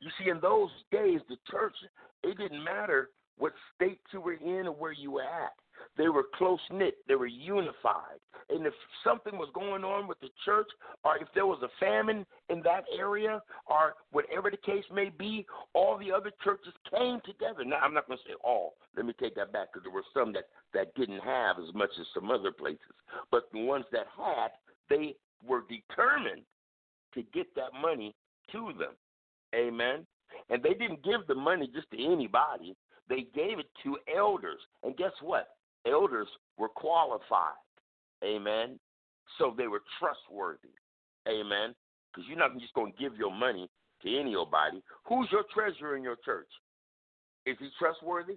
You 0.00 0.10
see, 0.18 0.30
in 0.30 0.40
those 0.40 0.70
days, 0.90 1.20
the 1.28 1.36
church, 1.50 1.74
it 2.22 2.36
didn't 2.38 2.62
matter 2.62 3.10
what 3.38 3.52
state 3.74 4.00
you 4.12 4.20
were 4.20 4.34
in 4.34 4.66
or 4.66 4.74
where 4.74 4.92
you 4.92 5.12
were 5.12 5.22
at. 5.22 5.52
They 5.96 6.08
were 6.08 6.24
close 6.34 6.60
knit, 6.70 6.96
they 7.06 7.14
were 7.14 7.26
unified. 7.26 8.18
And 8.50 8.66
if 8.66 8.72
something 9.04 9.38
was 9.38 9.48
going 9.54 9.84
on 9.84 10.08
with 10.08 10.18
the 10.20 10.30
church, 10.44 10.68
or 11.04 11.18
if 11.18 11.28
there 11.34 11.46
was 11.46 11.62
a 11.62 11.68
famine 11.78 12.26
in 12.48 12.62
that 12.62 12.84
area, 12.96 13.40
or 13.66 13.94
whatever 14.10 14.50
the 14.50 14.56
case 14.56 14.84
may 14.92 15.10
be, 15.10 15.46
all 15.74 15.98
the 15.98 16.10
other 16.12 16.32
churches 16.42 16.72
came 16.90 17.20
together. 17.24 17.64
Now, 17.64 17.76
I'm 17.76 17.94
not 17.94 18.06
going 18.06 18.18
to 18.18 18.24
say 18.24 18.34
all. 18.42 18.74
Let 18.96 19.06
me 19.06 19.12
take 19.20 19.34
that 19.36 19.52
back 19.52 19.68
because 19.72 19.84
there 19.84 19.92
were 19.92 20.04
some 20.14 20.32
that, 20.32 20.48
that 20.74 20.94
didn't 20.94 21.20
have 21.20 21.58
as 21.58 21.72
much 21.74 21.90
as 22.00 22.06
some 22.14 22.30
other 22.30 22.52
places. 22.52 22.80
But 23.30 23.48
the 23.52 23.62
ones 23.62 23.84
that 23.92 24.06
had, 24.16 24.48
they 24.88 25.14
were 25.46 25.62
determined 25.68 26.42
to 27.14 27.22
get 27.34 27.54
that 27.54 27.72
money 27.80 28.14
to 28.52 28.72
them. 28.78 28.94
Amen. 29.54 30.06
And 30.50 30.62
they 30.62 30.74
didn't 30.74 31.04
give 31.04 31.26
the 31.26 31.34
money 31.34 31.70
just 31.74 31.90
to 31.90 32.04
anybody. 32.04 32.76
They 33.08 33.26
gave 33.34 33.58
it 33.58 33.68
to 33.84 33.96
elders. 34.14 34.60
And 34.82 34.96
guess 34.96 35.12
what? 35.22 35.48
Elders 35.86 36.28
were 36.58 36.68
qualified. 36.68 37.56
Amen. 38.24 38.78
So 39.38 39.54
they 39.56 39.66
were 39.66 39.82
trustworthy. 39.98 40.74
Amen. 41.28 41.74
Because 42.12 42.28
you're 42.28 42.38
not 42.38 42.58
just 42.58 42.74
going 42.74 42.92
to 42.92 42.98
give 42.98 43.16
your 43.16 43.32
money 43.32 43.68
to 44.02 44.18
anybody. 44.18 44.82
Who's 45.06 45.28
your 45.30 45.44
treasurer 45.52 45.96
in 45.96 46.02
your 46.02 46.16
church? 46.24 46.48
Is 47.46 47.56
he 47.58 47.68
trustworthy? 47.78 48.36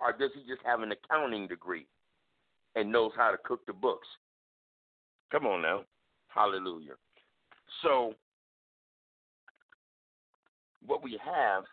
Or 0.00 0.12
does 0.12 0.30
he 0.34 0.40
just 0.40 0.64
have 0.64 0.80
an 0.80 0.92
accounting 0.92 1.46
degree 1.46 1.86
and 2.74 2.90
knows 2.90 3.12
how 3.16 3.30
to 3.30 3.36
cook 3.44 3.60
the 3.66 3.72
books? 3.72 4.06
Come 5.30 5.46
on 5.46 5.62
now. 5.62 5.82
Hallelujah. 6.28 6.94
So 7.82 8.14
what 10.86 11.02
we 11.02 11.18
have 11.24 11.64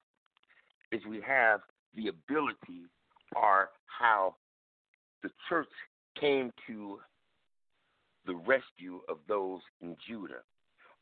is 0.92 1.02
we 1.08 1.22
have 1.26 1.62
the 1.96 2.08
ability 2.08 2.86
or 3.36 3.70
how 3.86 4.36
the 5.24 5.30
church 5.48 5.68
came 6.20 6.52
to 6.68 7.00
the 8.26 8.36
rescue 8.36 9.02
of 9.08 9.18
those 9.28 9.62
in 9.82 9.96
Judah. 10.08 10.42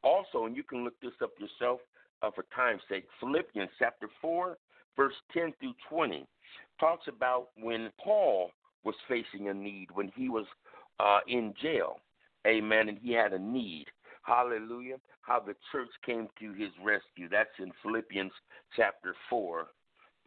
Also, 0.04 0.46
and 0.46 0.56
you 0.56 0.63
can 0.63 0.84
look 0.84 1.00
this 1.02 1.12
up 1.22 1.32
yourself 1.39 1.80
uh, 2.22 2.32
for 2.34 2.46
time's 2.56 2.82
sake, 2.89 3.06
Philippians 3.20 3.70
chapter 3.80 4.10
4, 4.22 4.58
verse 4.96 5.13
10 5.34 5.54
through 5.60 5.74
20 5.89 6.26
talks 6.80 7.08
about 7.08 7.50
when 7.60 7.89
Paul 8.04 8.52
was 8.84 8.96
facing 9.08 9.50
a 9.50 9.54
need, 9.54 9.88
when 9.93 10.12
he 10.15 10.30
was 10.30 10.46
uh, 11.00 11.20
in 11.28 11.54
jail. 11.62 12.00
Amen. 12.46 12.89
And 12.89 12.98
he 13.02 13.12
had 13.12 13.34
a 13.34 13.39
need. 13.39 13.86
Hallelujah. 14.28 14.98
How 15.22 15.40
the 15.40 15.56
church 15.72 15.90
came 16.06 16.28
to 16.40 16.52
his 16.52 16.70
rescue. 16.84 17.30
That's 17.30 17.50
in 17.60 17.72
Philippians 17.82 18.34
chapter 18.76 19.16
4, 19.30 19.68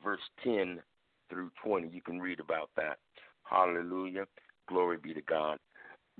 verse 0.03 0.21
10 0.43 0.81
through 1.29 1.51
20. 1.63 1.89
You 1.89 2.01
can 2.01 2.19
read 2.19 2.41
about 2.41 2.71
that. 2.77 2.99
Hallelujah. 3.43 4.25
Glory 4.69 4.97
be 4.97 5.13
to 5.13 5.21
God. 5.21 5.59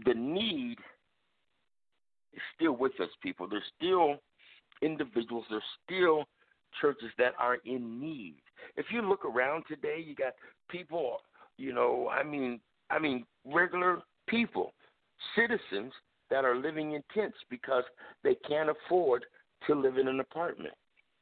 The 0.05 0.13
need 0.13 0.77
is 2.35 2.43
still 2.55 2.77
with 2.77 2.93
us, 3.01 3.09
people. 3.23 3.49
There's 3.49 3.63
still 3.79 4.17
individuals, 4.83 5.45
there's 5.49 5.63
still 5.85 6.25
churches 6.81 7.11
that 7.19 7.33
are 7.39 7.59
in 7.65 7.99
need. 7.99 8.37
If 8.77 8.87
you 8.93 9.01
look 9.03 9.25
around 9.25 9.65
today, 9.69 10.05
you 10.07 10.15
got 10.15 10.35
people, 10.69 11.19
you 11.57 11.73
know, 11.73 12.11
I 12.11 12.23
mean, 12.23 12.61
I 12.91 12.99
mean, 12.99 13.25
regular 13.45 14.03
people, 14.27 14.75
citizens 15.35 15.93
that 16.31 16.45
are 16.45 16.57
living 16.57 16.93
in 16.93 17.03
tents 17.15 17.37
because 17.49 17.85
they 18.23 18.37
can't 18.49 18.71
afford 18.71 19.25
to 19.67 19.75
live 19.75 19.99
in 19.99 20.09
an 20.09 20.21
apartment. 20.21 20.75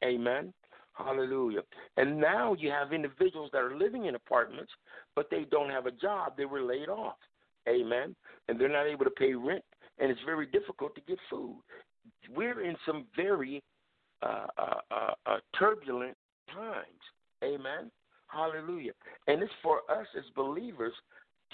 Amen. 0.05 0.53
Hallelujah. 0.95 1.61
And 1.97 2.21
now 2.21 2.55
you 2.55 2.71
have 2.71 2.93
individuals 2.93 3.51
that 3.53 3.63
are 3.63 3.77
living 3.77 4.07
in 4.07 4.15
apartments, 4.15 4.73
but 5.15 5.29
they 5.31 5.45
don't 5.51 5.71
have 5.71 5.87
a 5.87 5.93
job. 5.93 6.33
They 6.37 6.45
were 6.45 6.63
laid 6.63 6.89
off. 6.89 7.17
Amen. 7.69 8.17
And 8.49 8.61
they're 8.61 8.69
not 8.69 8.87
able 8.87 9.05
to 9.05 9.11
pay 9.11 9.35
rent, 9.35 9.65
and 9.99 10.11
it's 10.11 10.21
very 10.25 10.47
difficult 10.47 10.95
to 10.95 11.01
get 11.03 11.19
food. 11.31 11.61
We're 12.35 12.63
in 12.63 12.77
some 12.85 13.07
very 13.15 13.63
uh, 14.23 14.47
uh, 14.59 14.81
uh, 14.91 15.11
uh 15.27 15.37
turbulent 15.59 16.17
times. 16.53 16.87
Amen. 17.45 17.91
Hallelujah. 18.27 18.93
And 19.27 19.43
it's 19.43 19.53
for 19.63 19.79
us 19.91 20.07
as 20.17 20.25
believers 20.35 20.93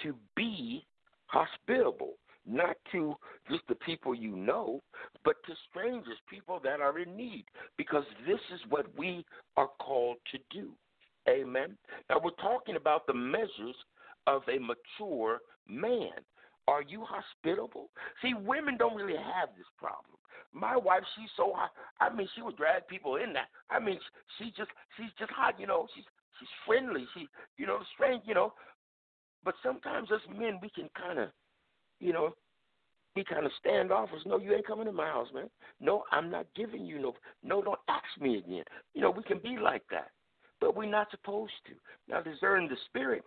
to 0.02 0.14
be 0.36 0.84
hospitable 1.26 2.14
not 2.46 2.76
to 2.92 3.14
just 3.50 3.62
the 3.68 3.74
people 3.76 4.14
you 4.14 4.36
know, 4.36 4.82
but 5.24 5.36
to 5.46 5.54
strangers, 5.70 6.16
people 6.28 6.60
that 6.62 6.80
are 6.80 6.98
in 6.98 7.16
need, 7.16 7.44
because 7.76 8.04
this 8.26 8.40
is 8.52 8.60
what 8.68 8.86
we 8.96 9.24
are 9.56 9.70
called 9.78 10.16
to 10.32 10.38
do. 10.50 10.70
Amen. 11.28 11.76
Now 12.10 12.20
we're 12.22 12.30
talking 12.32 12.76
about 12.76 13.06
the 13.06 13.14
measures 13.14 13.76
of 14.26 14.42
a 14.48 14.58
mature 14.58 15.40
man. 15.68 16.12
Are 16.66 16.82
you 16.82 17.04
hospitable? 17.06 17.90
See, 18.22 18.32
women 18.34 18.76
don't 18.78 18.96
really 18.96 19.16
have 19.16 19.50
this 19.56 19.66
problem. 19.78 20.16
My 20.52 20.76
wife, 20.76 21.02
she's 21.16 21.30
so 21.36 21.52
hot. 21.54 21.70
I 22.00 22.14
mean, 22.14 22.28
she 22.34 22.42
would 22.42 22.56
drag 22.56 22.86
people 22.88 23.16
in 23.16 23.32
that. 23.34 23.48
I 23.70 23.78
mean, 23.80 23.98
she 24.38 24.46
just 24.56 24.70
she's 24.96 25.10
just 25.18 25.30
hot. 25.32 25.58
You 25.58 25.66
know, 25.66 25.86
she's 25.94 26.04
she's 26.38 26.48
friendly. 26.64 27.06
She, 27.12 27.26
you 27.58 27.66
know, 27.66 27.80
strange. 27.94 28.22
You 28.24 28.34
know, 28.34 28.52
but 29.44 29.54
sometimes 29.62 30.10
us 30.10 30.20
men, 30.38 30.58
we 30.62 30.70
can 30.70 30.88
kind 30.96 31.18
of, 31.18 31.28
you 32.00 32.12
know, 32.12 32.34
be 33.14 33.24
kind 33.24 33.46
of 33.46 33.52
standoffish. 33.60 34.20
No, 34.26 34.38
you 34.38 34.52
ain't 34.54 34.66
coming 34.66 34.86
to 34.86 34.92
my 34.92 35.06
house, 35.06 35.28
man. 35.32 35.48
No, 35.80 36.04
I'm 36.10 36.30
not 36.30 36.46
giving 36.56 36.84
you 36.84 36.98
no. 36.98 37.14
No, 37.42 37.62
don't 37.62 37.78
ask 37.88 38.04
me 38.20 38.38
again. 38.38 38.64
You 38.94 39.02
know, 39.02 39.10
we 39.10 39.22
can 39.22 39.38
be 39.38 39.56
like 39.60 39.82
that, 39.90 40.08
but 40.60 40.76
we're 40.76 40.90
not 40.90 41.10
supposed 41.10 41.52
to. 41.66 41.72
Now, 42.08 42.20
discern 42.20 42.68
the 42.68 42.76
spirit, 42.86 43.22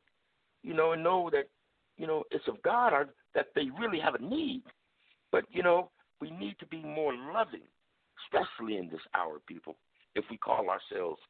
you 0.63 0.73
know, 0.73 0.91
and 0.91 1.03
know 1.03 1.29
that, 1.31 1.49
you 1.97 2.05
know, 2.05 2.23
it's 2.31 2.47
of 2.47 2.61
God 2.63 2.93
or 2.93 3.09
that 3.33 3.47
they 3.55 3.67
really 3.79 3.99
have 3.99 4.15
a 4.15 4.21
need. 4.21 4.63
But 5.31 5.45
you 5.49 5.63
know, 5.63 5.89
we 6.19 6.31
need 6.31 6.55
to 6.59 6.65
be 6.65 6.81
more 6.81 7.13
loving, 7.13 7.67
especially 8.25 8.77
in 8.77 8.89
this 8.89 9.01
hour, 9.15 9.39
people, 9.47 9.75
if 10.15 10.25
we 10.29 10.37
call 10.37 10.67
ourselves 10.69 11.21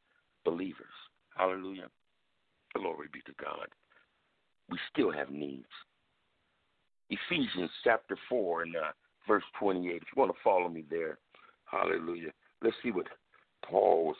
believers. 0.45 0.85
Hallelujah. 1.35 1.87
Glory 2.75 3.07
be 3.11 3.19
to 3.25 3.33
God. 3.43 3.67
We 4.69 4.77
still 4.91 5.11
have 5.11 5.29
needs. 5.29 5.65
Ephesians 7.09 7.71
chapter 7.83 8.17
4 8.29 8.63
and 8.63 8.75
uh, 8.75 8.91
verse 9.27 9.43
28. 9.59 9.95
If 9.95 10.01
you 10.01 10.21
want 10.21 10.31
to 10.31 10.37
follow 10.43 10.69
me 10.69 10.83
there, 10.89 11.17
hallelujah. 11.65 12.31
Let's 12.61 12.75
see 12.83 12.91
what 12.91 13.07
Paul 13.65 14.07
was 14.07 14.15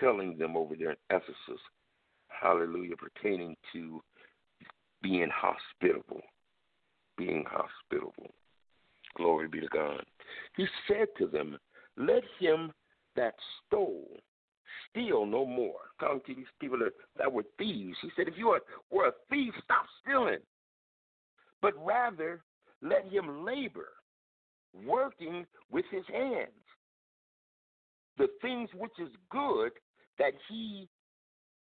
telling 0.00 0.36
them 0.38 0.56
over 0.56 0.74
there 0.76 0.90
in 0.90 0.96
Ephesus, 1.10 1.60
hallelujah, 2.28 2.96
pertaining 2.96 3.56
to 3.72 4.02
being 5.02 5.28
hospitable. 5.32 6.22
Being 7.16 7.44
hospitable. 7.48 8.32
Glory 9.16 9.46
be 9.46 9.60
to 9.60 9.68
God. 9.68 10.04
He 10.56 10.66
said 10.88 11.06
to 11.18 11.26
them, 11.26 11.56
Let 11.96 12.22
him 12.40 12.72
that 13.14 13.34
stole 13.66 14.08
steal 14.90 15.26
no 15.26 15.46
more. 15.46 15.76
Talking 16.00 16.20
to 16.26 16.34
these 16.34 16.50
people 16.60 16.78
that, 16.78 16.92
that 17.18 17.32
were 17.32 17.44
thieves. 17.58 17.96
He 18.02 18.10
said, 18.16 18.28
If 18.28 18.34
you 18.36 18.48
are, 18.48 18.60
were 18.90 19.08
a 19.08 19.12
thief, 19.30 19.54
stop 19.62 19.86
stealing. 20.02 20.38
But 21.64 21.82
rather, 21.82 22.42
let 22.82 23.10
him 23.10 23.42
labor, 23.42 23.88
working 24.84 25.46
with 25.70 25.86
his 25.90 26.04
hands, 26.12 26.50
the 28.18 28.26
things 28.42 28.68
which 28.76 28.92
is 28.98 29.08
good 29.30 29.72
that 30.18 30.34
he 30.46 30.86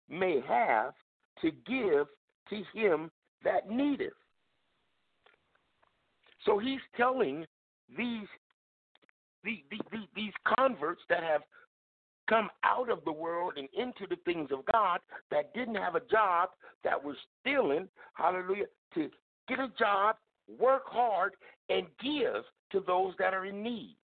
may 0.09 0.41
have 0.47 0.93
to 1.43 1.51
give 1.51 2.07
to 2.49 2.63
him 2.73 3.11
that 3.43 3.69
needeth. 3.69 4.13
So 6.47 6.57
he's 6.57 6.81
telling 6.97 7.45
these 7.95 8.27
these, 9.43 9.59
these, 9.69 10.01
these 10.15 10.33
converts 10.57 11.01
that 11.09 11.21
have 11.21 11.41
come 12.27 12.49
out 12.63 12.89
of 12.89 13.05
the 13.05 13.11
world 13.11 13.53
and 13.55 13.69
into 13.77 14.07
the 14.09 14.17
things 14.25 14.49
of 14.51 14.65
God 14.71 14.99
that 15.29 15.53
didn't 15.53 15.75
have 15.75 15.93
a 15.93 16.01
job, 16.09 16.49
that 16.83 17.03
were 17.03 17.17
stealing, 17.39 17.87
hallelujah, 18.15 18.65
to 18.95 19.11
get 19.51 19.59
a 19.59 19.71
job, 19.77 20.15
work 20.59 20.83
hard, 20.85 21.33
and 21.69 21.85
give 22.01 22.43
to 22.71 22.83
those 22.87 23.13
that 23.19 23.33
are 23.33 23.45
in 23.45 23.61
need. 23.61 23.97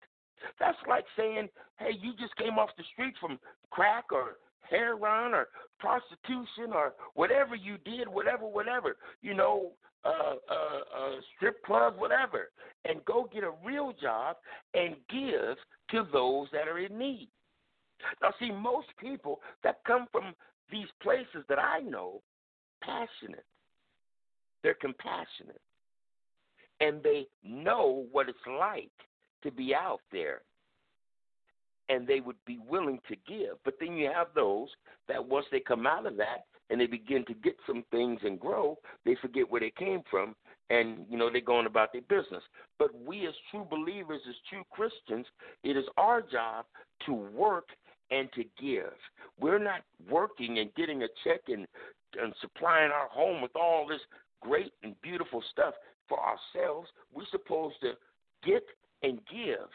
That's 0.59 0.77
like 0.87 1.05
saying, 1.15 1.47
hey, 1.79 1.91
you 1.99 2.11
just 2.19 2.35
came 2.35 2.59
off 2.59 2.69
the 2.77 2.83
street 2.93 3.13
from 3.19 3.39
crack 3.71 4.05
or 4.11 4.37
heroin 4.69 5.33
or 5.33 5.47
prostitution 5.79 6.73
or 6.73 6.93
whatever 7.13 7.55
you 7.55 7.77
did, 7.85 8.07
whatever, 8.07 8.45
whatever, 8.45 8.97
you 9.21 9.33
know, 9.33 9.71
uh, 10.05 10.35
uh, 10.49 10.99
uh, 10.99 11.15
strip 11.35 11.63
club, 11.63 11.95
whatever, 11.97 12.49
and 12.85 13.03
go 13.05 13.29
get 13.33 13.43
a 13.43 13.51
real 13.65 13.93
job 14.01 14.35
and 14.73 14.95
give 15.09 15.57
to 15.91 16.07
those 16.11 16.47
that 16.51 16.67
are 16.67 16.79
in 16.79 16.97
need. 16.97 17.29
Now, 18.21 18.33
see, 18.39 18.51
most 18.51 18.87
people 18.99 19.39
that 19.63 19.79
come 19.87 20.07
from 20.11 20.33
these 20.71 20.87
places 21.01 21.43
that 21.49 21.59
I 21.59 21.79
know, 21.79 22.21
passionate, 22.83 23.45
they're 24.63 24.75
compassionate, 24.75 25.61
and 26.79 27.01
they 27.03 27.27
know 27.43 28.05
what 28.11 28.29
it's 28.29 28.37
like 28.59 28.91
to 29.43 29.51
be 29.51 29.73
out 29.73 30.01
there 30.11 30.41
and 31.89 32.07
they 32.07 32.19
would 32.19 32.35
be 32.45 32.59
willing 32.69 32.99
to 33.07 33.15
give. 33.27 33.55
But 33.63 33.75
then 33.79 33.93
you 33.93 34.09
have 34.13 34.27
those 34.35 34.69
that 35.07 35.25
once 35.25 35.45
they 35.51 35.59
come 35.59 35.87
out 35.87 36.05
of 36.05 36.17
that 36.17 36.45
and 36.69 36.79
they 36.79 36.87
begin 36.87 37.23
to 37.25 37.33
get 37.33 37.55
some 37.65 37.83
things 37.91 38.19
and 38.23 38.39
grow, 38.39 38.77
they 39.05 39.15
forget 39.21 39.49
where 39.49 39.61
they 39.61 39.73
came 39.77 40.01
from 40.09 40.35
and 40.69 41.05
you 41.09 41.17
know 41.17 41.29
they're 41.31 41.41
going 41.41 41.65
about 41.65 41.93
their 41.93 42.01
business. 42.01 42.43
But 42.77 42.89
we 43.05 43.25
as 43.27 43.33
true 43.51 43.65
believers, 43.69 44.21
as 44.27 44.35
true 44.49 44.63
Christians, 44.71 45.25
it 45.63 45.77
is 45.77 45.85
our 45.97 46.21
job 46.21 46.65
to 47.05 47.13
work 47.13 47.69
and 48.11 48.29
to 48.33 48.43
give. 48.61 48.93
We're 49.39 49.59
not 49.59 49.81
working 50.09 50.59
and 50.59 50.73
getting 50.75 51.03
a 51.03 51.07
check 51.23 51.41
and, 51.47 51.67
and 52.21 52.33
supplying 52.41 52.91
our 52.91 53.07
home 53.09 53.41
with 53.41 53.55
all 53.55 53.87
this 53.87 54.01
great 54.41 54.73
and 54.83 54.99
beautiful 55.01 55.43
stuff 55.51 55.73
for 56.07 56.19
ourselves. 56.19 56.89
We're 57.13 57.25
supposed 57.31 57.75
to 57.81 57.93
get 58.45 58.63
and 59.03 59.19
give, 59.31 59.69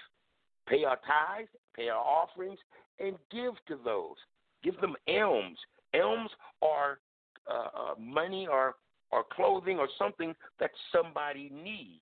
pay 0.68 0.84
our 0.84 0.96
tithes, 0.96 1.48
pay 1.76 1.88
our 1.88 2.02
offerings, 2.02 2.58
and 2.98 3.16
give 3.30 3.54
to 3.68 3.78
those. 3.84 4.16
Give 4.62 4.80
them 4.80 4.94
alms. 5.08 5.58
Alms 5.94 6.30
are 6.62 6.98
uh, 7.50 7.68
uh, 7.76 7.94
money 7.98 8.46
or 8.50 8.76
or 9.10 9.24
clothing 9.30 9.78
or 9.78 9.88
something 9.98 10.34
that 10.58 10.70
somebody 10.90 11.50
needs. 11.52 12.00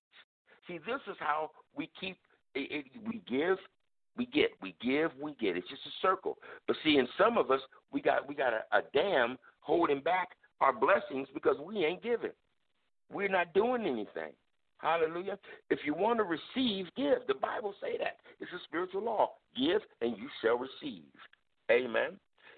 See, 0.67 0.77
this 0.77 1.01
is 1.09 1.17
how 1.19 1.51
we 1.75 1.89
keep. 1.99 2.17
It, 2.55 2.85
it, 2.85 2.85
we 3.05 3.21
give, 3.27 3.57
we 4.17 4.25
get, 4.27 4.51
we 4.61 4.75
give, 4.81 5.11
we 5.21 5.35
get. 5.39 5.57
It's 5.57 5.67
just 5.67 5.81
a 5.85 6.01
circle. 6.01 6.37
But 6.67 6.77
see, 6.83 6.97
in 6.97 7.07
some 7.17 7.37
of 7.37 7.51
us, 7.51 7.59
we 7.91 8.01
got 8.01 8.27
we 8.27 8.35
got 8.35 8.53
a, 8.53 8.77
a 8.77 8.81
dam 8.93 9.37
holding 9.59 10.01
back 10.01 10.29
our 10.61 10.73
blessings 10.73 11.27
because 11.33 11.57
we 11.65 11.83
ain't 11.85 12.03
giving. 12.03 12.31
We're 13.13 13.29
not 13.29 13.53
doing 13.53 13.85
anything. 13.85 14.31
Hallelujah. 14.77 15.37
If 15.69 15.79
you 15.85 15.93
want 15.93 16.19
to 16.19 16.23
receive, 16.23 16.87
give. 16.97 17.19
The 17.27 17.35
Bible 17.35 17.73
say 17.81 17.97
that. 17.99 18.17
It's 18.39 18.51
a 18.51 18.63
spiritual 18.65 19.03
law. 19.03 19.31
Give 19.55 19.81
and 20.01 20.17
you 20.17 20.27
shall 20.41 20.57
receive. 20.57 21.03
Amen. 21.69 22.17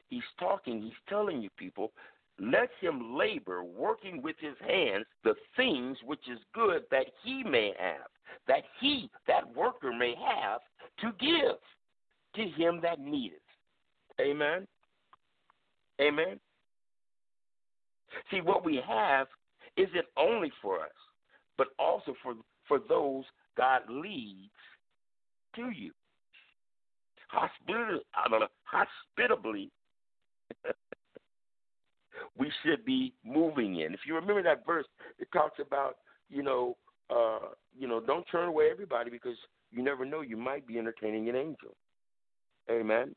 He's 0.09 0.21
talking, 0.39 0.81
he's 0.81 0.91
telling 1.09 1.41
you 1.41 1.49
people, 1.57 1.91
let 2.39 2.69
him 2.79 3.15
labor, 3.15 3.63
working 3.63 4.21
with 4.21 4.35
his 4.39 4.55
hands, 4.67 5.05
the 5.23 5.35
things 5.55 5.97
which 6.05 6.27
is 6.31 6.39
good 6.53 6.83
that 6.91 7.05
he 7.23 7.43
may 7.43 7.73
have, 7.79 8.07
that 8.47 8.63
he, 8.79 9.09
that 9.27 9.55
worker 9.55 9.91
may 9.91 10.15
have 10.15 10.61
to 11.01 11.11
give 11.19 11.57
to 12.35 12.61
him 12.61 12.79
that 12.81 12.99
needeth. 12.99 13.39
Amen. 14.19 14.67
Amen. 16.01 16.39
See, 18.31 18.41
what 18.41 18.63
we 18.65 18.81
have 18.87 19.27
isn't 19.77 20.05
only 20.17 20.51
for 20.61 20.79
us, 20.79 20.91
but 21.57 21.67
also 21.79 22.13
for, 22.21 22.33
for 22.67 22.79
those 22.87 23.23
God 23.57 23.81
leads 23.89 24.51
to 25.55 25.69
you. 25.69 25.91
Hospitable, 27.27 28.01
hospitably, 28.63 29.71
we 32.37 32.51
should 32.63 32.85
be 32.85 33.13
moving 33.25 33.79
in. 33.79 33.93
If 33.93 34.01
you 34.05 34.15
remember 34.15 34.43
that 34.43 34.65
verse, 34.65 34.85
it 35.19 35.27
talks 35.33 35.59
about, 35.59 35.97
you 36.29 36.43
know, 36.43 36.77
uh, 37.09 37.49
you 37.77 37.87
know, 37.87 37.99
don't 37.99 38.25
turn 38.31 38.47
away 38.47 38.69
everybody 38.71 39.09
because 39.09 39.35
you 39.71 39.83
never 39.83 40.05
know 40.05 40.21
you 40.21 40.37
might 40.37 40.67
be 40.67 40.77
entertaining 40.77 41.27
an 41.29 41.35
angel. 41.35 41.75
Amen. 42.69 43.15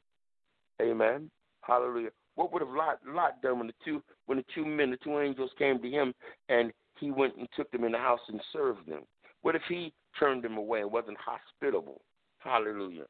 Amen. 0.80 1.30
Hallelujah. 1.62 2.11
What 2.37 2.53
would 2.53 2.62
have 2.62 2.70
Lot, 2.70 3.01
Lot 3.07 3.43
done 3.43 3.59
when 3.59 3.66
the 3.66 3.74
two 3.84 4.03
when 4.26 4.39
the 4.39 4.45
two 4.55 4.64
men, 4.64 4.91
the 4.91 4.99
two 4.99 5.18
angels 5.18 5.51
came 5.59 5.80
to 5.82 5.91
him 5.91 6.14
and 6.49 6.72
he 6.99 7.11
went 7.11 7.37
and 7.37 7.49
took 7.57 7.70
them 7.72 7.84
in 7.84 7.93
the 7.93 7.99
house 7.99 8.20
and 8.28 8.41
served 8.53 8.87
them? 8.87 9.03
What 9.43 9.57
if 9.57 9.62
he 9.68 9.93
turned 10.18 10.45
them 10.45 10.57
away 10.57 10.82
and 10.82 10.93
wasn't 10.93 11.18
hospitable? 11.18 12.01
Hallelujah. 12.39 13.07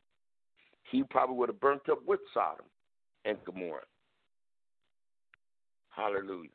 He 0.90 1.02
probably 1.02 1.36
would 1.36 1.48
have 1.48 1.60
burnt 1.60 1.88
up 1.90 1.98
with 2.06 2.20
Sodom 2.32 2.66
and 3.24 3.36
Gomorrah. 3.44 3.82
Hallelujah. 5.90 6.50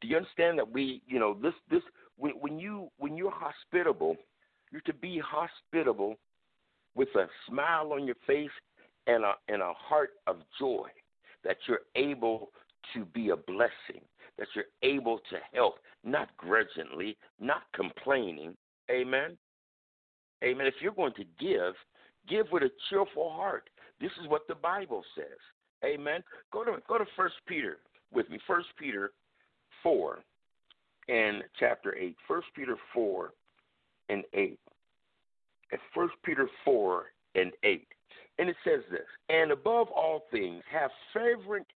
Do 0.00 0.06
you 0.06 0.16
understand 0.16 0.58
that 0.58 0.70
we, 0.70 1.02
you 1.08 1.18
know, 1.18 1.34
this 1.42 1.54
this 1.70 1.82
when, 2.16 2.32
when 2.32 2.58
you 2.58 2.88
when 2.98 3.16
you're 3.16 3.32
hospitable, 3.34 4.16
you're 4.70 4.80
to 4.82 4.94
be 4.94 5.18
hospitable 5.18 6.16
with 6.94 7.08
a 7.16 7.26
smile 7.48 7.92
on 7.92 8.04
your 8.06 8.16
face 8.26 8.50
and 9.06 9.24
a 9.24 9.32
and 9.48 9.62
a 9.62 9.72
heart 9.74 10.10
of 10.26 10.36
joy 10.58 10.88
that 11.44 11.56
you're 11.66 11.80
able 11.96 12.50
to 12.94 13.04
be 13.06 13.30
a 13.30 13.36
blessing, 13.36 14.02
that 14.38 14.46
you're 14.54 14.64
able 14.82 15.18
to 15.30 15.36
help, 15.52 15.76
not 16.04 16.28
grudgingly, 16.36 17.16
not 17.40 17.62
complaining. 17.74 18.56
Amen. 18.90 19.36
Amen. 20.44 20.66
If 20.66 20.74
you're 20.80 20.92
going 20.92 21.14
to 21.14 21.24
give, 21.38 21.74
give 22.28 22.46
with 22.52 22.62
a 22.62 22.70
cheerful 22.90 23.30
heart. 23.30 23.70
This 24.00 24.10
is 24.20 24.28
what 24.28 24.46
the 24.48 24.54
Bible 24.54 25.04
says. 25.16 25.38
Amen. 25.84 26.22
Go 26.52 26.64
to 26.64 26.76
go 26.88 26.98
to 26.98 27.04
First 27.16 27.34
Peter 27.46 27.78
with 28.12 28.28
me. 28.30 28.38
First 28.46 28.68
Peter 28.78 29.12
four 29.82 30.22
and 31.08 31.42
chapter 31.58 31.96
8, 31.96 32.16
1 32.26 32.42
Peter 32.54 32.76
4 32.94 33.32
and 34.08 34.24
8. 34.34 34.58
It's 35.72 35.82
1 35.94 36.08
Peter 36.24 36.48
4 36.64 37.04
and 37.34 37.52
8. 37.64 37.86
And 38.38 38.48
it 38.48 38.56
says 38.64 38.80
this 38.90 39.06
And 39.28 39.52
above 39.52 39.88
all 39.88 40.24
things, 40.30 40.62
have 40.70 40.90
fervent 41.12 41.66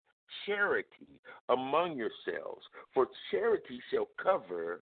charity 0.45 1.19
among 1.49 1.97
yourselves, 1.97 2.63
for 2.93 3.07
charity 3.31 3.81
shall 3.91 4.07
cover 4.21 4.81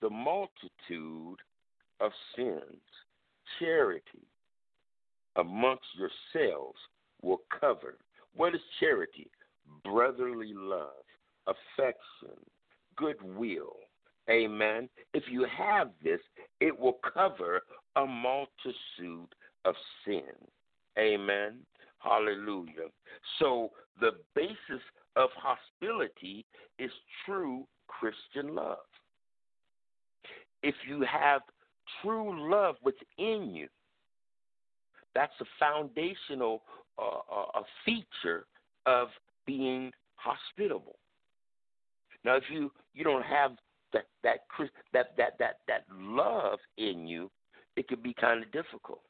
the 0.00 0.10
multitude 0.10 1.38
of 2.00 2.12
sins. 2.34 2.82
Charity 3.58 4.26
amongst 5.36 5.86
yourselves 5.96 6.78
will 7.22 7.42
cover. 7.60 7.98
What 8.34 8.54
is 8.54 8.60
charity? 8.80 9.30
Brotherly 9.84 10.52
love, 10.54 11.04
affection, 11.46 12.36
goodwill. 12.96 13.76
Amen. 14.28 14.88
If 15.14 15.24
you 15.30 15.46
have 15.56 15.90
this, 16.02 16.20
it 16.60 16.76
will 16.78 16.98
cover 17.14 17.62
a 17.96 18.04
multitude 18.04 19.34
of 19.64 19.74
sins. 20.04 20.50
Amen. 20.98 21.58
Hallelujah. 21.98 22.88
So 23.38 23.70
the 24.00 24.12
basis 24.34 24.82
of 25.16 25.30
hostility 25.34 26.44
is 26.78 26.90
true 27.24 27.66
Christian 27.88 28.54
love. 28.54 28.78
If 30.62 30.74
you 30.88 31.02
have 31.02 31.42
true 32.02 32.50
love 32.50 32.76
within 32.82 33.50
you, 33.54 33.68
that's 35.14 35.32
a 35.40 35.44
foundational 35.58 36.62
uh, 36.98 37.60
a 37.60 37.62
feature 37.84 38.46
of 38.86 39.08
being 39.46 39.92
hospitable. 40.16 40.96
Now, 42.24 42.36
if 42.36 42.44
you 42.50 42.72
you 42.94 43.04
don't 43.04 43.24
have 43.24 43.52
that 43.92 44.06
that 44.22 44.40
that 44.92 45.16
that 45.16 45.38
that 45.38 45.58
that 45.68 45.84
love 45.92 46.58
in 46.78 47.06
you, 47.06 47.30
it 47.76 47.88
could 47.88 48.02
be 48.02 48.14
kind 48.14 48.42
of 48.42 48.50
difficult. 48.52 49.02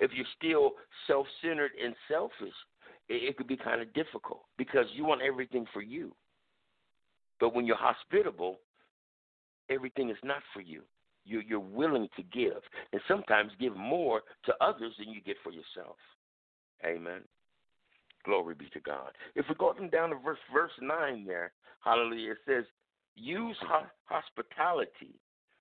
If 0.00 0.10
you're 0.14 0.26
still 0.36 0.72
self-centered 1.06 1.72
and 1.82 1.94
selfish, 2.08 2.54
it, 3.08 3.22
it 3.28 3.36
could 3.36 3.46
be 3.46 3.56
kind 3.56 3.80
of 3.80 3.92
difficult 3.94 4.42
because 4.58 4.86
you 4.94 5.04
want 5.04 5.22
everything 5.22 5.66
for 5.72 5.82
you. 5.82 6.14
But 7.40 7.54
when 7.54 7.66
you're 7.66 7.76
hospitable, 7.76 8.58
everything 9.70 10.10
is 10.10 10.16
not 10.22 10.42
for 10.52 10.60
you. 10.60 10.82
You're, 11.26 11.42
you're 11.42 11.60
willing 11.60 12.08
to 12.16 12.22
give, 12.22 12.60
and 12.92 13.00
sometimes 13.08 13.52
give 13.58 13.76
more 13.76 14.22
to 14.44 14.54
others 14.60 14.92
than 14.98 15.08
you 15.08 15.22
get 15.22 15.36
for 15.42 15.50
yourself. 15.50 15.96
Amen. 16.84 17.22
Glory 18.24 18.54
be 18.54 18.68
to 18.74 18.80
God. 18.80 19.10
If 19.34 19.46
we 19.48 19.54
go 19.54 19.74
down 19.90 20.10
to 20.10 20.16
verse 20.16 20.38
verse 20.52 20.72
nine 20.80 21.24
there, 21.26 21.52
hallelujah, 21.82 22.32
it 22.32 22.38
says, 22.46 22.64
"Use 23.16 23.56
ho- 23.62 23.86
hospitality 24.04 25.18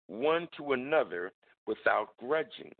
one 0.08 0.48
to 0.58 0.74
another 0.74 1.32
without 1.66 2.18
grudging, 2.18 2.74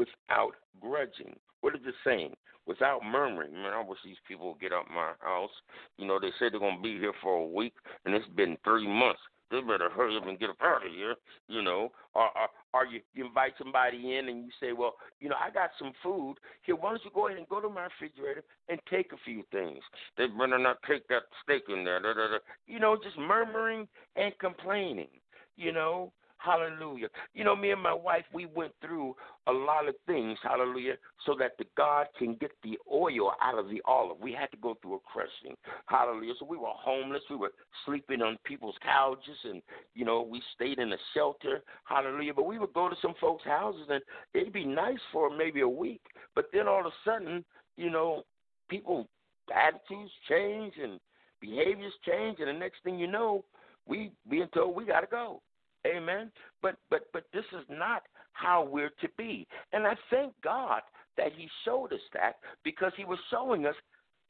without 0.00 0.56
grudging." 0.80 1.38
What 1.60 1.74
is 1.74 1.82
it 1.86 1.94
saying? 2.04 2.34
Without 2.66 3.04
murmuring. 3.04 3.52
Man, 3.52 3.72
I 3.72 3.82
wish 3.82 3.98
these 4.04 4.20
people 4.26 4.48
would 4.48 4.60
get 4.60 4.72
up 4.72 4.88
my 4.88 5.12
house. 5.20 5.50
You 5.98 6.06
know, 6.06 6.18
they 6.18 6.30
said 6.38 6.52
they're 6.52 6.60
gonna 6.60 6.80
be 6.80 6.98
here 6.98 7.14
for 7.22 7.34
a 7.34 7.46
week, 7.46 7.74
and 8.04 8.14
it's 8.14 8.28
been 8.28 8.56
three 8.64 8.86
months 8.86 9.20
they 9.50 9.60
better 9.60 9.90
hurry 9.90 10.16
up 10.16 10.26
and 10.26 10.38
get 10.38 10.50
up 10.50 10.56
out 10.62 10.86
of 10.86 10.92
here, 10.92 11.16
you 11.48 11.62
know. 11.62 11.90
Or, 12.14 12.26
or, 12.38 12.48
or 12.72 12.86
you, 12.86 13.00
you 13.14 13.26
invite 13.26 13.52
somebody 13.58 14.16
in 14.16 14.28
and 14.28 14.44
you 14.44 14.50
say, 14.60 14.72
well, 14.72 14.94
you 15.18 15.28
know, 15.28 15.36
I 15.40 15.50
got 15.50 15.70
some 15.78 15.92
food. 16.02 16.36
Here, 16.62 16.76
why 16.76 16.90
don't 16.90 17.04
you 17.04 17.10
go 17.12 17.26
ahead 17.26 17.38
and 17.38 17.48
go 17.48 17.60
to 17.60 17.68
my 17.68 17.84
refrigerator 17.84 18.44
and 18.68 18.78
take 18.88 19.12
a 19.12 19.16
few 19.24 19.42
things? 19.50 19.80
They 20.16 20.26
better 20.26 20.58
not 20.58 20.78
take 20.88 21.06
that 21.08 21.22
steak 21.42 21.64
in 21.68 21.84
there. 21.84 22.00
Da, 22.00 22.14
da, 22.14 22.28
da. 22.28 22.38
You 22.66 22.78
know, 22.78 22.96
just 23.02 23.18
murmuring 23.18 23.88
and 24.16 24.32
complaining, 24.38 25.08
you 25.56 25.72
know. 25.72 26.12
Hallelujah. 26.42 27.08
You 27.34 27.44
know, 27.44 27.54
me 27.54 27.70
and 27.70 27.82
my 27.82 27.92
wife, 27.92 28.24
we 28.32 28.46
went 28.46 28.72
through 28.80 29.14
a 29.46 29.52
lot 29.52 29.86
of 29.86 29.94
things, 30.06 30.38
hallelujah, 30.42 30.94
so 31.26 31.36
that 31.38 31.52
the 31.58 31.66
God 31.76 32.06
can 32.18 32.34
get 32.36 32.50
the 32.62 32.78
oil 32.90 33.32
out 33.42 33.58
of 33.58 33.68
the 33.68 33.82
olive. 33.84 34.16
We 34.20 34.32
had 34.32 34.50
to 34.52 34.56
go 34.56 34.78
through 34.80 34.94
a 34.94 34.98
crushing. 35.00 35.54
Hallelujah. 35.86 36.32
So 36.38 36.46
we 36.46 36.56
were 36.56 36.68
homeless. 36.68 37.20
We 37.28 37.36
were 37.36 37.52
sleeping 37.84 38.22
on 38.22 38.38
people's 38.44 38.76
couches 38.82 39.36
and, 39.44 39.60
you 39.94 40.06
know, 40.06 40.22
we 40.22 40.40
stayed 40.54 40.78
in 40.78 40.94
a 40.94 40.96
shelter. 41.12 41.62
Hallelujah. 41.84 42.32
But 42.32 42.46
we 42.46 42.58
would 42.58 42.72
go 42.72 42.88
to 42.88 42.96
some 43.02 43.14
folks' 43.20 43.44
houses 43.44 43.86
and 43.90 44.00
it'd 44.32 44.54
be 44.54 44.64
nice 44.64 44.98
for 45.12 45.36
maybe 45.36 45.60
a 45.60 45.68
week. 45.68 46.00
But 46.34 46.46
then 46.54 46.66
all 46.66 46.80
of 46.80 46.86
a 46.86 47.10
sudden, 47.10 47.44
you 47.76 47.90
know, 47.90 48.22
people 48.70 49.06
attitudes 49.54 50.12
change 50.26 50.72
and 50.82 50.98
behaviors 51.38 51.92
change 52.06 52.38
and 52.38 52.48
the 52.48 52.52
next 52.52 52.82
thing 52.82 52.98
you 52.98 53.08
know, 53.08 53.44
we 53.86 54.12
being 54.28 54.48
told 54.54 54.74
we 54.74 54.86
gotta 54.86 55.06
go. 55.06 55.42
Amen. 55.86 56.30
But 56.62 56.76
but 56.90 57.06
but 57.12 57.24
this 57.32 57.44
is 57.52 57.64
not 57.68 58.02
how 58.32 58.68
we're 58.70 58.92
to 59.00 59.08
be. 59.16 59.46
And 59.72 59.86
I 59.86 59.94
thank 60.10 60.32
God 60.42 60.82
that 61.16 61.32
He 61.36 61.48
showed 61.64 61.92
us 61.92 62.00
that 62.14 62.36
because 62.64 62.92
He 62.96 63.04
was 63.04 63.18
showing 63.30 63.66
us 63.66 63.74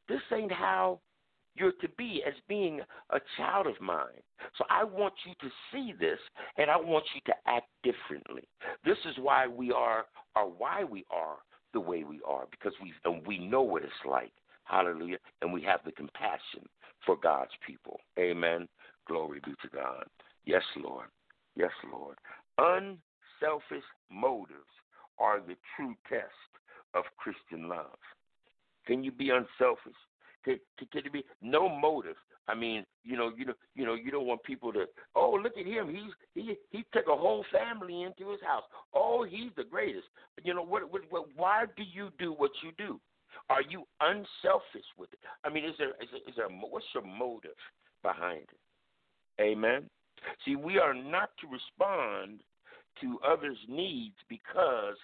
this 0.09 0.21
ain't 0.33 0.53
how 0.53 1.01
you're 1.57 1.73
to 1.81 1.89
be 1.99 2.23
as 2.27 2.35
being 2.49 2.81
a 3.11 3.19
child 3.37 3.67
of 3.67 3.81
mine. 3.81 4.23
So 4.57 4.65
I 4.71 4.85
want 4.85 5.15
you 5.27 5.35
to 5.41 5.55
see 5.73 5.93
this 5.99 6.19
and 6.57 6.71
I 6.71 6.77
want 6.77 7.05
you 7.15 7.21
to 7.27 7.35
act 7.47 7.67
differently. 7.83 8.49
This 8.85 8.99
is 9.09 9.17
why 9.21 9.47
we 9.47 9.73
are 9.73 10.07
or 10.37 10.47
why 10.47 10.85
we 10.85 11.05
are 11.11 11.37
the 11.73 11.81
way 11.81 12.05
we 12.05 12.21
are, 12.27 12.47
because 12.51 12.73
we 12.83 12.93
and 13.05 13.25
we 13.27 13.39
know 13.39 13.63
what 13.63 13.83
it's 13.83 13.93
like. 14.09 14.33
Hallelujah. 14.65 15.19
And 15.43 15.53
we 15.53 15.63
have 15.63 15.81
the 15.85 15.93
compassion 15.93 16.69
for 17.05 17.17
God's 17.17 17.51
people. 17.67 18.01
Amen. 18.19 18.69
Glory 19.07 19.41
be 19.45 19.53
to 19.63 19.69
God. 19.75 20.05
Yes, 20.45 20.63
Lord. 20.77 21.07
Yes, 21.57 21.71
Lord. 21.93 22.17
Unselfish 22.59 23.85
motives 24.11 24.59
are 25.19 25.41
the 25.41 25.57
true 25.77 25.95
test 26.09 26.51
of 26.95 27.05
Christian 27.17 27.69
love. 27.69 27.99
Can 28.87 29.05
you 29.05 29.13
be 29.13 29.31
unselfish? 29.31 29.99
Can, 30.45 30.59
can, 30.79 30.89
can 31.03 31.13
be 31.13 31.25
no 31.43 31.69
motive? 31.69 32.17
I 32.49 32.55
mean, 32.55 32.85
you 33.05 33.17
know, 33.17 33.31
you 33.37 33.45
know, 33.45 33.53
you 33.75 33.87
know, 33.87 33.95
you 33.95 34.11
don't 34.11 34.27
want 34.27 34.43
people 34.43 34.73
to. 34.73 34.87
Oh, 35.15 35.39
look 35.41 35.57
at 35.57 35.67
him. 35.67 35.89
He's 35.89 36.13
he 36.35 36.57
he 36.71 36.85
took 36.93 37.07
a 37.07 37.17
whole 37.17 37.45
family 37.53 38.03
into 38.03 38.31
his 38.31 38.41
house. 38.41 38.65
Oh, 38.95 39.25
he's 39.29 39.51
the 39.57 39.65
greatest. 39.65 40.07
You 40.43 40.55
know 40.55 40.65
what? 40.65 40.91
What? 40.91 41.03
what 41.11 41.27
why 41.37 41.67
do 41.77 41.83
you 41.83 42.11
do 42.19 42.33
what 42.33 42.51
you 42.63 42.73
do? 42.77 42.99
Are 43.49 43.63
you 43.63 43.85
unselfish 44.01 44.87
with 44.99 45.13
it? 45.13 45.21
I 45.45 45.51
mean, 45.51 45.65
is 45.65 45.75
there 45.79 45.91
is 46.03 46.09
there, 46.11 46.21
is 46.27 46.35
there 46.37 46.49
what's 46.49 46.87
your 46.93 47.05
motive 47.05 47.51
behind 48.03 48.43
it? 48.43 49.43
Amen. 49.43 49.89
See, 50.45 50.57
we 50.57 50.79
are 50.79 50.95
not 50.95 51.31
to 51.41 51.47
respond 51.49 52.41
to 53.01 53.19
others' 53.27 53.59
needs 53.69 54.17
because 54.29 54.97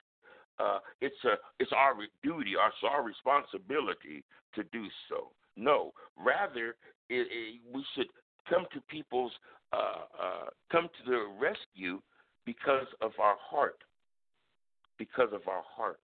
uh, 0.59 0.79
it's 1.01 1.17
a 1.25 1.35
it's 1.59 1.73
our 1.73 1.95
duty, 2.23 2.55
our, 2.57 2.69
it's 2.69 2.77
our 2.89 3.03
responsibility 3.03 4.25
to 4.55 4.63
do 4.73 4.87
so. 5.09 5.31
No, 5.57 5.93
rather, 6.17 6.77
it, 7.09 7.29
it, 7.31 7.61
we 7.73 7.85
should 7.95 8.09
come 8.49 8.67
to 8.73 8.81
people's 8.89 9.33
uh, 9.73 9.77
uh, 9.77 10.45
come 10.71 10.89
to 10.89 11.11
their 11.11 11.29
rescue 11.29 12.01
because 12.45 12.87
of 13.01 13.13
our 13.21 13.37
heart, 13.39 13.79
because 14.99 15.29
of 15.33 15.47
our 15.49 15.63
heart, 15.77 16.01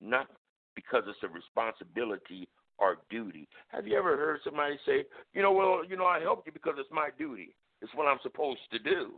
not 0.00 0.26
because 0.74 1.02
it's 1.08 1.18
a 1.22 1.28
responsibility 1.28 2.48
or 2.78 2.96
duty. 3.10 3.48
Have 3.68 3.86
you 3.86 3.98
ever 3.98 4.16
heard 4.16 4.40
somebody 4.44 4.78
say, 4.86 5.04
you 5.34 5.42
know, 5.42 5.52
well, 5.52 5.82
you 5.86 5.96
know, 5.96 6.06
I 6.06 6.20
helped 6.20 6.46
you 6.46 6.52
because 6.52 6.74
it's 6.78 6.90
my 6.90 7.10
duty. 7.18 7.54
It's 7.82 7.94
what 7.94 8.06
I'm 8.06 8.18
supposed 8.22 8.60
to 8.72 8.78
do. 8.78 9.12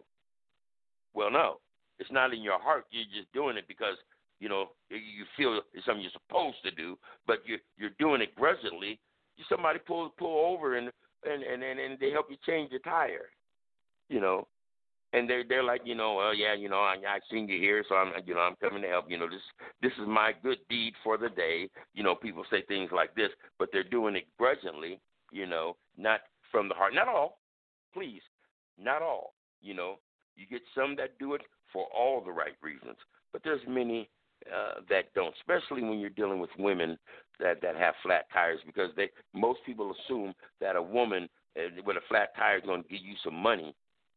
Well, 1.15 1.31
no, 1.31 1.59
it's 1.99 2.11
not 2.11 2.33
in 2.33 2.43
your 2.43 2.61
heart. 2.61 2.85
You're 2.91 3.05
just 3.15 3.33
doing 3.33 3.57
it 3.57 3.67
because 3.69 3.97
you 4.41 4.49
know 4.49 4.71
you 4.91 5.25
feel 5.37 5.61
it's 5.73 5.85
something 5.87 6.03
you're 6.03 6.11
supposed 6.13 6.57
to 6.65 6.71
do, 6.71 6.99
but 7.27 7.39
you're 7.45 7.59
you're 7.77 7.97
doing 7.99 8.21
it 8.21 8.35
grudgingly. 8.35 8.99
Somebody 9.49 9.79
pull 9.87 10.11
pull 10.19 10.53
over 10.53 10.77
and 10.77 10.91
and 11.25 11.43
and 11.43 11.63
and 11.63 11.99
they 12.01 12.11
help 12.11 12.27
you 12.31 12.37
change 12.47 12.71
your 12.71 12.81
tire, 12.81 13.31
you 14.09 14.21
know, 14.21 14.47
and 15.13 15.29
they're 15.29 15.45
they're 15.49 15.65
like, 15.65 15.83
you 15.85 15.95
know, 15.95 16.15
well 16.15 16.35
yeah, 16.35 16.55
you 16.55 16.69
know, 16.69 16.81
I 16.81 16.97
I 17.07 17.21
seen 17.31 17.49
you 17.49 17.59
here, 17.59 17.85
so 17.89 17.95
I'm 17.95 18.13
you 18.27 18.35
know 18.35 18.41
I'm 18.41 18.57
coming 18.57 18.83
to 18.83 18.89
help. 18.89 19.11
You 19.11 19.19
know, 19.19 19.29
this 19.29 19.43
this 19.81 19.93
is 20.01 20.09
my 20.09 20.33
good 20.43 20.59
deed 20.69 20.95
for 21.05 21.19
the 21.19 21.29
day. 21.29 21.69
You 21.95 22.03
know, 22.03 22.15
people 22.15 22.45
say 22.51 22.63
things 22.63 22.91
like 22.93 23.15
this, 23.15 23.31
but 23.59 23.69
they're 23.73 23.83
doing 23.85 24.17
it 24.17 24.27
grudgingly. 24.39 25.01
You 25.31 25.47
know, 25.47 25.77
not 25.97 26.21
from 26.51 26.69
the 26.69 26.75
heart. 26.75 26.95
Not 26.95 27.09
all, 27.09 27.39
please. 27.95 28.23
Not 28.79 29.03
all, 29.03 29.35
you 29.61 29.75
know. 29.75 29.97
You 30.37 30.47
get 30.47 30.63
some 30.75 30.97
that 30.97 31.19
do 31.19 31.35
it 31.35 31.43
for 31.73 31.87
all 31.95 32.23
the 32.25 32.33
right 32.33 32.55
reasons, 32.63 32.97
but 33.33 33.43
there's 33.45 33.61
many 33.69 34.09
uh, 34.47 34.81
that 34.89 35.13
don't, 35.15 35.35
especially 35.41 35.83
when 35.83 35.99
you're 35.99 36.11
dealing 36.11 36.41
with 36.41 36.51
women 36.59 36.99
that 37.39 37.61
that 37.63 37.77
have 37.77 37.95
flat 38.03 38.27
tires, 38.33 38.61
because 38.67 38.91
they 38.97 39.11
most 39.35 39.61
people 39.67 39.95
assume 40.05 40.33
that 40.61 40.77
a 40.77 40.83
woman 40.83 41.29
uh, 41.57 41.83
with 41.85 41.97
a 41.97 42.01
flat 42.09 42.35
tire 42.37 42.59
is 42.59 42.65
going 42.65 42.83
to 42.83 42.89
give 42.89 43.03
you 43.03 43.15
some 43.23 43.35
money 43.35 43.75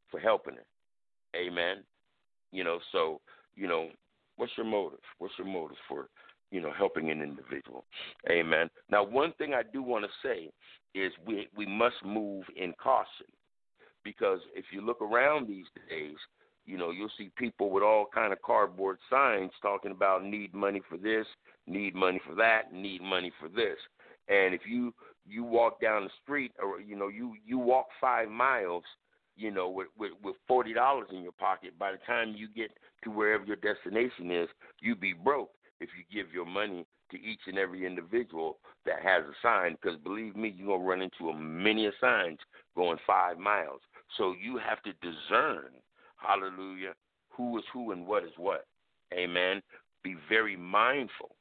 for 0.09 0.19
helping 0.19 0.55
her. 0.55 0.65
Amen. 1.35 1.83
You 2.51 2.63
know, 2.63 2.79
so 2.91 3.19
you 3.55 3.67
know, 3.67 3.89
what's 4.37 4.53
your 4.57 4.65
motive? 4.65 4.99
What's 5.19 5.33
your 5.37 5.47
motive 5.47 5.77
for 5.87 6.07
you 6.51 6.61
know 6.61 6.71
helping 6.75 7.11
an 7.11 7.21
individual? 7.21 7.85
Amen. 8.29 8.69
Now, 8.89 9.03
one 9.03 9.33
thing 9.37 9.53
I 9.53 9.63
do 9.63 9.83
want 9.83 10.05
to 10.05 10.27
say 10.27 10.49
is 10.93 11.11
we 11.27 11.49
we 11.55 11.65
must 11.65 11.95
move 12.05 12.45
in 12.55 12.73
caution 12.81 13.27
Because 14.05 14.39
if 14.55 14.65
you 14.71 14.79
look 14.81 15.01
around 15.01 15.49
these 15.49 15.65
days, 15.89 16.15
you 16.65 16.77
know, 16.77 16.91
you'll 16.91 17.11
see 17.17 17.29
people 17.37 17.69
with 17.69 17.83
all 17.83 18.05
kind 18.13 18.31
of 18.31 18.41
cardboard 18.41 18.97
signs 19.09 19.51
talking 19.61 19.91
about 19.91 20.23
need 20.23 20.53
money 20.53 20.81
for 20.87 20.97
this, 20.97 21.25
need 21.67 21.93
money 21.93 22.21
for 22.25 22.35
that, 22.35 22.71
need 22.71 23.01
money 23.01 23.31
for 23.39 23.49
this. 23.49 23.77
And 24.29 24.53
if 24.53 24.61
you 24.67 24.93
you 25.27 25.43
walk 25.43 25.81
down 25.81 26.03
the 26.03 26.09
street 26.23 26.51
or 26.61 26.79
you 26.79 26.95
know, 26.95 27.07
you 27.07 27.33
you 27.45 27.57
walk 27.57 27.87
5 27.99 28.29
miles, 28.29 28.83
you 29.35 29.51
know, 29.51 29.69
with 29.69 29.87
with 29.97 30.11
with 30.23 30.35
$40 30.49 31.11
in 31.11 31.21
your 31.21 31.31
pocket, 31.33 31.77
by 31.77 31.91
the 31.91 31.99
time 32.07 32.35
you 32.35 32.47
get 32.47 32.71
to 33.03 33.11
wherever 33.11 33.43
your 33.43 33.57
destination 33.57 34.31
is, 34.31 34.49
you'd 34.79 35.01
be 35.01 35.13
broke 35.13 35.51
if 35.79 35.89
you 35.97 36.23
give 36.23 36.33
your 36.33 36.45
money 36.45 36.85
to 37.11 37.17
each 37.17 37.41
and 37.47 37.57
every 37.57 37.85
individual 37.85 38.57
that 38.85 39.01
has 39.03 39.23
a 39.25 39.33
sign. 39.41 39.77
Because 39.79 39.99
believe 39.99 40.35
me, 40.35 40.53
you're 40.57 40.77
gonna 40.77 40.89
run 40.89 41.01
into 41.01 41.29
a 41.29 41.37
many 41.37 41.89
signs 42.01 42.39
going 42.75 42.97
five 43.05 43.37
miles. 43.37 43.81
So 44.17 44.33
you 44.41 44.57
have 44.57 44.81
to 44.83 44.93
discern, 45.01 45.71
hallelujah, 46.17 46.93
who 47.29 47.57
is 47.57 47.63
who 47.73 47.91
and 47.91 48.07
what 48.07 48.23
is 48.23 48.31
what. 48.37 48.65
Amen. 49.13 49.61
Be 50.03 50.15
very 50.29 50.55
mindful, 50.55 51.35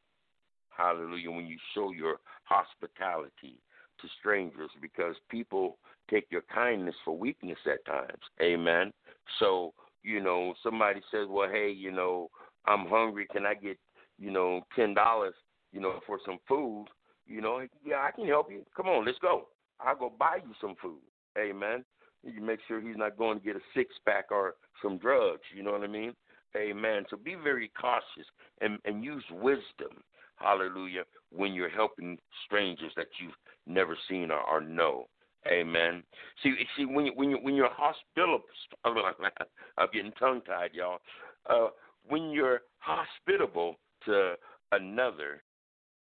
hallelujah, 0.76 1.30
when 1.30 1.46
you 1.46 1.58
show 1.74 1.92
your 1.92 2.16
hospitality 2.44 3.58
to 4.00 4.08
strangers 4.18 4.70
because 4.80 5.14
people 5.30 5.78
take 6.10 6.26
your 6.30 6.42
kindness 6.52 6.94
for 7.04 7.16
weakness 7.16 7.58
at 7.66 7.84
times. 7.86 8.22
Amen. 8.40 8.92
So, 9.38 9.72
you 10.02 10.20
know, 10.20 10.54
somebody 10.62 11.00
says, 11.10 11.26
Well, 11.28 11.48
hey, 11.50 11.70
you 11.70 11.90
know, 11.90 12.28
I'm 12.66 12.86
hungry, 12.86 13.26
can 13.30 13.46
I 13.46 13.54
get, 13.54 13.78
you 14.18 14.30
know, 14.30 14.62
ten 14.74 14.94
dollars, 14.94 15.34
you 15.72 15.80
know, 15.80 16.00
for 16.06 16.18
some 16.24 16.38
food? 16.48 16.86
You 17.26 17.40
know, 17.40 17.66
yeah, 17.84 17.96
I 18.06 18.10
can 18.10 18.26
help 18.26 18.50
you. 18.50 18.64
Come 18.76 18.86
on, 18.86 19.06
let's 19.06 19.18
go. 19.18 19.48
I'll 19.80 19.96
go 19.96 20.12
buy 20.18 20.36
you 20.36 20.52
some 20.60 20.74
food. 20.80 21.00
Amen. 21.38 21.84
You 22.24 22.42
make 22.42 22.60
sure 22.66 22.80
he's 22.80 22.96
not 22.96 23.18
going 23.18 23.38
to 23.38 23.44
get 23.44 23.56
a 23.56 23.60
six 23.74 23.94
pack 24.06 24.26
or 24.30 24.54
some 24.82 24.98
drugs. 24.98 25.42
You 25.54 25.62
know 25.62 25.72
what 25.72 25.82
I 25.82 25.86
mean? 25.88 26.14
Amen. 26.56 27.04
So 27.10 27.16
be 27.16 27.34
very 27.34 27.70
cautious 27.80 28.26
and, 28.60 28.78
and 28.84 29.04
use 29.04 29.24
wisdom. 29.30 30.02
Hallelujah. 30.36 31.02
When 31.30 31.52
you're 31.52 31.68
helping 31.70 32.18
strangers 32.46 32.92
that 32.96 33.06
you've 33.20 33.34
never 33.66 33.96
seen 34.08 34.30
or, 34.30 34.40
or 34.40 34.60
know. 34.60 35.08
Amen. 35.46 36.02
See, 36.42 36.54
see, 36.76 36.86
when 36.86 37.06
you, 37.06 37.12
when 37.14 37.30
you 37.30 37.36
when 37.42 37.54
you're 37.54 37.68
hospitable, 37.70 38.42
I'm 38.84 39.88
getting 39.92 40.12
tongue 40.12 40.40
tied, 40.46 40.70
y'all. 40.72 41.00
Uh, 41.48 41.68
when 42.08 42.30
you're 42.30 42.62
hospitable 42.78 43.76
to 44.06 44.34
another 44.72 45.42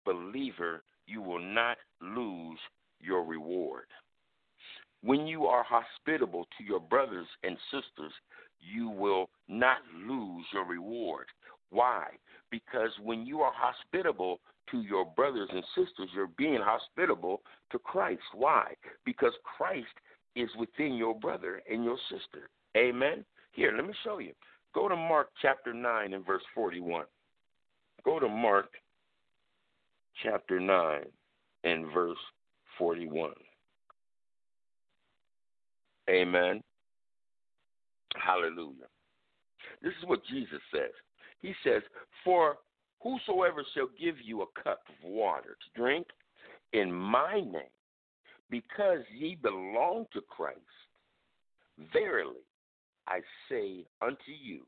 believer, 0.03 0.83
you 1.05 1.21
will 1.21 1.39
not 1.39 1.77
lose 2.01 2.57
your 2.99 3.23
reward. 3.23 3.85
When 5.01 5.27
you 5.27 5.45
are 5.45 5.63
hospitable 5.63 6.47
to 6.57 6.63
your 6.63 6.79
brothers 6.79 7.27
and 7.43 7.57
sisters, 7.71 8.11
you 8.59 8.89
will 8.89 9.29
not 9.47 9.77
lose 10.05 10.45
your 10.53 10.65
reward. 10.65 11.27
Why? 11.69 12.07
Because 12.51 12.89
when 13.01 13.25
you 13.25 13.41
are 13.41 13.53
hospitable 13.55 14.39
to 14.71 14.81
your 14.81 15.05
brothers 15.05 15.49
and 15.51 15.63
sisters, 15.75 16.09
you're 16.13 16.29
being 16.37 16.59
hospitable 16.61 17.41
to 17.71 17.79
Christ. 17.79 18.21
Why? 18.33 18.73
Because 19.05 19.33
Christ 19.57 19.87
is 20.35 20.49
within 20.57 20.95
your 20.95 21.15
brother 21.15 21.61
and 21.71 21.83
your 21.83 21.97
sister. 22.09 22.49
Amen. 22.77 23.23
Here, 23.51 23.73
let 23.75 23.85
me 23.85 23.93
show 24.03 24.19
you. 24.19 24.33
Go 24.73 24.87
to 24.87 24.95
Mark 24.95 25.29
chapter 25.41 25.73
9 25.73 26.13
and 26.13 26.25
verse 26.25 26.43
41. 26.53 27.05
Go 28.03 28.19
to 28.19 28.27
Mark 28.27 28.69
chapter 30.23 30.59
9 30.59 31.01
and 31.63 31.91
verse 31.93 32.17
41. 32.77 33.31
Amen. 36.09 36.63
Hallelujah. 38.15 38.87
This 39.81 39.93
is 40.01 40.07
what 40.07 40.25
Jesus 40.25 40.59
says. 40.73 40.91
He 41.41 41.53
says, 41.63 41.83
For 42.23 42.57
whosoever 42.99 43.63
shall 43.73 43.89
give 43.99 44.15
you 44.23 44.41
a 44.41 44.63
cup 44.63 44.81
of 44.89 45.09
water 45.09 45.55
to 45.55 45.79
drink 45.79 46.07
in 46.73 46.91
my 46.91 47.35
name, 47.35 47.73
because 48.49 48.99
ye 49.15 49.35
belong 49.35 50.05
to 50.13 50.21
Christ, 50.21 50.59
verily 51.93 52.41
I 53.07 53.19
say 53.49 53.85
unto 54.01 54.31
you, 54.41 54.61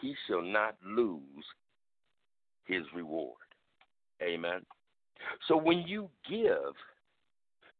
he 0.00 0.14
shall 0.26 0.42
not 0.42 0.76
lose 0.84 1.20
his 2.64 2.82
reward. 2.94 3.36
Amen. 4.22 4.60
So 5.48 5.56
when 5.56 5.84
you 5.86 6.08
give 6.28 6.74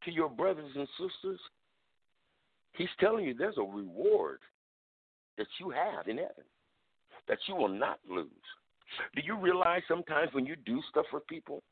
to 0.05 0.11
your 0.11 0.29
brothers 0.29 0.71
and 0.77 0.89
sisters, 0.99 1.41
he's 2.73 2.89
telling 3.01 3.25
you 3.25 3.35
there's 3.35 3.59
a 3.59 3.63
reward 3.63 4.39
that 5.39 5.47
you 5.61 5.71
have 5.71 6.09
in 6.09 6.19
heaven 6.19 6.45
that 7.29 7.39
you 7.47 7.55
will 7.55 7.69
not 7.69 7.99
lose. 8.09 8.29
Do 9.15 9.23
you 9.25 9.39
realize 9.39 9.83
sometimes 9.89 10.33
when 10.33 10.47
you 10.47 10.57
do 10.67 10.81
stuff 10.91 11.07
for 11.11 11.21
people 11.21 11.63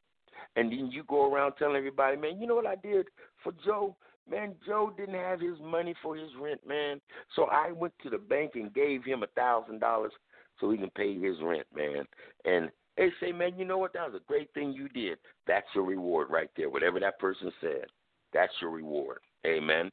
and 0.56 0.70
then 0.70 0.90
you 0.90 1.02
go 1.04 1.30
around 1.32 1.54
telling 1.58 1.76
everybody, 1.76 2.16
man, 2.16 2.40
you 2.40 2.46
know 2.46 2.54
what 2.54 2.66
I 2.66 2.76
did 2.76 3.06
for 3.42 3.52
Joe? 3.64 3.96
Man, 4.30 4.54
Joe 4.66 4.92
didn't 4.96 5.16
have 5.16 5.40
his 5.40 5.58
money 5.60 5.94
for 6.02 6.16
his 6.16 6.30
rent, 6.40 6.60
man. 6.66 7.00
So 7.34 7.46
I 7.46 7.72
went 7.72 7.92
to 8.02 8.10
the 8.10 8.18
bank 8.18 8.52
and 8.54 8.72
gave 8.72 9.04
him 9.04 9.22
a 9.22 9.26
thousand 9.28 9.80
dollars 9.80 10.12
so 10.60 10.70
he 10.70 10.78
can 10.78 10.90
pay 10.90 11.18
his 11.18 11.36
rent, 11.42 11.66
man. 11.74 12.04
And 12.44 12.70
they 12.96 13.08
say, 13.20 13.32
man, 13.32 13.58
you 13.58 13.64
know 13.64 13.78
what? 13.78 13.92
That 13.94 14.12
was 14.12 14.20
a 14.20 14.28
great 14.28 14.52
thing 14.54 14.72
you 14.72 14.88
did. 14.88 15.18
That's 15.46 15.66
your 15.74 15.84
reward 15.84 16.28
right 16.30 16.50
there. 16.56 16.70
Whatever 16.70 17.00
that 17.00 17.18
person 17.18 17.50
said, 17.60 17.86
that's 18.32 18.52
your 18.60 18.70
reward. 18.70 19.18
Amen. 19.46 19.90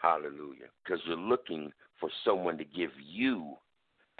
Hallelujah. 0.00 0.68
Because 0.82 1.00
you're 1.06 1.16
looking 1.16 1.72
for 1.98 2.08
someone 2.24 2.56
to 2.58 2.64
give 2.64 2.90
you 3.04 3.54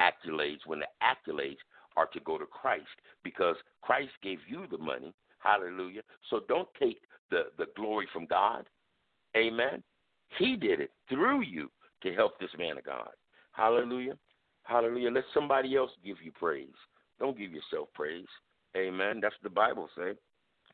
accolades 0.00 0.60
when 0.66 0.80
the 0.80 0.86
accolades 1.02 1.56
are 1.96 2.06
to 2.06 2.20
go 2.20 2.38
to 2.38 2.46
Christ 2.46 2.86
because 3.24 3.56
Christ 3.82 4.12
gave 4.22 4.38
you 4.48 4.66
the 4.70 4.78
money. 4.78 5.14
Hallelujah. 5.38 6.02
So 6.28 6.40
don't 6.48 6.68
take 6.78 7.00
the, 7.30 7.44
the 7.58 7.66
glory 7.76 8.06
from 8.12 8.26
God. 8.26 8.66
Amen. 9.36 9.82
He 10.38 10.56
did 10.56 10.80
it 10.80 10.90
through 11.08 11.42
you 11.42 11.70
to 12.02 12.14
help 12.14 12.38
this 12.38 12.50
man 12.58 12.78
of 12.78 12.84
God. 12.84 13.10
Hallelujah. 13.52 14.16
Hallelujah. 14.64 15.10
Let 15.10 15.24
somebody 15.34 15.76
else 15.76 15.90
give 16.04 16.16
you 16.22 16.32
praise. 16.32 16.68
Don't 17.18 17.38
give 17.38 17.52
yourself 17.52 17.88
praise. 17.94 18.26
Amen. 18.76 19.20
That's 19.20 19.34
what 19.40 19.50
the 19.50 19.54
Bible 19.54 19.88
say. 19.96 20.12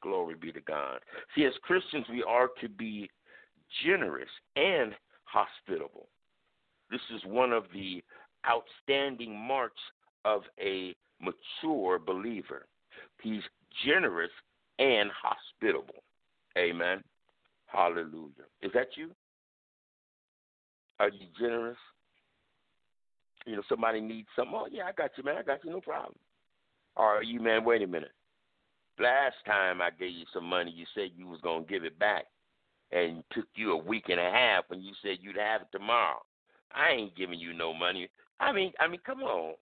Glory 0.02 0.34
be 0.34 0.52
to 0.52 0.60
God. 0.60 1.00
See, 1.34 1.44
as 1.44 1.54
Christians, 1.62 2.04
we 2.10 2.22
are 2.22 2.48
to 2.60 2.68
be 2.68 3.10
generous 3.84 4.28
and 4.56 4.94
hospitable. 5.24 6.08
This 6.90 7.00
is 7.14 7.22
one 7.24 7.52
of 7.52 7.64
the 7.72 8.02
outstanding 8.48 9.36
marks 9.36 9.80
of 10.24 10.42
a 10.60 10.94
mature 11.20 11.98
believer. 11.98 12.66
He's 13.22 13.42
generous 13.84 14.30
and 14.78 15.10
hospitable. 15.10 16.02
Amen. 16.56 17.02
Hallelujah. 17.66 18.46
Is 18.62 18.70
that 18.74 18.88
you? 18.96 19.10
Are 20.98 21.08
you 21.08 21.26
generous? 21.38 21.76
You 23.44 23.56
know, 23.56 23.62
somebody 23.68 24.00
needs 24.00 24.28
something. 24.34 24.54
Oh, 24.54 24.66
yeah, 24.70 24.84
I 24.84 24.92
got 24.92 25.10
you, 25.16 25.24
man. 25.24 25.36
I 25.36 25.42
got 25.42 25.64
you, 25.64 25.70
no 25.70 25.80
problem. 25.80 26.14
Or 26.96 27.16
are 27.16 27.22
you, 27.22 27.40
man, 27.40 27.64
wait 27.64 27.82
a 27.82 27.86
minute. 27.86 28.12
Last 28.98 29.36
time 29.44 29.82
I 29.82 29.90
gave 29.90 30.12
you 30.12 30.24
some 30.32 30.44
money, 30.44 30.72
you 30.74 30.86
said 30.94 31.10
you 31.14 31.26
was 31.26 31.40
going 31.42 31.64
to 31.64 31.70
give 31.70 31.84
it 31.84 31.98
back. 31.98 32.24
And 32.92 33.24
took 33.32 33.46
you 33.56 33.72
a 33.72 33.76
week 33.76 34.04
and 34.08 34.20
a 34.20 34.30
half 34.30 34.64
when 34.68 34.80
you 34.80 34.92
said 35.02 35.18
you'd 35.20 35.36
have 35.36 35.62
it 35.62 35.68
tomorrow. 35.72 36.22
I 36.72 36.92
ain't 36.92 37.16
giving 37.16 37.38
you 37.38 37.52
no 37.52 37.74
money. 37.74 38.08
I 38.38 38.52
mean, 38.52 38.72
I 38.78 38.86
mean, 38.86 39.00
come 39.04 39.22
on. 39.22 39.54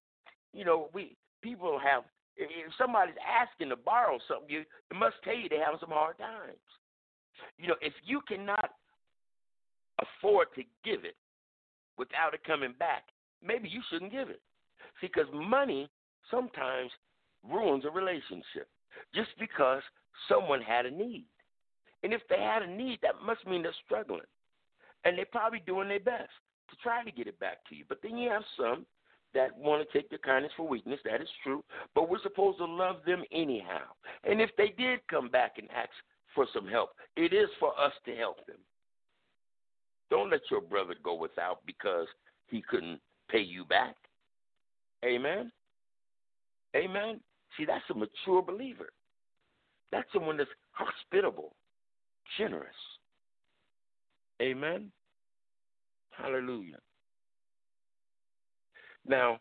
You 0.53 0.65
know, 0.65 0.89
we 0.93 1.17
people 1.43 1.79
have. 1.83 2.05
If 2.37 2.73
somebody's 2.77 3.15
asking 3.23 3.69
to 3.69 3.77
borrow 3.77 4.19
something, 4.29 4.51
you 4.51 4.61
it 4.61 4.95
must 4.95 5.17
tell 5.23 5.35
you 5.35 5.49
they're 5.49 5.65
having 5.65 5.81
some 5.81 5.91
hard 5.91 6.19
times. 6.19 6.59
You 7.59 7.69
know, 7.69 7.77
if 7.81 7.93
you 8.05 8.21
cannot 8.27 8.71
afford 10.01 10.49
to 10.57 10.63
give 10.85 11.05
it 11.05 11.17
without 11.97 12.35
it 12.35 12.45
coming 12.45 12.75
back, 12.79 13.05
maybe 13.43 13.69
you 13.69 13.81
shouldn't 13.91 14.13
give 14.13 14.31
it. 14.31 14.41
See, 15.01 15.07
because 15.07 15.33
money 15.33 15.89
sometimes 16.31 16.91
ruins 17.49 17.85
a 17.85 17.91
relationship 17.91 18.69
just 19.15 19.31
because 19.39 19.83
someone 20.29 20.61
had 20.61 20.87
a 20.87 20.91
need. 20.91 21.27
And 22.05 22.13
if 22.13 22.21
they 22.29 22.39
had 22.39 22.63
a 22.63 22.67
need, 22.67 23.01
that 23.03 23.15
must 23.25 23.47
mean 23.47 23.63
they're 23.63 23.73
struggling. 23.85 24.21
And 25.05 25.19
they're 25.19 25.25
probably 25.25 25.63
doing 25.67 25.89
their 25.89 25.99
best 25.99 26.31
to 26.71 26.77
try 26.83 27.03
to 27.03 27.11
get 27.11 27.27
it 27.27 27.41
back 27.41 27.67
to 27.69 27.75
you. 27.75 27.85
But 27.89 27.99
then 28.03 28.17
you 28.17 28.31
have 28.31 28.43
some 28.57 28.87
that 29.33 29.57
want 29.57 29.87
to 29.87 29.99
take 29.99 30.11
your 30.11 30.21
kindness 30.21 30.53
for 30.57 30.69
weakness. 30.69 31.01
That 31.05 31.21
is 31.21 31.29
true. 31.43 31.65
But 31.95 32.09
we're 32.09 32.23
supposed 32.23 32.59
to 32.59 32.67
love 32.67 32.97
them 33.07 33.25
anyhow. 33.33 33.83
And 34.23 34.41
if 34.41 34.51
they 34.57 34.69
did 34.77 35.01
come 35.09 35.29
back 35.29 35.55
and 35.59 35.69
ask 35.75 35.91
for 36.35 36.47
some 36.55 36.69
help, 36.69 36.91
it 37.17 37.33
is 37.33 37.49
for 37.59 37.79
us 37.81 37.93
to 38.05 38.15
help 38.15 38.47
them. 38.47 38.59
Don't 40.11 40.31
let 40.31 40.43
your 40.51 40.61
brother 40.61 40.95
go 41.03 41.15
without 41.15 41.61
because 41.67 42.07
he 42.49 42.63
couldn't 42.63 43.01
pay 43.29 43.41
you 43.41 43.65
back. 43.65 43.97
Amen. 45.05 45.51
Amen. 46.77 47.21
See, 47.57 47.65
that's 47.65 47.85
a 47.91 47.95
mature 47.95 48.43
believer. 48.43 48.91
That's 49.91 50.09
someone 50.13 50.37
that's 50.37 50.51
hospitable, 50.73 51.55
generous. 52.39 52.75
Amen. 54.43 54.91
Hallelujah. 56.11 56.79
Now, 59.07 59.39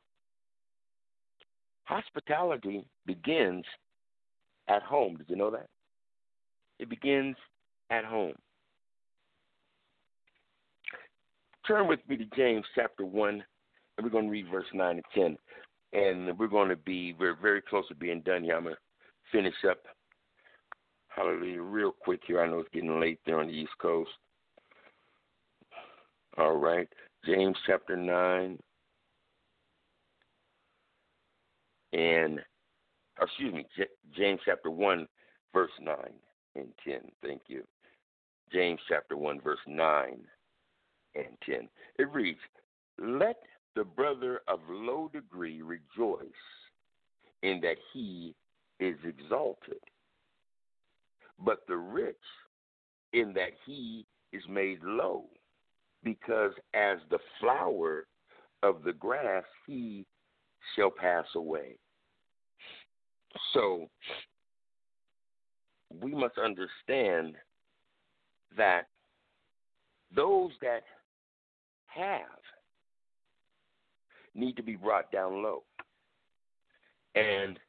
hospitality 1.85 2.85
begins 3.05 3.65
at 4.67 4.83
home. 4.83 5.17
Did 5.17 5.29
you 5.29 5.35
know 5.35 5.51
that? 5.51 5.67
It 6.79 6.89
begins 6.89 7.35
at 7.89 8.05
home. 8.05 8.33
Turn 11.67 11.87
with 11.87 11.99
me 12.09 12.17
to 12.17 12.25
James 12.35 12.65
chapter 12.75 13.05
1, 13.05 13.43
and 13.97 14.03
we're 14.03 14.09
going 14.09 14.25
to 14.25 14.31
read 14.31 14.47
verse 14.51 14.65
9 14.73 14.95
and 14.95 15.05
10. 15.13 15.37
And 15.93 16.37
we're 16.37 16.47
going 16.47 16.69
to 16.69 16.75
be, 16.75 17.15
we're 17.17 17.37
very 17.39 17.61
close 17.61 17.87
to 17.87 17.95
being 17.95 18.21
done 18.21 18.43
here. 18.43 18.57
I'm 18.57 18.63
going 18.63 18.75
to 18.75 18.81
finish 19.31 19.53
up, 19.69 19.77
hallelujah, 21.15 21.61
real 21.61 21.91
quick 21.91 22.21
here. 22.25 22.41
I 22.41 22.47
know 22.47 22.59
it's 22.59 22.69
getting 22.73 22.99
late 22.99 23.19
there 23.25 23.39
on 23.39 23.47
the 23.47 23.53
East 23.53 23.71
Coast. 23.81 24.11
All 26.37 26.57
right. 26.57 26.87
James 27.25 27.55
chapter 27.65 27.95
9. 27.95 28.59
And, 31.93 32.39
oh, 33.19 33.25
excuse 33.25 33.53
me, 33.53 33.65
James 34.17 34.39
chapter 34.45 34.71
1, 34.71 35.07
verse 35.53 35.71
9 35.79 35.95
and 36.55 36.67
10. 36.85 36.95
Thank 37.21 37.41
you. 37.47 37.63
James 38.51 38.79
chapter 38.87 39.15
1, 39.15 39.41
verse 39.41 39.59
9 39.67 40.19
and 41.15 41.25
10. 41.45 41.69
It 41.99 42.11
reads, 42.11 42.39
Let 42.99 43.37
the 43.75 43.83
brother 43.83 44.41
of 44.47 44.59
low 44.69 45.09
degree 45.13 45.61
rejoice 45.61 46.27
in 47.43 47.59
that 47.61 47.77
he 47.93 48.33
is 48.79 48.95
exalted, 49.05 49.79
but 51.43 51.59
the 51.67 51.77
rich 51.77 52.15
in 53.13 53.33
that 53.33 53.51
he 53.65 54.05
is 54.31 54.43
made 54.49 54.79
low, 54.83 55.25
because 56.03 56.51
as 56.73 56.97
the 57.09 57.19
flower 57.39 58.07
of 58.63 58.83
the 58.83 58.93
grass 58.93 59.43
he 59.67 60.05
shall 60.75 60.89
pass 60.89 61.25
away. 61.35 61.77
So 63.53 63.89
we 66.01 66.11
must 66.13 66.37
understand 66.37 67.35
that 68.57 68.83
those 70.15 70.51
that 70.61 70.83
have 71.87 72.21
need 74.35 74.55
to 74.55 74.63
be 74.63 74.75
brought 74.75 75.11
down 75.11 75.43
low. 75.43 75.63
And 77.15 77.59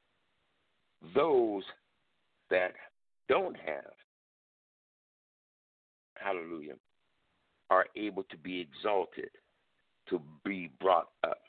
those 1.15 1.63
that 2.51 2.73
don't 3.29 3.57
have, 3.57 3.93
hallelujah, 6.17 6.75
are 7.71 7.87
able 7.97 8.23
to 8.25 8.37
be 8.37 8.61
exalted, 8.61 9.31
to 10.09 10.21
be 10.45 10.71
brought 10.81 11.09
up. 11.23 11.41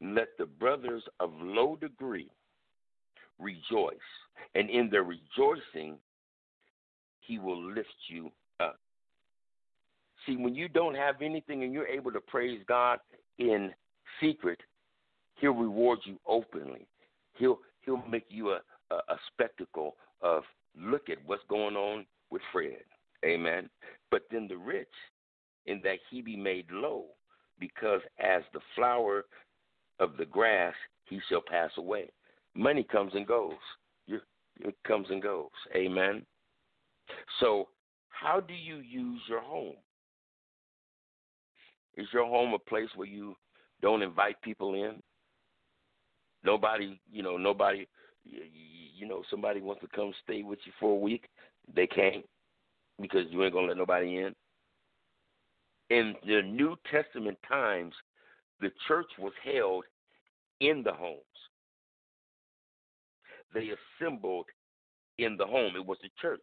Let 0.00 0.28
the 0.38 0.46
brothers 0.46 1.02
of 1.20 1.32
low 1.40 1.76
degree 1.76 2.28
rejoice, 3.38 3.96
and 4.54 4.68
in 4.68 4.90
their 4.90 5.04
rejoicing, 5.04 5.96
he 7.20 7.38
will 7.38 7.60
lift 7.72 7.88
you 8.08 8.30
up. 8.60 8.78
See, 10.26 10.36
when 10.36 10.54
you 10.54 10.68
don't 10.68 10.94
have 10.94 11.22
anything 11.22 11.62
and 11.62 11.72
you're 11.72 11.86
able 11.86 12.12
to 12.12 12.20
praise 12.20 12.60
God 12.68 12.98
in 13.38 13.72
secret, 14.20 14.60
he'll 15.36 15.52
reward 15.52 16.00
you 16.04 16.18
openly. 16.26 16.86
He'll 17.34 17.58
he'll 17.84 18.02
make 18.08 18.26
you 18.28 18.50
a, 18.50 18.60
a, 18.90 18.94
a 18.94 19.16
spectacle 19.32 19.96
of 20.22 20.42
look 20.78 21.08
at 21.08 21.18
what's 21.26 21.42
going 21.48 21.76
on 21.76 22.06
with 22.30 22.42
Fred. 22.52 22.82
Amen. 23.24 23.68
But 24.10 24.22
then 24.30 24.46
the 24.48 24.56
rich, 24.56 24.88
in 25.66 25.80
that 25.84 25.98
he 26.10 26.22
be 26.22 26.36
made 26.36 26.66
low, 26.70 27.06
because 27.58 28.00
as 28.20 28.42
the 28.52 28.60
flower 28.74 29.24
of 29.98 30.16
the 30.18 30.26
grass 30.26 30.74
he 31.04 31.20
shall 31.28 31.42
pass 31.48 31.70
away. 31.78 32.10
Money 32.54 32.84
comes 32.90 33.12
and 33.14 33.26
goes. 33.26 33.52
It 34.08 34.74
comes 34.86 35.06
and 35.10 35.22
goes. 35.22 35.50
Amen. 35.74 36.24
So, 37.40 37.68
how 38.08 38.40
do 38.40 38.54
you 38.54 38.76
use 38.76 39.20
your 39.28 39.42
home? 39.42 39.74
Is 41.96 42.06
your 42.12 42.26
home 42.26 42.54
a 42.54 42.58
place 42.58 42.88
where 42.96 43.06
you 43.06 43.34
don't 43.82 44.02
invite 44.02 44.40
people 44.42 44.74
in? 44.74 45.02
Nobody, 46.44 46.98
you 47.10 47.22
know, 47.22 47.36
nobody, 47.36 47.86
you, 48.28 48.40
you 48.96 49.06
know, 49.06 49.22
somebody 49.30 49.60
wants 49.60 49.82
to 49.82 49.88
come 49.88 50.12
stay 50.24 50.42
with 50.42 50.58
you 50.64 50.72
for 50.80 50.92
a 50.92 50.98
week, 50.98 51.28
they 51.74 51.86
can't 51.86 52.24
because 53.00 53.26
you 53.30 53.42
ain't 53.44 53.52
gonna 53.52 53.68
let 53.68 53.76
nobody 53.76 54.18
in. 54.18 54.34
In 55.90 56.14
the 56.26 56.42
New 56.42 56.76
Testament 56.90 57.38
times, 57.48 57.94
the 58.60 58.70
church 58.88 59.06
was 59.18 59.32
held 59.44 59.84
in 60.60 60.82
the 60.82 60.92
homes. 60.92 61.20
They 63.54 63.70
assembled 64.00 64.46
in 65.18 65.36
the 65.36 65.46
home. 65.46 65.76
It 65.76 65.86
was 65.86 65.98
the 66.02 66.08
church. 66.20 66.40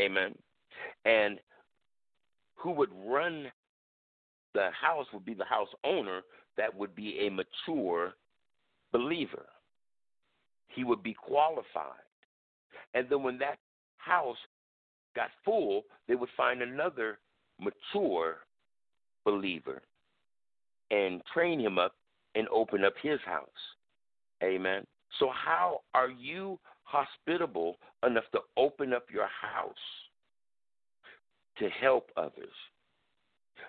Amen. 0.00 0.34
And 1.04 1.38
who 2.54 2.72
would 2.72 2.90
run 3.04 3.50
the 4.54 4.68
house 4.80 5.06
would 5.12 5.24
be 5.24 5.34
the 5.34 5.44
house 5.44 5.68
owner 5.84 6.22
that 6.56 6.74
would 6.74 6.94
be 6.94 7.26
a 7.26 7.30
mature 7.30 8.14
believer. 8.92 9.46
He 10.68 10.84
would 10.84 11.02
be 11.02 11.14
qualified. 11.14 12.04
And 12.94 13.06
then 13.10 13.22
when 13.22 13.38
that 13.38 13.58
house 13.96 14.36
got 15.14 15.30
full, 15.44 15.82
they 16.06 16.14
would 16.14 16.28
find 16.36 16.62
another 16.62 17.18
mature 17.60 18.38
believer 19.24 19.82
and 20.90 21.20
train 21.34 21.60
him 21.60 21.78
up 21.78 21.94
and 22.34 22.48
open 22.48 22.84
up 22.84 22.94
his 23.02 23.18
house. 23.26 23.48
Amen. 24.42 24.86
So, 25.18 25.30
how 25.32 25.80
are 25.94 26.10
you 26.10 26.58
hospitable 26.84 27.76
enough 28.06 28.24
to 28.32 28.40
open 28.56 28.92
up 28.92 29.06
your 29.12 29.26
house 29.26 29.74
to 31.58 31.68
help 31.68 32.10
others? 32.16 32.54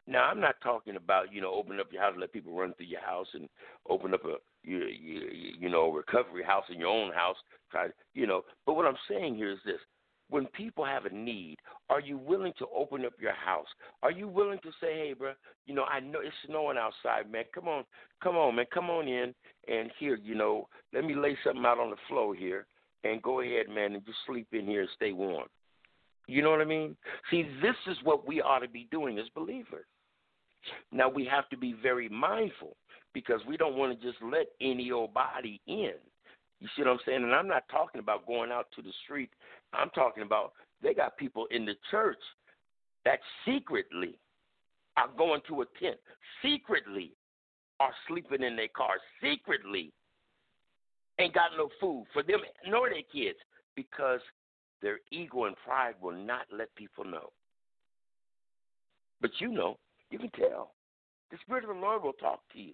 Now, 0.10 0.24
I'm 0.24 0.42
not 0.42 0.56
talking 0.64 0.96
about 0.96 1.32
you 1.32 1.40
know 1.40 1.54
open 1.54 1.80
up 1.80 1.94
your 1.94 2.02
house, 2.02 2.16
let 2.18 2.34
people 2.34 2.58
run 2.58 2.74
through 2.74 2.88
your 2.88 3.02
house, 3.02 3.28
and 3.36 3.48
open 3.88 4.16
up 4.16 4.26
a 4.26 4.38
you, 4.64 4.80
you, 4.86 5.22
you 5.60 5.70
know 5.70 5.92
recovery 5.92 6.44
house 6.44 6.64
in 6.74 6.80
your 6.80 6.90
own 6.90 7.14
house. 7.14 7.36
Try 7.70 7.90
you 8.16 8.26
know. 8.26 8.42
But 8.66 8.74
what 8.74 8.88
I'm 8.88 8.98
saying 9.08 9.36
here 9.36 9.52
is 9.52 9.60
this: 9.64 9.80
when 10.32 10.48
people 10.48 10.84
have 10.84 11.06
a 11.06 11.14
need, 11.14 11.58
are 11.92 12.00
you 12.00 12.18
willing 12.18 12.54
to 12.58 12.66
open 12.76 13.06
up 13.06 13.14
your 13.22 13.34
house? 13.34 13.68
Are 14.02 14.12
you 14.12 14.28
willing 14.28 14.58
to 14.64 14.72
say, 14.82 14.96
"Hey, 14.98 15.14
bro, 15.14 15.34
you 15.68 15.76
know 15.76 15.84
I 15.84 16.00
know 16.00 16.22
it's 16.24 16.36
snowing 16.48 16.78
outside, 16.80 17.32
man. 17.32 17.44
Come 17.54 17.68
on, 17.68 17.84
come 18.24 18.36
on, 18.36 18.56
man, 18.56 18.66
come 18.74 18.90
on 18.90 19.08
in 19.08 19.36
and 19.68 19.92
here, 20.00 20.16
you 20.16 20.34
know, 20.34 20.68
let 20.92 21.06
me 21.06 21.14
lay 21.14 21.38
something 21.44 21.66
out 21.66 21.80
on 21.80 21.92
the 21.92 21.98
floor 22.08 22.34
here, 22.34 22.66
and 23.04 23.22
go 23.22 23.42
ahead, 23.42 23.70
man, 23.70 23.94
and 23.94 24.04
just 24.08 24.18
sleep 24.26 24.48
in 24.54 24.66
here 24.66 24.82
and 24.82 24.90
stay 24.96 25.12
warm." 25.12 25.48
You 26.26 26.42
know 26.42 26.50
what 26.50 26.62
I 26.62 26.66
mean? 26.66 26.96
See, 27.30 27.44
this 27.62 27.76
is 27.88 27.98
what 28.04 28.28
we 28.28 28.42
ought 28.42 28.60
to 28.60 28.68
be 28.68 28.88
doing 28.92 29.20
as 29.20 29.26
believers. 29.36 29.86
Now 30.92 31.10
we 31.10 31.26
have 31.26 31.50
to 31.50 31.58
be 31.58 31.74
very 31.82 32.10
mindful 32.10 32.76
because 33.14 33.42
we 33.48 33.58
don't 33.58 33.76
want 33.76 34.00
to 34.00 34.06
just 34.06 34.22
let 34.24 34.48
any 34.62 34.92
old 34.92 35.14
body 35.14 35.62
in. 35.68 35.94
You 36.60 36.68
see 36.76 36.84
what 36.84 36.92
I'm 36.92 37.00
saying? 37.06 37.24
And 37.24 37.34
I'm 37.34 37.48
not 37.48 37.64
talking 37.72 38.00
about 38.00 38.28
going 38.28 38.52
out 38.52 38.68
to 38.76 38.82
the 38.82 38.92
street. 39.04 39.30
I'm 39.74 39.90
talking 39.92 40.24
about 40.24 40.54
they 40.84 40.94
got 40.94 41.18
people 41.18 41.48
in 41.52 41.66
the 41.66 41.76
church 41.90 42.20
that 43.06 43.20
secretly 43.46 44.18
are 44.98 45.10
going 45.18 45.42
to 45.48 45.62
a 45.62 45.66
tent, 45.82 45.98
secretly 46.44 47.14
are 47.80 47.94
sleeping 48.08 48.44
in 48.44 48.56
their 48.56 48.68
cars, 48.76 49.00
secretly 49.22 49.94
ain't 51.18 51.34
got 51.34 51.52
no 51.58 51.70
food 51.80 52.06
for 52.14 52.24
them 52.24 52.40
nor 52.68 52.90
their 52.90 53.02
kids 53.12 53.38
because 53.76 54.20
their 54.82 55.00
ego 55.12 55.46
and 55.46 55.56
pride 55.66 55.96
will 56.02 56.16
not 56.16 56.46
let 56.52 56.74
people 56.76 57.04
know. 57.04 57.32
But 59.22 59.32
you 59.40 59.50
know, 59.50 59.78
you 60.10 60.20
can 60.20 60.32
tell. 60.32 60.74
The 61.32 61.38
Spirit 61.46 61.64
of 61.64 61.76
the 61.76 61.82
Lord 61.82 62.04
will 62.04 62.14
talk 62.14 62.42
to 62.54 62.60
you 62.60 62.74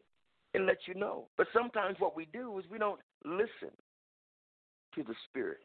and 0.54 0.66
let 0.66 0.78
you 0.88 0.94
know. 0.94 1.28
But 1.38 1.48
sometimes 1.54 1.98
what 2.00 2.16
we 2.16 2.28
do 2.32 2.58
is 2.60 2.66
we 2.72 2.78
don't 2.78 3.00
listen 3.26 3.74
to 4.96 5.04
the 5.04 5.16
Spirit 5.30 5.60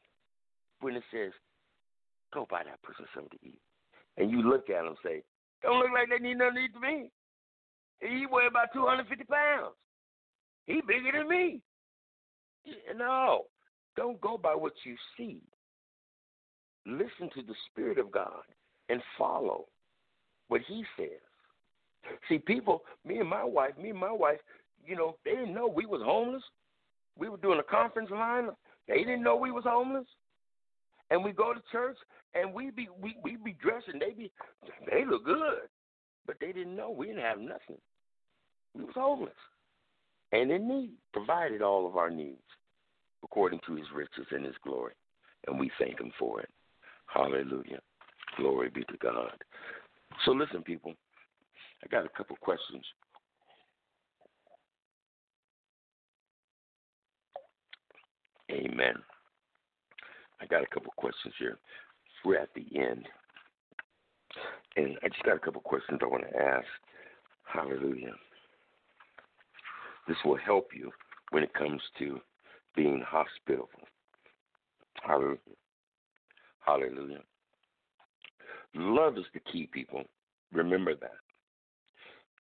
when 0.81 0.95
it 0.97 1.05
says, 1.13 1.33
go 2.35 2.47
buy 2.51 2.63
that 2.65 2.83
person 2.83 3.07
something 3.15 3.39
to 3.39 3.47
eat. 3.47 3.61
And 4.17 4.31
you 4.31 4.43
look 4.43 4.69
at 4.69 4.83
them 4.83 4.89
and 4.89 4.97
say, 5.05 5.23
don't 5.63 5.79
look 5.79 5.91
like 5.93 6.09
they 6.09 6.19
need 6.19 6.39
nothing 6.39 6.55
to 6.55 6.61
eat 6.61 6.75
to 6.75 6.81
me. 6.81 7.11
He 8.01 8.27
weigh 8.27 8.47
about 8.49 8.73
250 8.73 9.25
pounds. 9.25 9.75
He 10.67 10.81
bigger 10.87 11.13
than 11.13 11.29
me. 11.29 11.61
No, 12.97 13.45
don't 13.97 14.21
go 14.21 14.37
by 14.37 14.55
what 14.55 14.73
you 14.85 14.97
see. 15.17 15.41
Listen 16.87 17.31
to 17.35 17.43
the 17.43 17.55
Spirit 17.71 17.99
of 17.99 18.11
God 18.11 18.43
and 18.89 19.03
follow 19.19 19.67
what 20.49 20.63
He 20.67 20.85
says. 20.97 21.21
See, 22.29 22.39
people, 22.39 22.83
me 23.05 23.19
and 23.19 23.29
my 23.29 23.45
wife, 23.45 23.77
me 23.81 23.91
and 23.91 23.99
my 23.99 24.13
wife, 24.13 24.39
you 24.85 24.97
know, 24.97 25.17
they 25.25 25.33
didn't 25.33 25.55
know 25.55 25.67
we 25.67 25.87
was 25.87 26.03
homeless. 26.05 26.43
We 27.19 27.29
were 27.29 27.37
doing 27.37 27.61
a 27.61 27.63
conference 27.63 28.11
line. 28.11 28.49
They 28.89 28.99
didn't 28.99 29.23
know 29.23 29.37
we 29.37 29.51
was 29.51 29.65
homeless. 29.67 30.07
And 31.11 31.25
we 31.25 31.33
go 31.33 31.53
to 31.53 31.61
church 31.73 31.97
and 32.35 32.55
we 32.55 32.71
be 32.71 32.89
we, 33.01 33.17
we 33.23 33.37
be 33.37 33.57
dressing. 33.61 33.99
They 33.99 34.13
be 34.13 34.31
they 34.91 35.05
look 35.05 35.25
good. 35.25 35.69
but 36.27 36.37
they 36.41 36.53
didn't 36.53 36.77
know 36.77 36.91
we 36.91 37.07
didn't 37.09 37.23
have 37.23 37.41
nothing. 37.41 37.79
We 38.75 38.85
was 38.85 38.95
homeless 38.95 39.35
and 40.33 40.51
in 40.51 40.69
need, 40.69 40.91
provided 41.13 41.63
all 41.63 41.87
of 41.87 41.97
our 41.97 42.11
needs 42.11 42.39
according 43.23 43.61
to 43.67 43.75
his 43.75 43.87
riches 43.95 44.27
and 44.31 44.45
his 44.45 44.55
glory. 44.65 44.95
And 45.47 45.59
we 45.59 45.71
thank 45.79 46.01
him 46.01 46.13
for 46.19 46.41
it. 46.41 46.49
Hallelujah. 47.07 47.81
Glory 48.37 48.71
be 48.71 48.85
to 48.85 48.97
God. 49.03 49.33
So 50.25 50.33
listen, 50.33 50.63
people, 50.63 50.95
I 51.83 51.89
got 51.89 52.05
a 52.05 52.09
couple 52.11 52.37
questions. 52.41 52.85
Amen. 58.51 58.95
I 60.41 60.47
got 60.47 60.63
a 60.63 60.67
couple 60.67 60.93
questions 60.97 61.35
here. 61.39 61.59
We're 62.25 62.39
at 62.39 62.49
the 62.55 62.67
end. 62.79 63.07
And 64.77 64.97
I 65.03 65.09
just 65.09 65.23
got 65.25 65.37
a 65.37 65.41
couple 65.41 65.61
questions 65.61 66.01
I 66.03 66.07
want 66.07 66.25
to 66.29 66.37
ask. 66.37 66.67
Hallelujah. 67.45 68.15
This 70.07 70.17
will 70.25 70.37
help 70.37 70.69
you 70.75 70.91
when 71.31 71.43
it 71.43 71.55
comes 71.55 71.81
to 71.99 72.21
being 72.77 73.03
hospitable. 73.07 73.69
Hallelujah. 75.03 75.39
Hallelujah. 76.61 77.21
Love 78.75 79.19
is 79.19 79.25
the 79.35 79.41
key, 79.41 79.69
people. 79.73 80.05
Remember 80.53 80.95
that. 80.95 81.17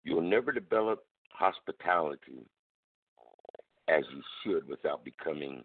You'll 0.04 0.22
never 0.22 0.52
develop 0.52 1.04
hospitality 1.32 2.46
as 3.88 4.04
you 4.12 4.22
should 4.42 4.68
without 4.68 5.04
becoming 5.04 5.62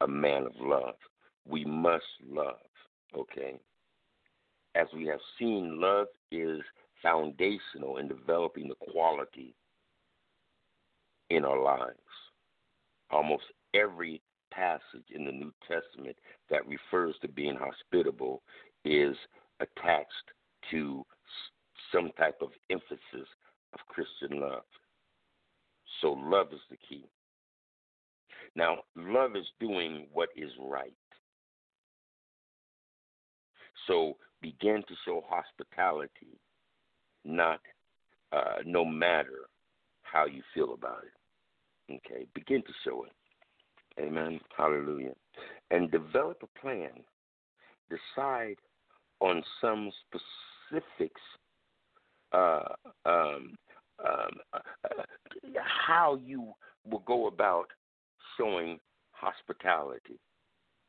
a 0.00 0.08
man 0.08 0.46
of 0.46 0.52
love. 0.60 0.94
We 1.46 1.64
must 1.64 2.04
love, 2.26 2.56
okay? 3.16 3.58
As 4.74 4.86
we 4.94 5.06
have 5.06 5.20
seen, 5.38 5.80
love 5.80 6.06
is 6.30 6.60
foundational 7.02 7.98
in 7.98 8.08
developing 8.08 8.68
the 8.68 8.92
quality 8.92 9.54
in 11.30 11.44
our 11.44 11.60
lives. 11.60 11.98
Almost 13.10 13.44
every 13.74 14.22
passage 14.52 15.06
in 15.14 15.24
the 15.24 15.32
New 15.32 15.52
Testament 15.66 16.16
that 16.50 16.66
refers 16.66 17.14
to 17.22 17.28
being 17.28 17.56
hospitable 17.56 18.42
is 18.84 19.16
attached 19.60 20.30
to 20.70 21.04
some 21.92 22.10
type 22.18 22.38
of 22.40 22.50
emphasis 22.70 23.28
of 23.72 23.80
Christian 23.88 24.40
love. 24.40 24.64
So, 26.00 26.12
love 26.12 26.48
is 26.52 26.60
the 26.70 26.76
key. 26.76 27.04
Now, 28.54 28.78
love 28.96 29.36
is 29.36 29.46
doing 29.60 30.06
what 30.12 30.28
is 30.36 30.50
right. 30.60 30.92
So, 33.86 34.16
begin 34.40 34.82
to 34.88 34.94
show 35.04 35.24
hospitality, 35.28 36.38
not 37.24 37.60
uh, 38.32 38.62
no 38.64 38.84
matter 38.84 39.48
how 40.02 40.26
you 40.26 40.42
feel 40.54 40.74
about 40.74 41.02
it. 41.04 41.94
Okay, 42.06 42.26
begin 42.34 42.62
to 42.62 42.72
show 42.84 43.04
it. 43.04 43.12
Amen. 44.00 44.40
Hallelujah. 44.56 45.12
And 45.70 45.90
develop 45.90 46.42
a 46.42 46.60
plan. 46.60 46.90
Decide 47.90 48.56
on 49.20 49.42
some 49.60 49.90
specifics 50.06 51.20
uh, 52.32 52.62
um, 53.04 53.56
um, 54.04 54.32
uh, 54.52 54.58
how 55.86 56.18
you 56.24 56.52
will 56.88 57.02
go 57.06 57.26
about 57.26 57.66
showing 58.36 58.78
hospitality. 59.12 60.18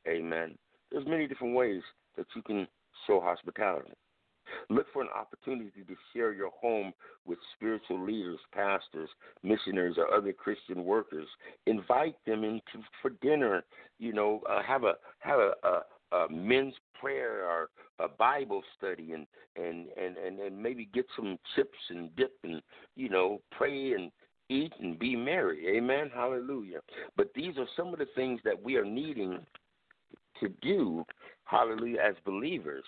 Amen. 0.07 0.55
There's 0.91 1.07
many 1.07 1.27
different 1.27 1.55
ways 1.55 1.81
that 2.17 2.25
you 2.35 2.41
can 2.41 2.67
show 3.07 3.19
hospitality. 3.19 3.93
Look 4.69 4.87
for 4.93 5.01
an 5.01 5.09
opportunity 5.15 5.83
to 5.87 5.95
share 6.13 6.33
your 6.33 6.51
home 6.51 6.93
with 7.25 7.39
spiritual 7.55 8.03
leaders, 8.05 8.39
pastors, 8.53 9.09
missionaries, 9.41 9.95
or 9.97 10.13
other 10.13 10.33
Christian 10.33 10.83
workers. 10.83 11.27
Invite 11.65 12.15
them 12.25 12.43
into 12.43 12.85
for 13.01 13.11
dinner. 13.21 13.63
You 13.99 14.13
know, 14.13 14.41
uh, 14.49 14.61
have 14.61 14.83
a 14.83 14.95
have 15.19 15.39
a, 15.39 15.53
a, 15.63 16.15
a 16.15 16.29
men's 16.29 16.75
Bible 18.24 18.63
study, 18.78 19.11
and 19.11 19.28
and 19.57 19.88
and 20.01 20.15
and 20.15 20.39
and 20.39 20.57
maybe 20.57 20.88
get 20.93 21.05
some 21.13 21.38
chips 21.55 21.78
and 21.89 22.15
dip, 22.15 22.32
and 22.45 22.61
you 22.95 23.09
know, 23.09 23.41
pray 23.51 23.91
and 23.91 24.11
eat 24.47 24.71
and 24.80 24.97
be 24.97 25.13
merry. 25.13 25.78
Amen. 25.78 26.09
Hallelujah. 26.13 26.80
But 27.17 27.34
these 27.36 27.57
are 27.57 27.67
some 27.76 27.89
of 27.91 27.99
the 27.99 28.07
things 28.15 28.39
that 28.45 28.61
we 28.63 28.78
are 28.78 28.86
needing 28.86 29.39
to 30.39 30.47
do. 30.61 31.03
Hallelujah. 31.43 31.99
As 31.99 32.15
believers 32.24 32.86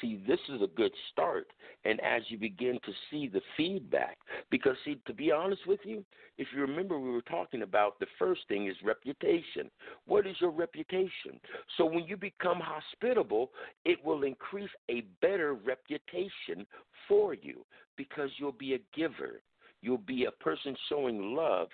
See, 0.00 0.20
this 0.26 0.40
is 0.48 0.60
a 0.62 0.66
good 0.76 0.92
start. 1.12 1.46
And 1.84 2.00
as 2.00 2.22
you 2.28 2.38
begin 2.38 2.78
to 2.84 2.92
see 3.10 3.28
the 3.28 3.40
feedback, 3.56 4.18
because, 4.50 4.76
see, 4.84 4.98
to 5.06 5.14
be 5.14 5.30
honest 5.30 5.66
with 5.66 5.80
you, 5.84 6.04
if 6.38 6.48
you 6.54 6.60
remember, 6.60 6.98
we 6.98 7.10
were 7.10 7.22
talking 7.22 7.62
about 7.62 7.98
the 7.98 8.06
first 8.18 8.42
thing 8.48 8.66
is 8.66 8.76
reputation. 8.84 9.70
What 10.06 10.26
is 10.26 10.36
your 10.40 10.50
reputation? 10.50 11.40
So 11.76 11.86
when 11.86 12.04
you 12.04 12.16
become 12.16 12.60
hospitable, 12.60 13.50
it 13.84 14.04
will 14.04 14.24
increase 14.24 14.70
a 14.90 15.04
better 15.22 15.54
reputation 15.54 16.66
for 17.08 17.34
you 17.34 17.64
because 17.96 18.30
you'll 18.38 18.52
be 18.52 18.74
a 18.74 18.80
giver. 18.94 19.40
You'll 19.80 19.98
be 19.98 20.24
a 20.24 20.42
person 20.42 20.76
showing 20.88 21.34
love 21.34 21.68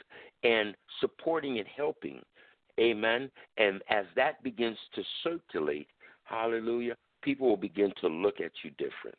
and 0.44 0.76
supporting 1.00 1.58
and 1.58 1.68
helping. 1.68 2.20
Amen. 2.78 3.30
And 3.56 3.82
as 3.88 4.04
that 4.16 4.42
begins 4.42 4.78
to 4.94 5.02
circulate, 5.22 5.88
hallelujah, 6.24 6.96
people 7.22 7.48
will 7.48 7.56
begin 7.56 7.92
to 8.00 8.08
look 8.08 8.40
at 8.40 8.52
you 8.62 8.70
different. 8.72 9.16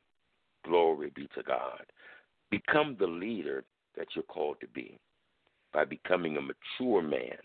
Glory 0.66 1.12
be 1.16 1.28
to 1.36 1.43
God. 1.43 1.84
Become 2.51 2.95
the 2.99 3.08
leader 3.08 3.64
that 3.97 4.08
you're 4.16 4.24
called 4.24 4.58
to 4.62 4.68
be 4.68 4.99
by 5.74 5.86
becoming 5.86 6.38
a 6.38 6.41
mature 6.41 7.01
man. 7.01 7.38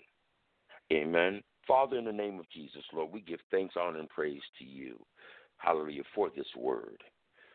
Amen. 0.93 1.43
Father, 1.67 1.99
in 1.99 2.05
the 2.05 2.13
name 2.13 2.39
of 2.39 2.49
Jesus, 2.51 2.83
Lord, 2.93 3.13
we 3.13 3.21
give 3.21 3.41
thanks, 3.51 3.75
honor, 3.79 3.99
and 3.99 4.09
praise 4.09 4.41
to 4.59 4.65
you. 4.65 4.99
Hallelujah 5.59 6.03
for 6.15 6.31
this 6.35 6.47
word. 6.57 7.03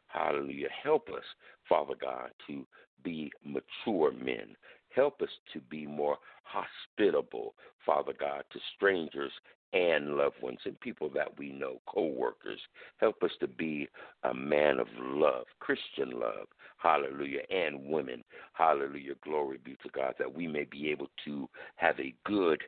Hallelujah. 0.08 0.68
Help 0.84 1.10
us, 1.10 1.24
Father 1.68 1.96
God, 2.00 2.30
to 2.48 2.66
be 3.04 3.32
mature 3.44 4.12
men. 4.12 4.56
Help 4.96 5.22
us 5.22 5.30
to 5.54 5.60
be 5.62 5.88
more 5.88 6.18
hospitable, 6.44 7.56
Father 7.86 8.14
God, 8.20 8.44
to 8.52 8.60
strangers 8.76 9.32
and 9.74 10.16
loved 10.16 10.36
ones 10.42 10.60
and 10.66 10.80
people 10.80 11.10
that 11.10 11.38
we 11.38 11.52
know, 11.52 11.82
co 11.88 12.06
workers. 12.06 12.60
Help 12.98 13.22
us 13.24 13.32
to 13.40 13.48
be 13.48 13.88
a 14.24 14.34
man 14.34 14.80
of 14.80 14.88
love, 15.00 15.46
Christian 15.60 16.12
love, 16.20 16.48
hallelujah, 16.78 17.42
and 17.50 17.84
women, 17.86 18.24
hallelujah, 18.54 19.16
glory 19.24 19.60
be 19.64 19.76
to 19.84 19.90
God, 19.94 20.14
that 20.20 20.34
we 20.34 20.48
may 20.48 20.66
be 20.66 20.90
able 20.92 21.08
to 21.26 21.50
have 21.76 22.00
a 22.00 22.14
good 22.26 22.62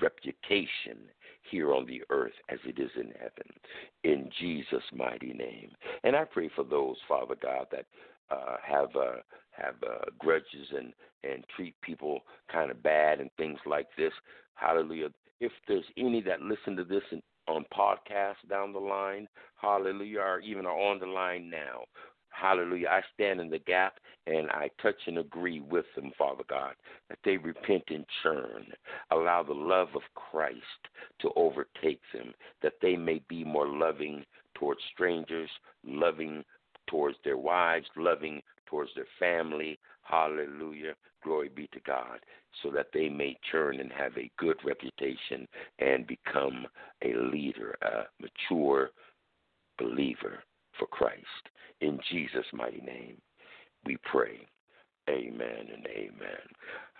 reputation 0.00 0.98
here 1.50 1.74
on 1.74 1.84
the 1.84 2.02
earth 2.10 2.32
as 2.48 2.58
it 2.64 2.78
is 2.78 2.90
in 2.96 3.12
heaven. 3.18 3.50
In 4.04 4.30
Jesus' 4.38 4.82
mighty 4.94 5.32
name. 5.32 5.70
And 6.04 6.16
I 6.16 6.24
pray 6.24 6.48
for 6.54 6.64
those, 6.64 6.96
Father 7.08 7.34
God, 7.40 7.66
that 7.72 7.86
uh, 8.30 8.56
have 8.64 8.94
uh, 8.96 9.18
have 9.50 9.74
uh, 9.82 10.04
grudges 10.18 10.68
and 10.76 10.92
and 11.24 11.44
treat 11.54 11.74
people 11.82 12.20
kind 12.50 12.70
of 12.70 12.82
bad 12.82 13.20
and 13.20 13.30
things 13.36 13.58
like 13.66 13.88
this. 13.98 14.12
Hallelujah 14.54 15.08
if 15.40 15.52
there's 15.66 15.84
any 15.96 16.20
that 16.22 16.42
listen 16.42 16.76
to 16.76 16.84
this 16.84 17.02
in, 17.10 17.22
on 17.48 17.64
podcast 17.76 18.36
down 18.48 18.72
the 18.72 18.78
line, 18.78 19.26
hallelujah, 19.60 20.20
or 20.20 20.40
even 20.40 20.66
are 20.66 20.78
on 20.78 20.98
the 21.00 21.06
line 21.06 21.50
now, 21.50 21.82
hallelujah, 22.30 22.88
I 22.88 23.00
stand 23.14 23.40
in 23.40 23.50
the 23.50 23.58
gap 23.58 23.94
and 24.26 24.50
I 24.50 24.70
touch 24.80 24.96
and 25.06 25.18
agree 25.18 25.60
with 25.60 25.86
them, 25.96 26.12
Father 26.16 26.44
God, 26.48 26.74
that 27.08 27.18
they 27.24 27.36
repent 27.36 27.84
and 27.88 28.04
churn. 28.22 28.66
Allow 29.10 29.42
the 29.42 29.54
love 29.54 29.88
of 29.94 30.02
Christ 30.14 30.58
to 31.20 31.30
overtake 31.36 32.00
them, 32.12 32.32
that 32.62 32.74
they 32.80 32.96
may 32.96 33.20
be 33.28 33.44
more 33.44 33.68
loving 33.68 34.24
towards 34.54 34.80
strangers, 34.92 35.50
loving 35.84 36.44
towards 36.88 37.16
their 37.24 37.38
wives, 37.38 37.86
loving 37.96 38.42
towards 38.66 38.90
their 38.94 39.06
family. 39.18 39.78
Hallelujah. 40.10 40.94
Glory 41.22 41.50
be 41.54 41.68
to 41.72 41.80
God. 41.86 42.18
So 42.62 42.70
that 42.72 42.88
they 42.92 43.08
may 43.08 43.38
turn 43.52 43.78
and 43.78 43.92
have 43.92 44.16
a 44.16 44.30
good 44.38 44.56
reputation 44.64 45.46
and 45.78 46.06
become 46.06 46.66
a 47.04 47.14
leader, 47.14 47.76
a 47.82 48.02
mature 48.20 48.90
believer 49.78 50.42
for 50.78 50.86
Christ. 50.86 51.24
In 51.80 51.98
Jesus' 52.10 52.46
mighty 52.52 52.80
name, 52.80 53.16
we 53.86 53.96
pray. 54.10 54.46
Amen 55.08 55.66
and 55.74 55.86
amen. 55.86 56.44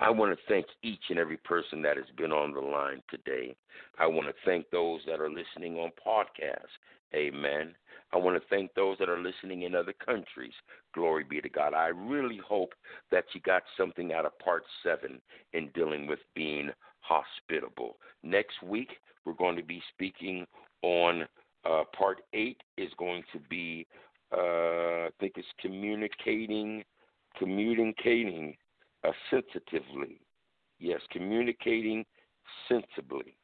I 0.00 0.10
want 0.10 0.36
to 0.36 0.44
thank 0.48 0.66
each 0.82 1.02
and 1.10 1.18
every 1.18 1.36
person 1.38 1.82
that 1.82 1.96
has 1.96 2.06
been 2.16 2.32
on 2.32 2.52
the 2.52 2.60
line 2.60 3.02
today. 3.10 3.54
I 3.98 4.06
want 4.06 4.26
to 4.26 4.34
thank 4.44 4.68
those 4.70 5.00
that 5.06 5.20
are 5.20 5.30
listening 5.30 5.76
on 5.76 5.90
podcast. 6.04 6.66
Amen. 7.14 7.74
I 8.12 8.16
want 8.16 8.40
to 8.40 8.48
thank 8.48 8.74
those 8.74 8.98
that 8.98 9.08
are 9.08 9.20
listening 9.20 9.62
in 9.62 9.74
other 9.74 9.94
countries. 10.04 10.52
Glory 10.94 11.24
be 11.24 11.40
to 11.40 11.48
God. 11.48 11.74
I 11.74 11.88
really 11.88 12.40
hope 12.46 12.72
that 13.10 13.24
you 13.34 13.40
got 13.42 13.62
something 13.76 14.12
out 14.12 14.26
of 14.26 14.38
part 14.38 14.64
seven 14.82 15.20
in 15.52 15.68
dealing 15.74 16.06
with 16.06 16.18
being 16.34 16.70
hospitable. 17.00 17.96
Next 18.22 18.62
week, 18.62 18.90
we're 19.24 19.34
going 19.34 19.56
to 19.56 19.62
be 19.62 19.82
speaking 19.94 20.46
on 20.82 21.26
uh, 21.64 21.84
part 21.96 22.22
eight, 22.32 22.56
is 22.76 22.90
going 22.98 23.22
to 23.32 23.38
be 23.48 23.86
uh, 24.32 25.06
I 25.06 25.10
think 25.18 25.32
it's 25.36 25.48
communicating, 25.60 26.84
communicating 27.36 28.56
uh, 29.06 29.10
sensitively. 29.28 30.20
Yes, 30.78 31.00
communicating 31.10 32.04
sensibly. 32.68 33.36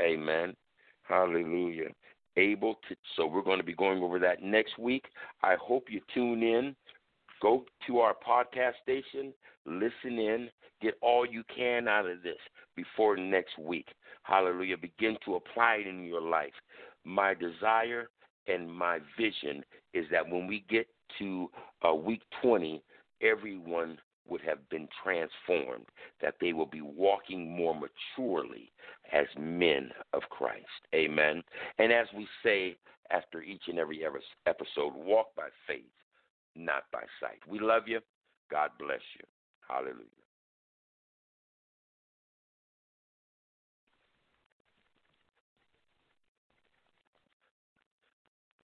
Amen. 0.00 0.54
Hallelujah. 1.02 1.88
Able 2.36 2.74
to. 2.88 2.96
So 3.16 3.26
we're 3.26 3.42
going 3.42 3.58
to 3.58 3.64
be 3.64 3.74
going 3.74 4.02
over 4.02 4.18
that 4.18 4.42
next 4.42 4.78
week. 4.78 5.04
I 5.42 5.56
hope 5.60 5.84
you 5.88 6.00
tune 6.12 6.42
in. 6.42 6.74
Go 7.40 7.64
to 7.86 7.98
our 7.98 8.14
podcast 8.26 8.74
station, 8.82 9.34
listen 9.66 10.18
in, 10.18 10.48
get 10.80 10.94
all 11.02 11.26
you 11.26 11.42
can 11.54 11.88
out 11.88 12.08
of 12.08 12.22
this 12.22 12.38
before 12.76 13.16
next 13.16 13.58
week. 13.58 13.88
Hallelujah. 14.22 14.78
Begin 14.78 15.16
to 15.24 15.34
apply 15.34 15.80
it 15.80 15.86
in 15.86 16.04
your 16.04 16.22
life. 16.22 16.52
My 17.04 17.34
desire 17.34 18.08
and 18.46 18.72
my 18.72 18.98
vision 19.18 19.62
is 19.92 20.06
that 20.10 20.26
when 20.28 20.46
we 20.46 20.64
get 20.70 20.86
to 21.18 21.50
uh, 21.86 21.94
week 21.94 22.22
20, 22.42 22.82
everyone 23.22 23.98
would 24.28 24.40
have 24.42 24.68
been 24.70 24.88
transformed, 25.02 25.86
that 26.20 26.34
they 26.40 26.52
will 26.52 26.66
be 26.66 26.80
walking 26.80 27.54
more 27.54 27.74
maturely 27.74 28.72
as 29.12 29.26
men 29.38 29.90
of 30.12 30.22
Christ. 30.30 30.64
Amen. 30.94 31.42
And 31.78 31.92
as 31.92 32.06
we 32.16 32.26
say 32.42 32.76
after 33.10 33.42
each 33.42 33.62
and 33.68 33.78
every 33.78 34.02
episode, 34.46 34.94
walk 34.94 35.34
by 35.36 35.48
faith, 35.66 35.82
not 36.56 36.84
by 36.92 37.04
sight. 37.20 37.40
We 37.46 37.58
love 37.60 37.82
you. 37.86 38.00
God 38.50 38.70
bless 38.78 39.00
you. 39.18 39.26
Hallelujah. 39.68 40.23